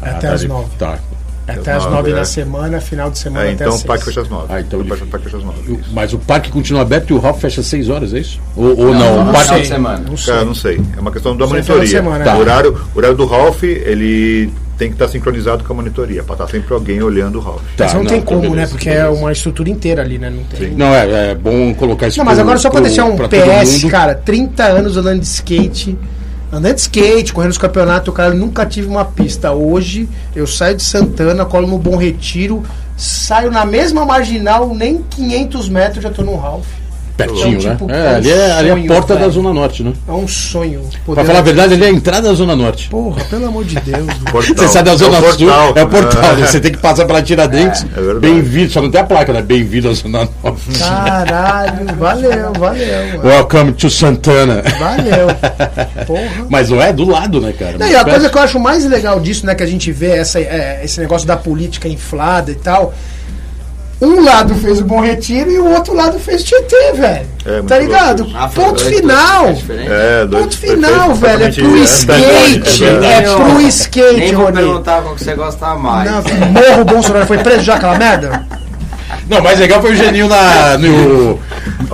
[0.00, 0.68] Até Ah, as tá, nove.
[0.78, 0.98] Tá.
[1.46, 2.14] Até às as nove, nove é.
[2.14, 4.46] da semana, final de semana É, até então as o parque fecha às 9.
[4.48, 5.72] Ah, então o parque, o parque fecha às 9.
[5.74, 5.90] isso.
[5.92, 8.40] Mas o parque continua aberto e o Ralph fecha às 6 horas, é isso?
[8.56, 8.98] Ou, ou não?
[9.00, 9.48] não, o não parque.
[9.48, 9.64] sei.
[9.64, 9.98] semana.
[10.08, 10.32] Não sei.
[10.34, 10.80] Cara, não sei.
[10.96, 11.82] É uma questão da monitoria.
[11.84, 12.36] de semana, Tá.
[12.36, 14.52] O, horário, o horário do Ralph, ele
[14.82, 17.62] tem que estar sincronizado com a monitoria, para estar sempre alguém olhando o Ralph.
[17.76, 18.50] Tá, Mas não, tem então como, né?
[18.50, 19.10] beleza, Porque é beleza.
[19.20, 20.28] uma estrutura inteira ali, né?
[20.28, 20.70] Não tem.
[20.70, 20.74] Sim.
[20.74, 23.16] Não, é, é bom colocar isso Não, mas pro- agora só pra pro- deixar um
[23.16, 25.96] PS, cara, 30 anos andando de skate.
[26.52, 29.52] Andando de skate, correndo os campeonatos, cara, eu nunca tive uma pista.
[29.52, 32.64] Hoje, eu saio de Santana, colo no Bom Retiro,
[32.96, 36.66] saio na mesma marginal, nem 500 metros já tô no Ralph.
[37.26, 37.94] Pertinho, Então, tipo, né?
[37.96, 39.32] é É, um ali é, ali é a sonho, porta da velho.
[39.32, 39.92] Zona Norte, né?
[40.08, 40.80] É um sonho.
[41.06, 42.88] Pra falar a verdade, ali é a entrada da Zona Norte.
[42.88, 44.06] Porra, pelo amor de Deus.
[44.56, 45.72] Você sai da Zona é Sul, portal.
[45.76, 46.36] é o portal.
[46.36, 46.46] né?
[46.46, 47.84] Você tem que passar pela Tiradentes.
[47.94, 48.20] É, é verdade.
[48.20, 49.42] Bem-vindo, só não tem a placa, né?
[49.42, 50.78] Bem-vindo à Zona Norte.
[50.78, 53.28] Caralho, valeu, valeu, mano.
[53.28, 54.62] Welcome to Santana.
[54.78, 55.26] Valeu.
[56.06, 56.46] Porra.
[56.48, 57.76] Mas não é do lado, né, cara?
[57.78, 60.12] Não, e a coisa que eu acho mais legal disso, né, que a gente vê
[60.16, 62.94] essa, é, esse negócio da política inflada e tal.
[64.04, 67.26] Um lado fez o Bom Retiro e o outro lado fez o Tietê, velho.
[67.46, 68.26] É, tá ligado?
[68.34, 69.46] Ah, Ponto dois final.
[69.46, 71.44] É, dois Ponto final, velho.
[71.44, 72.84] É pro skate.
[72.84, 73.18] É.
[73.18, 74.56] É pro skate, Nem vou Rony.
[74.56, 76.10] perguntar qual que você gosta mais.
[76.10, 78.44] Não, morro Bolsonaro foi preso já, aquela merda?
[79.28, 81.38] Não, mais legal foi o Geninho na, no.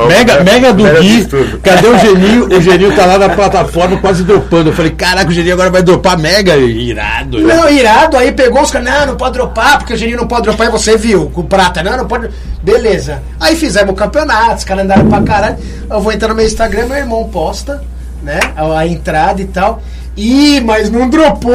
[0.07, 1.27] Mega, Mega- mega do Mega Gui.
[1.63, 2.45] Cadê o Geninho?
[2.57, 4.71] O Geninho tá lá na plataforma quase dropando.
[4.71, 7.41] Eu falei, caraca, o Geninho agora vai dropar mega irado.
[7.41, 10.43] Não, irado, aí pegou os caras, não, não pode dropar, porque o Geninho não pode
[10.43, 12.29] dropar, e você viu, com prata, não, não pode.
[12.63, 13.23] Beleza.
[13.41, 15.57] Aí fizemos o campeonato, os caras andaram pra caralho.
[15.91, 17.83] Eu vou entrar no meu Instagram, meu irmão posta,
[18.23, 18.39] né?
[18.57, 19.81] A, a entrada e tal.
[20.17, 21.53] Ih, mas não dropou!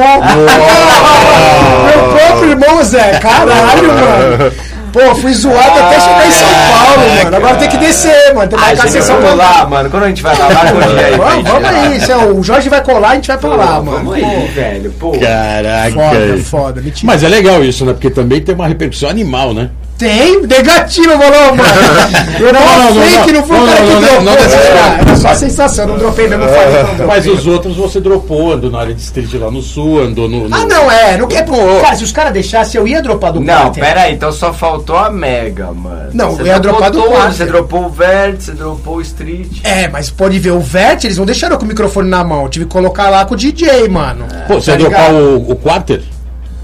[1.86, 4.52] meu próprio irmão, Zé, caralho, mano.
[4.94, 7.36] Pô, fui zoado até chegar em São Paulo, mano.
[7.36, 8.48] Agora tem que descer, mano.
[8.48, 9.90] Tem que A marcar a gente sessão vai pra lá, mano.
[9.90, 11.16] Quando a gente vai lá, um dia aí.
[11.16, 11.70] Vamos, vamos lá.
[11.70, 13.96] aí, se é o Jorge vai colar, a gente vai pra lá, Pô, mano.
[13.98, 14.92] Vamos aí, velho.
[14.92, 15.10] Pô.
[15.18, 15.90] Caraca.
[15.90, 17.12] Foda, foda, mentira.
[17.12, 17.92] Mas é legal isso, né?
[17.92, 19.70] Porque também tem uma repercussão animal, né?
[19.96, 21.62] Tem, negativo, falou, mano.
[22.40, 23.40] Eu não, Não, não, não, fake, não.
[23.40, 24.22] não foi o Não, cara não, que não, dropou.
[24.24, 24.98] não era, forma.
[25.06, 27.06] era só a sensação, não dropei mesmo, falei, não.
[27.06, 30.48] Mas os outros você dropou, andou na área de street lá no sul, andou no.
[30.48, 31.16] no- Ah, não, é.
[31.16, 33.84] Não, é cara, se os caras deixassem, eu ia dropar do Não, quarter.
[33.84, 36.10] pera aí, então só faltou a Mega, mano.
[36.12, 37.32] Não, você eu ia dropar do quarter.
[37.32, 39.60] Você dropou o Verde, você dropou o Street.
[39.62, 42.42] É, mas pode ver, o Vert, eles não deixaram com o microfone na mão.
[42.42, 44.26] Eu tive que colocar lá com o DJ, mano.
[44.48, 45.24] Pô, você ia Tá dropar ligado?
[45.48, 46.02] o, o quarter?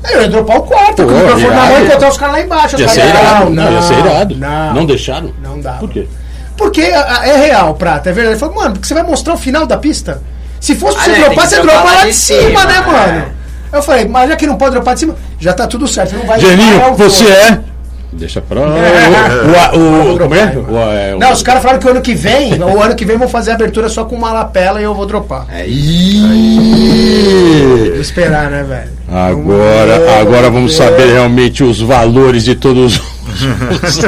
[0.09, 2.41] Eu ia dropar o quarto, com o microfone na mão e botar os caras lá
[2.41, 2.81] embaixo.
[2.81, 3.51] Ia ser caras, irado.
[3.51, 4.37] Não, ia ser irado.
[4.37, 5.33] Não, Não deixaram?
[5.43, 5.73] Não dá.
[5.73, 6.09] Por quê?
[6.57, 8.35] Porque a- a- é real, Prata, é verdade.
[8.35, 10.23] Ele falou, mano, porque você vai mostrar o final da pista?
[10.61, 12.75] Se fosse pra Ah, você né, tem dropar, você dropa lá de cima, cima, né,
[12.77, 12.81] é.
[12.93, 13.25] mano?
[13.73, 16.15] Eu falei, mas já que não pode dropar de cima, já tá tudo certo.
[16.17, 17.61] Não vai Geninho, você é.
[18.13, 18.61] Deixa pra.
[19.73, 20.53] O, o, o, como é?
[20.57, 23.17] O, é, Não, os caras falaram que o ano que vem, o ano que vem
[23.17, 25.47] vão fazer a abertura só com uma lapela e eu vou dropar.
[25.51, 26.21] É Ih!
[27.93, 28.91] Vou esperar, né, velho?
[29.09, 33.01] Agora, agora vamos saber realmente os valores de todos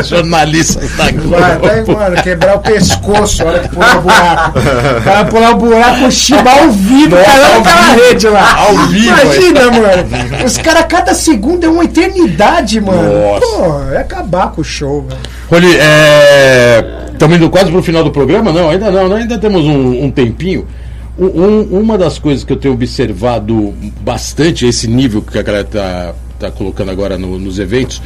[0.01, 1.13] os jornalistas da Vai,
[1.59, 2.01] vai, Globo.
[2.01, 4.59] mano, quebrar o pescoço, a hora que pular o buraco.
[4.59, 8.57] O cara pular o buraco, o Shiba ao vivo, caramba, aquela rede lá.
[8.57, 10.45] Ao vivo, Imagina, mano.
[10.45, 13.03] Os caras, cada segundo é uma eternidade, mano.
[13.03, 13.47] Nossa.
[13.47, 15.21] Pô, é acabar com o show, velho.
[15.51, 15.77] Roli,
[17.13, 18.53] estamos indo quase pro final do programa?
[18.53, 20.67] Não, ainda não, ainda temos um, um tempinho.
[21.19, 25.65] Um- um- uma das coisas que eu tenho observado bastante, esse nível que a galera
[25.65, 28.01] tá, tá colocando agora no- nos eventos,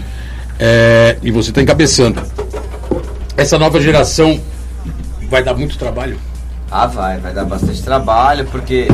[0.58, 2.20] é, e você está encabeçando.
[3.36, 4.40] Essa nova geração
[5.28, 6.18] vai dar muito trabalho.
[6.70, 8.88] Ah, vai, vai dar bastante trabalho, porque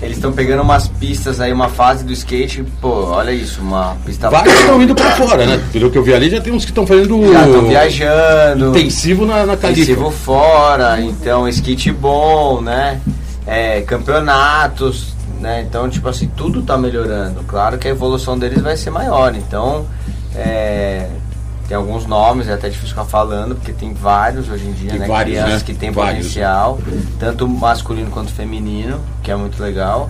[0.00, 4.30] eles estão pegando umas pistas aí, uma fase do skate, pô, olha isso, uma pista
[4.30, 5.60] Vários estão indo para fora, né?
[5.72, 8.68] Pelo que eu vi ali, já tem uns que estão fazendo Já estão viajando.
[8.70, 9.82] intensivo na, na Califa.
[9.82, 13.00] Intensivo fora, então skate bom, né?
[13.46, 15.64] É, campeonatos, né?
[15.68, 17.42] Então, tipo assim, tudo tá melhorando.
[17.48, 19.34] Claro que a evolução deles vai ser maior.
[19.34, 19.84] Então,
[20.38, 21.08] é,
[21.66, 25.00] tem alguns nomes, é até difícil ficar falando, porque tem vários hoje em dia, Tem
[25.00, 25.06] né?
[25.06, 25.66] vários, Crianças né?
[25.66, 26.26] que têm Vários.
[26.28, 26.78] potencial,
[27.18, 30.08] tanto masculino quanto feminino, que é muito legal.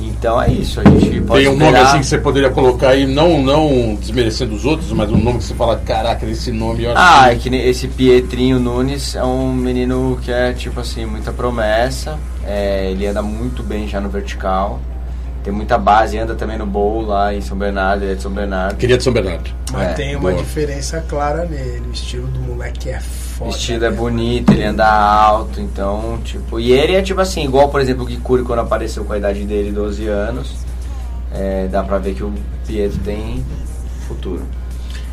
[0.00, 2.88] Então é isso, a gente pode Tem um nome esperar- assim que você poderia colocar
[2.88, 6.84] aí, não, não desmerecendo os outros, mas um nome que você fala, caraca, esse nome
[6.96, 12.18] Ah, é que esse Pietrinho Nunes é um menino que é, tipo assim, muita promessa.
[12.44, 14.80] É, ele anda muito bem já no vertical.
[15.44, 18.32] Tem muita base, anda também no bowl lá em São Bernardo, ele é de São
[18.32, 18.76] Bernardo.
[18.76, 19.50] Queria de São Bernardo.
[19.70, 20.42] Mas É, tem uma boa.
[20.42, 21.82] diferença clara nele.
[21.86, 23.50] O estilo do moleque é O foda.
[23.50, 23.96] vestido é né?
[23.96, 26.58] bonito, ele anda alto, então, tipo.
[26.58, 29.44] E ele é tipo assim, igual por exemplo o Kikuri quando apareceu com a idade
[29.44, 30.54] dele, 12 anos.
[31.30, 32.32] É, dá pra ver que o
[32.66, 33.44] Pietro tem
[34.08, 34.42] futuro.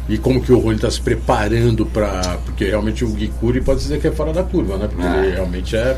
[0.08, 2.38] E como que o Rony está se preparando para.
[2.46, 4.88] Porque realmente o Gikuri pode dizer que é fora da curva, né?
[4.88, 5.18] Porque Ah.
[5.26, 5.98] ele realmente é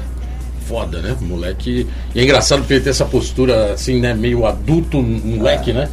[0.68, 1.16] foda, né?
[1.22, 1.88] O moleque.
[2.14, 4.14] E é engraçado porque ele tem essa postura assim, né?
[4.14, 5.90] Meio adulto, moleque, né?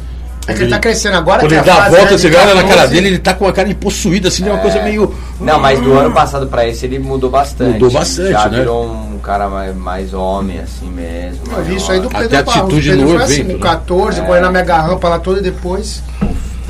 [0.47, 1.39] É que ele tá crescendo agora.
[1.41, 2.93] Quando que ele dá a volta, é você olha na cara 14.
[2.95, 5.13] dele, ele tá com a cara impossuída, assim, é uma coisa meio.
[5.39, 7.73] Não, mas do ano passado pra esse ele mudou bastante.
[7.73, 8.57] Mudou bastante, Já né?
[8.57, 11.41] virou um cara mais, mais homem, assim mesmo.
[11.55, 12.61] Eu vi isso aí do Até Pedro Barros.
[12.63, 13.69] atitude Pedro no foi assim, evento, com né?
[13.71, 14.23] 14, É.
[14.23, 16.03] correndo na mega rampa lá toda e depois.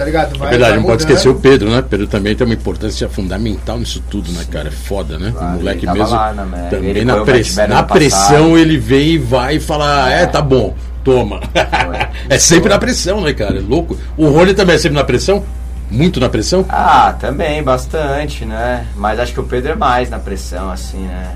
[0.02, 0.36] Tá ligado?
[0.40, 1.84] Vai, É verdade, vai não pode esquecer o Pedro, né?
[1.88, 4.70] Pedro também tem uma importância fundamental nisso tudo, né, cara?
[4.70, 5.32] É foda, né?
[5.32, 6.10] Claro, o moleque mesmo.
[6.10, 10.12] lá na Mega, também ele na, press- na pressão ele vem e vai e fala:
[10.12, 10.74] é, tá bom,
[11.04, 11.40] toma.
[12.28, 13.58] é sempre na pressão, né, cara?
[13.60, 13.96] É louco.
[14.18, 15.44] O Rony também é sempre na pressão?
[15.92, 16.66] Muito na pressão?
[16.68, 18.86] Ah, também, bastante, né?
[18.96, 21.34] Mas acho que o Pedro é mais na pressão, assim, né?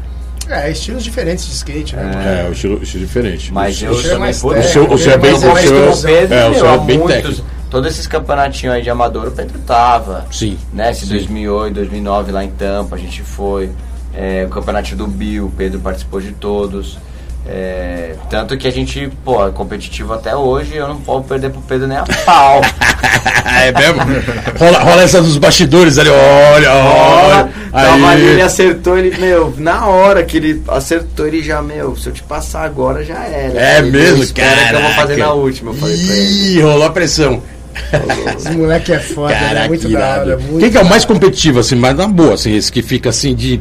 [0.49, 2.43] É, estilos diferentes de skate, né?
[2.45, 3.51] É, o estilo, estilo diferente.
[3.53, 6.99] Mas o, eu é também o seu é bem- o mais seu- é, é bem
[6.99, 7.43] técnico.
[7.69, 10.25] Todos esses campeonatinhos aí de amador, o Pedro tava.
[10.31, 10.57] Sim.
[10.73, 10.91] Né?
[10.91, 13.69] Esse 2008, 2009 lá em Tampa, a gente foi.
[14.13, 16.97] É, o campeonato do Bill, o Pedro participou de todos.
[17.47, 21.61] É, tanto que a gente, pô, é competitivo até hoje, eu não posso perder pro
[21.61, 22.61] Pedro nem a pau.
[23.61, 24.01] é mesmo?
[24.57, 27.49] rola, rola essa dos bastidores ali, olha, olha.
[27.71, 31.95] Tava ali, ele Aí, acertou, ele, meu, na hora que ele acertou, ele já, meu,
[31.95, 33.59] se eu te passar agora já era.
[33.59, 36.57] É mesmo, espera que eu vou fazer na última, eu falei pra ele.
[36.57, 37.43] Ih, rolou a pressão.
[38.37, 39.39] Esse moleque é foda, né?
[39.39, 40.19] Caraca, Muito da irado.
[40.31, 40.37] hora.
[40.37, 42.81] Muito Quem que é o da mais competitivo, assim, mas na boa, assim, esse que
[42.81, 43.59] fica assim de.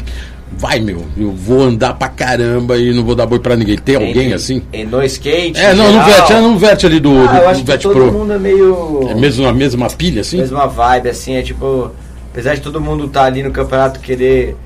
[0.56, 3.76] Vai, meu, eu vou andar pra caramba e não vou dar boi pra ninguém.
[3.76, 4.62] Tem alguém assim?
[4.72, 5.58] E no skate?
[5.60, 7.66] É, não, no Vert, é no Vert ali do, Ah, do, eu do acho que
[7.66, 8.12] Vert todo Pro.
[8.12, 9.08] mundo é meio.
[9.10, 10.38] É mesmo a mesma pilha, assim?
[10.38, 11.90] mesma vibe, assim, é tipo.
[12.30, 14.56] Apesar de todo mundo estar ali no campeonato querer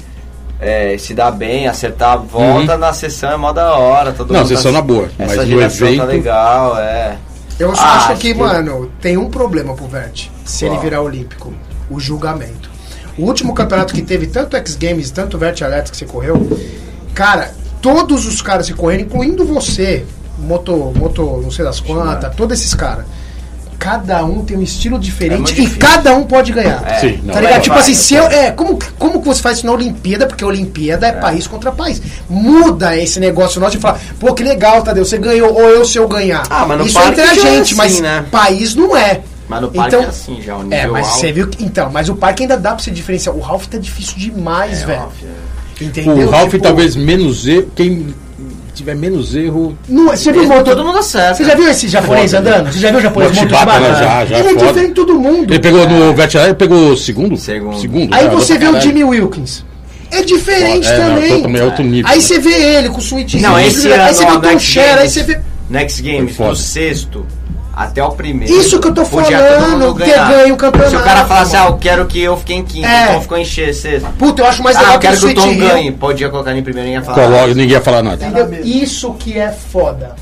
[0.61, 4.13] é, se dar bem, acertar a volta, na sessão é mó da hora.
[4.13, 4.35] Todo Uhum.
[4.37, 7.17] Não, mundo sessão na boa, Essa mas no geração evento- tá legal, é.
[7.59, 10.29] Eu só Ah, acho que, que- mano, tem um problema pro Vert.
[10.45, 10.83] Se ele Qual?
[10.83, 11.53] virar olímpico.
[11.91, 12.71] O julgamento.
[13.17, 16.49] O último campeonato que teve, tanto X Games, tanto Vert Electric que você correu,
[17.15, 17.53] cara,
[17.83, 20.05] todos os caras que correram, incluindo você,
[20.39, 23.05] Moto, moto não sei das quantas, todos esses caras.
[23.79, 26.83] Cada um tem um estilo É diferente muito e cada um pode ganhar.
[26.87, 26.99] É.
[26.99, 27.53] Sim, não, Tá ligado?
[27.55, 30.27] vai, tipo assim, se eu, é, como, como que você faz isso na Olimpíada?
[30.27, 32.03] Porque a Olimpíada é, país contra país.
[32.29, 35.97] Muda esse negócio nosso de falar, pô, que legal, Tadeu, você ganhou, ou eu se
[35.97, 36.43] eu ganhar.
[36.51, 38.25] Ah, mas no isso é entre a é gente, assim, mas né?
[38.31, 39.21] país não é.
[39.49, 41.21] Mas no parque Então- é assim já, o nível É, mas alto.
[41.21, 41.65] você viu que.
[41.65, 43.35] Então, mas o parque ainda dá pra você diferenciar.
[43.35, 45.03] O Ralph tá difícil demais, É, velho.
[45.81, 46.27] Entendeu?
[46.27, 47.71] O Ralph Tipo, talvez menos erro.
[47.77, 48.13] Quem
[48.79, 49.77] tiver menos erro.
[49.89, 50.75] Não, é- você viu o motor?
[50.75, 51.35] Todo mundo acerta.
[51.35, 52.73] Você já viu esse japonês Foda, andando?
[52.73, 53.95] Você já viu o japonês Moto moto de né?
[53.95, 55.53] Já, já, Ele é diferente de todo mundo.
[55.53, 57.37] Ele pegou no Vert ele pegou segundo?
[57.37, 57.79] Segundo.
[57.79, 58.15] Segundo.
[58.15, 58.31] Aí né?
[58.31, 58.81] você vê o.
[58.81, 59.65] Jimmy Wilkins.
[60.11, 61.29] É diferente É, não, também.
[61.37, 62.23] totalmente outro nível, Aí né?
[62.23, 63.35] você vê ele com o switch.
[63.35, 65.39] Não, esse aí você vê o Tom Next Share, aí você vê.
[65.69, 67.27] Next Games, do sexto
[67.79, 68.53] até o primeiro.
[68.53, 70.29] Isso que eu tô podia falando, ganhar.
[70.29, 71.75] ganho o campeonato, Se o cara falasse, ah, mano.
[71.77, 73.05] eu quero que eu fique em quinto, É.
[73.05, 74.09] então ficou em sexto.
[74.19, 75.93] Puta, eu acho mais Ah, legal eu quero que o Sweet Tom ganhe.
[75.93, 77.23] Podia colocar ele em primeiro e ia falar.
[77.23, 78.27] Coloca, ninguém ia falar nada.
[78.27, 78.61] Entendeu?
[78.65, 80.17] Isso que é foda.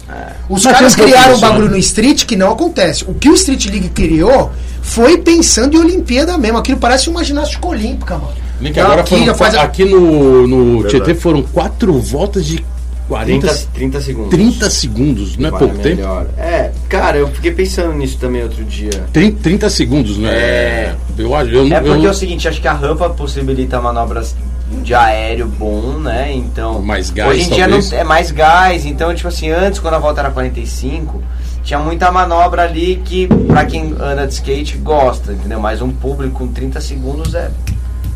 [0.51, 3.05] Os Mas caras criaram um bagulho no Street que não acontece.
[3.09, 4.53] O que o Street League criou
[4.83, 6.59] foi pensando em Olimpíada mesmo.
[6.59, 8.35] Aquilo parece uma ginástica olímpica, mano.
[8.61, 10.85] Link, agora aqui foram, aqui no, no.
[10.89, 12.65] Tietê foram quatro voltas de
[13.09, 14.31] 40, 30, 30 segundos.
[14.31, 15.97] 30 segundos, não é pouco tempo?
[15.97, 16.27] melhor.
[16.37, 18.91] É, cara, eu fiquei pensando nisso também outro dia.
[19.13, 20.29] 30, 30 segundos, né?
[20.31, 20.95] É.
[21.17, 21.51] Eu acho.
[21.51, 24.35] Eu, É eu, porque é o seguinte, acho que a rampa possibilita manobras
[24.83, 26.33] de aéreo bom, né?
[26.35, 26.83] Então.
[26.83, 29.99] Mais gás, Hoje em dia não, é mais gás, então, tipo assim, antes, quando a
[29.99, 31.23] volta era 45,
[31.63, 35.61] tinha muita manobra ali que, pra quem anda de skate, gosta, entendeu?
[35.61, 37.51] Mas um público com 30 segundos é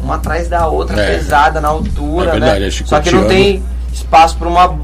[0.03, 1.17] uma atrás da outra, É.
[1.19, 2.71] pesada na altura, É verdade, né?
[2.71, 3.63] Só que não tem
[3.93, 4.79] espaço pra uma.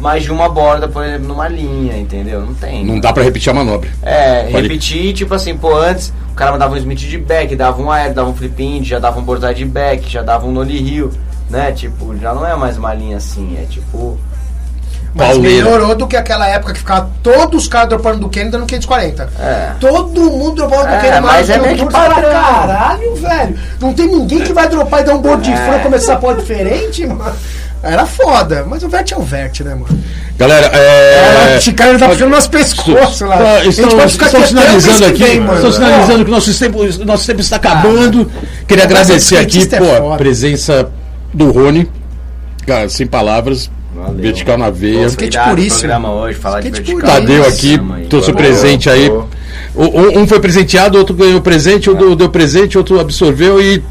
[0.00, 2.40] Mais de uma borda, por exemplo, numa linha, entendeu?
[2.40, 2.86] Não tem.
[2.86, 3.90] Não dá pra repetir a manobra.
[4.02, 7.82] É, Pode- repetir, tipo assim, pô, antes o cara mandava um Smith de back, dava
[7.82, 10.52] um aéreo, dava um flip in, já dava um borzai de back, já dava um
[10.52, 11.10] nollie hill,
[11.50, 11.70] né?
[11.72, 14.18] Tipo, já não é mais uma linha assim, é tipo...
[15.12, 15.64] Mas Pauleira.
[15.64, 19.28] melhorou do que aquela época que ficava todos os caras dropando do Kenny dando 540.
[19.40, 19.72] É.
[19.80, 22.30] Todo mundo dropava do É, Kenny, mas é meio que padrão.
[22.30, 23.58] Caralho, velho.
[23.80, 25.56] Não tem ninguém que vai dropar e dar um board de É.
[25.56, 27.34] fã e começar a pôr diferente, mano.
[27.82, 29.98] Era foda, mas o Vert é o Vert, né, mano?
[30.36, 31.56] Galera, é.
[31.56, 33.38] Esse cara tá puxando umas pescoços lá.
[33.38, 35.54] Tá, A gente estão, pode ficar estão o sinalizando aqui, vem, mano.
[35.54, 38.30] estão sinalizando que nosso tempo, nosso tempo está acabando.
[38.68, 40.90] Queria Conversa agradecer de aqui, é pô, a presença
[41.32, 41.90] do Rony.
[42.66, 43.70] Cara, sem palavras.
[43.94, 44.14] Valeu.
[44.22, 45.06] Vertical na veia.
[45.06, 45.78] Skate Cuidado com o puríssimo.
[45.80, 47.00] programa hoje, falar de vertical.
[47.00, 49.08] Tadeu Isso, aqui, trouxe o presente aí.
[49.08, 49.26] O-
[49.74, 53.82] Um, um foi presenteado, outro ganhou presente, outro deu presente, outro absorveu e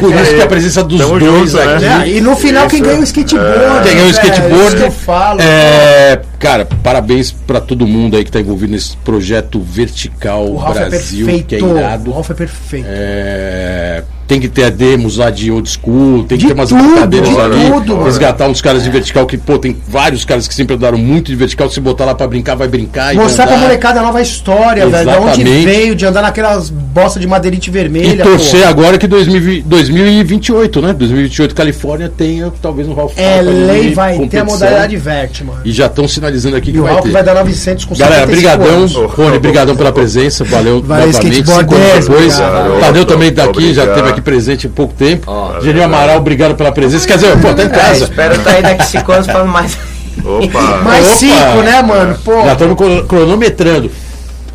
[0.00, 1.74] por isso que a presença dos Tamo dois junto, né?
[1.74, 1.84] aqui.
[2.10, 2.88] É, e no final quem Isso.
[2.88, 3.82] ganha o skateboard.
[3.84, 4.66] Quem ganhou o skateboard.
[4.66, 5.40] Isso que eu falo.
[5.40, 11.32] É, cara, parabéns pra todo mundo aí que tá envolvido nesse projeto Vertical Brasil, é
[11.42, 11.78] que é perfeito.
[11.78, 12.10] irado.
[12.10, 12.86] O Ralph é perfeito.
[12.88, 14.02] É,
[14.32, 17.28] tem que ter demos lá de old school, tem que De ter umas tudo, brincadeiras
[17.28, 20.74] de ali, tudo, resgatar uns caras de vertical que, pô, tem vários caras que sempre
[20.74, 24.00] andaram muito de vertical, se botar lá pra brincar, vai brincar e Mostrar pra molecada
[24.00, 25.10] a nova história, velho.
[25.10, 28.24] De onde veio, de andar naquelas bosta de madeirite E vermelha.
[28.24, 28.68] torcer pô.
[28.68, 30.92] agora que 2020 2028, né?
[30.94, 35.60] 2028 Califórnia tenha talvez um Ralph É lei, vai ter a modalidade vert, mano.
[35.62, 37.10] E já estão sinalizando aqui E que o vai Ralph ter.
[37.10, 39.06] vai dar 900 com Galera, 75 brigadão.
[39.08, 40.42] Rony, brigadão pela presença.
[40.44, 41.36] Valeu Valeu, novamente.
[41.44, 42.38] Cinco anos depois.
[42.80, 43.88] Tadeu também tá aqui, já Obrigado.
[43.90, 45.24] esteve aqui presente há pouco tempo.
[45.30, 47.06] Ó, Genil Amaral, obrigado pela presença.
[47.06, 48.04] Quer dizer, pô, tá em É, casa.
[48.04, 49.76] espero estar aí daqui 5 anos falando mais.
[50.24, 50.60] Opa!
[50.84, 51.16] Mais Opa!
[51.16, 52.18] 5, né, mano?
[52.24, 52.42] Pô.
[52.44, 53.90] Já estamos cro- cronometrando.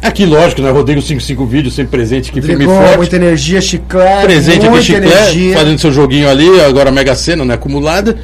[0.01, 0.69] Aqui, lógico, né?
[0.69, 2.97] Rodrigo 55 vídeos, sempre presente aqui, firme e forte.
[2.97, 4.25] muita energia, chiclete.
[4.25, 5.57] Presente aqui, energia.
[5.57, 7.55] fazendo seu joguinho ali, agora Mega Sena, né?
[7.55, 8.15] Acumulada.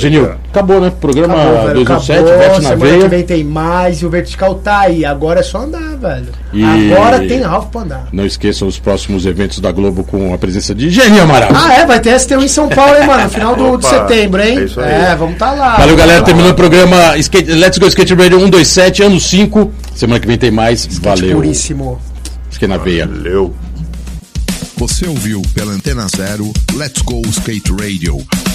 [0.00, 0.92] Genil, acabou, né?
[1.00, 3.08] Programa Acabou, velho, 2007, acabou, Vete na semana que veia.
[3.08, 5.04] vem tem mais e o vertical tá aí.
[5.04, 6.28] Agora é só andar, velho.
[6.52, 8.08] E- Agora tem Ralph pra andar.
[8.12, 11.50] Não esqueçam os próximos eventos da Globo com a presença de Genil Amaral.
[11.54, 13.24] Ah, é, vai ter STU em São Paulo, hein, mano?
[13.24, 14.58] No final do, de setembro, hein?
[14.58, 14.90] é isso aí.
[14.92, 15.76] É, vamos tá lá.
[15.76, 16.22] Valeu, galera.
[16.22, 19.72] Terminou o programa Skate- Let's Go Skate Radio 127, ano 5.
[19.94, 20.86] Semana que vem tem mais.
[21.00, 21.36] Valeu.
[21.36, 22.00] Puríssimo.
[22.50, 23.06] Fiquei na veia.
[23.06, 23.54] Valeu.
[24.78, 28.18] Você ouviu pela Antena Zero Let's Go Skate Radio.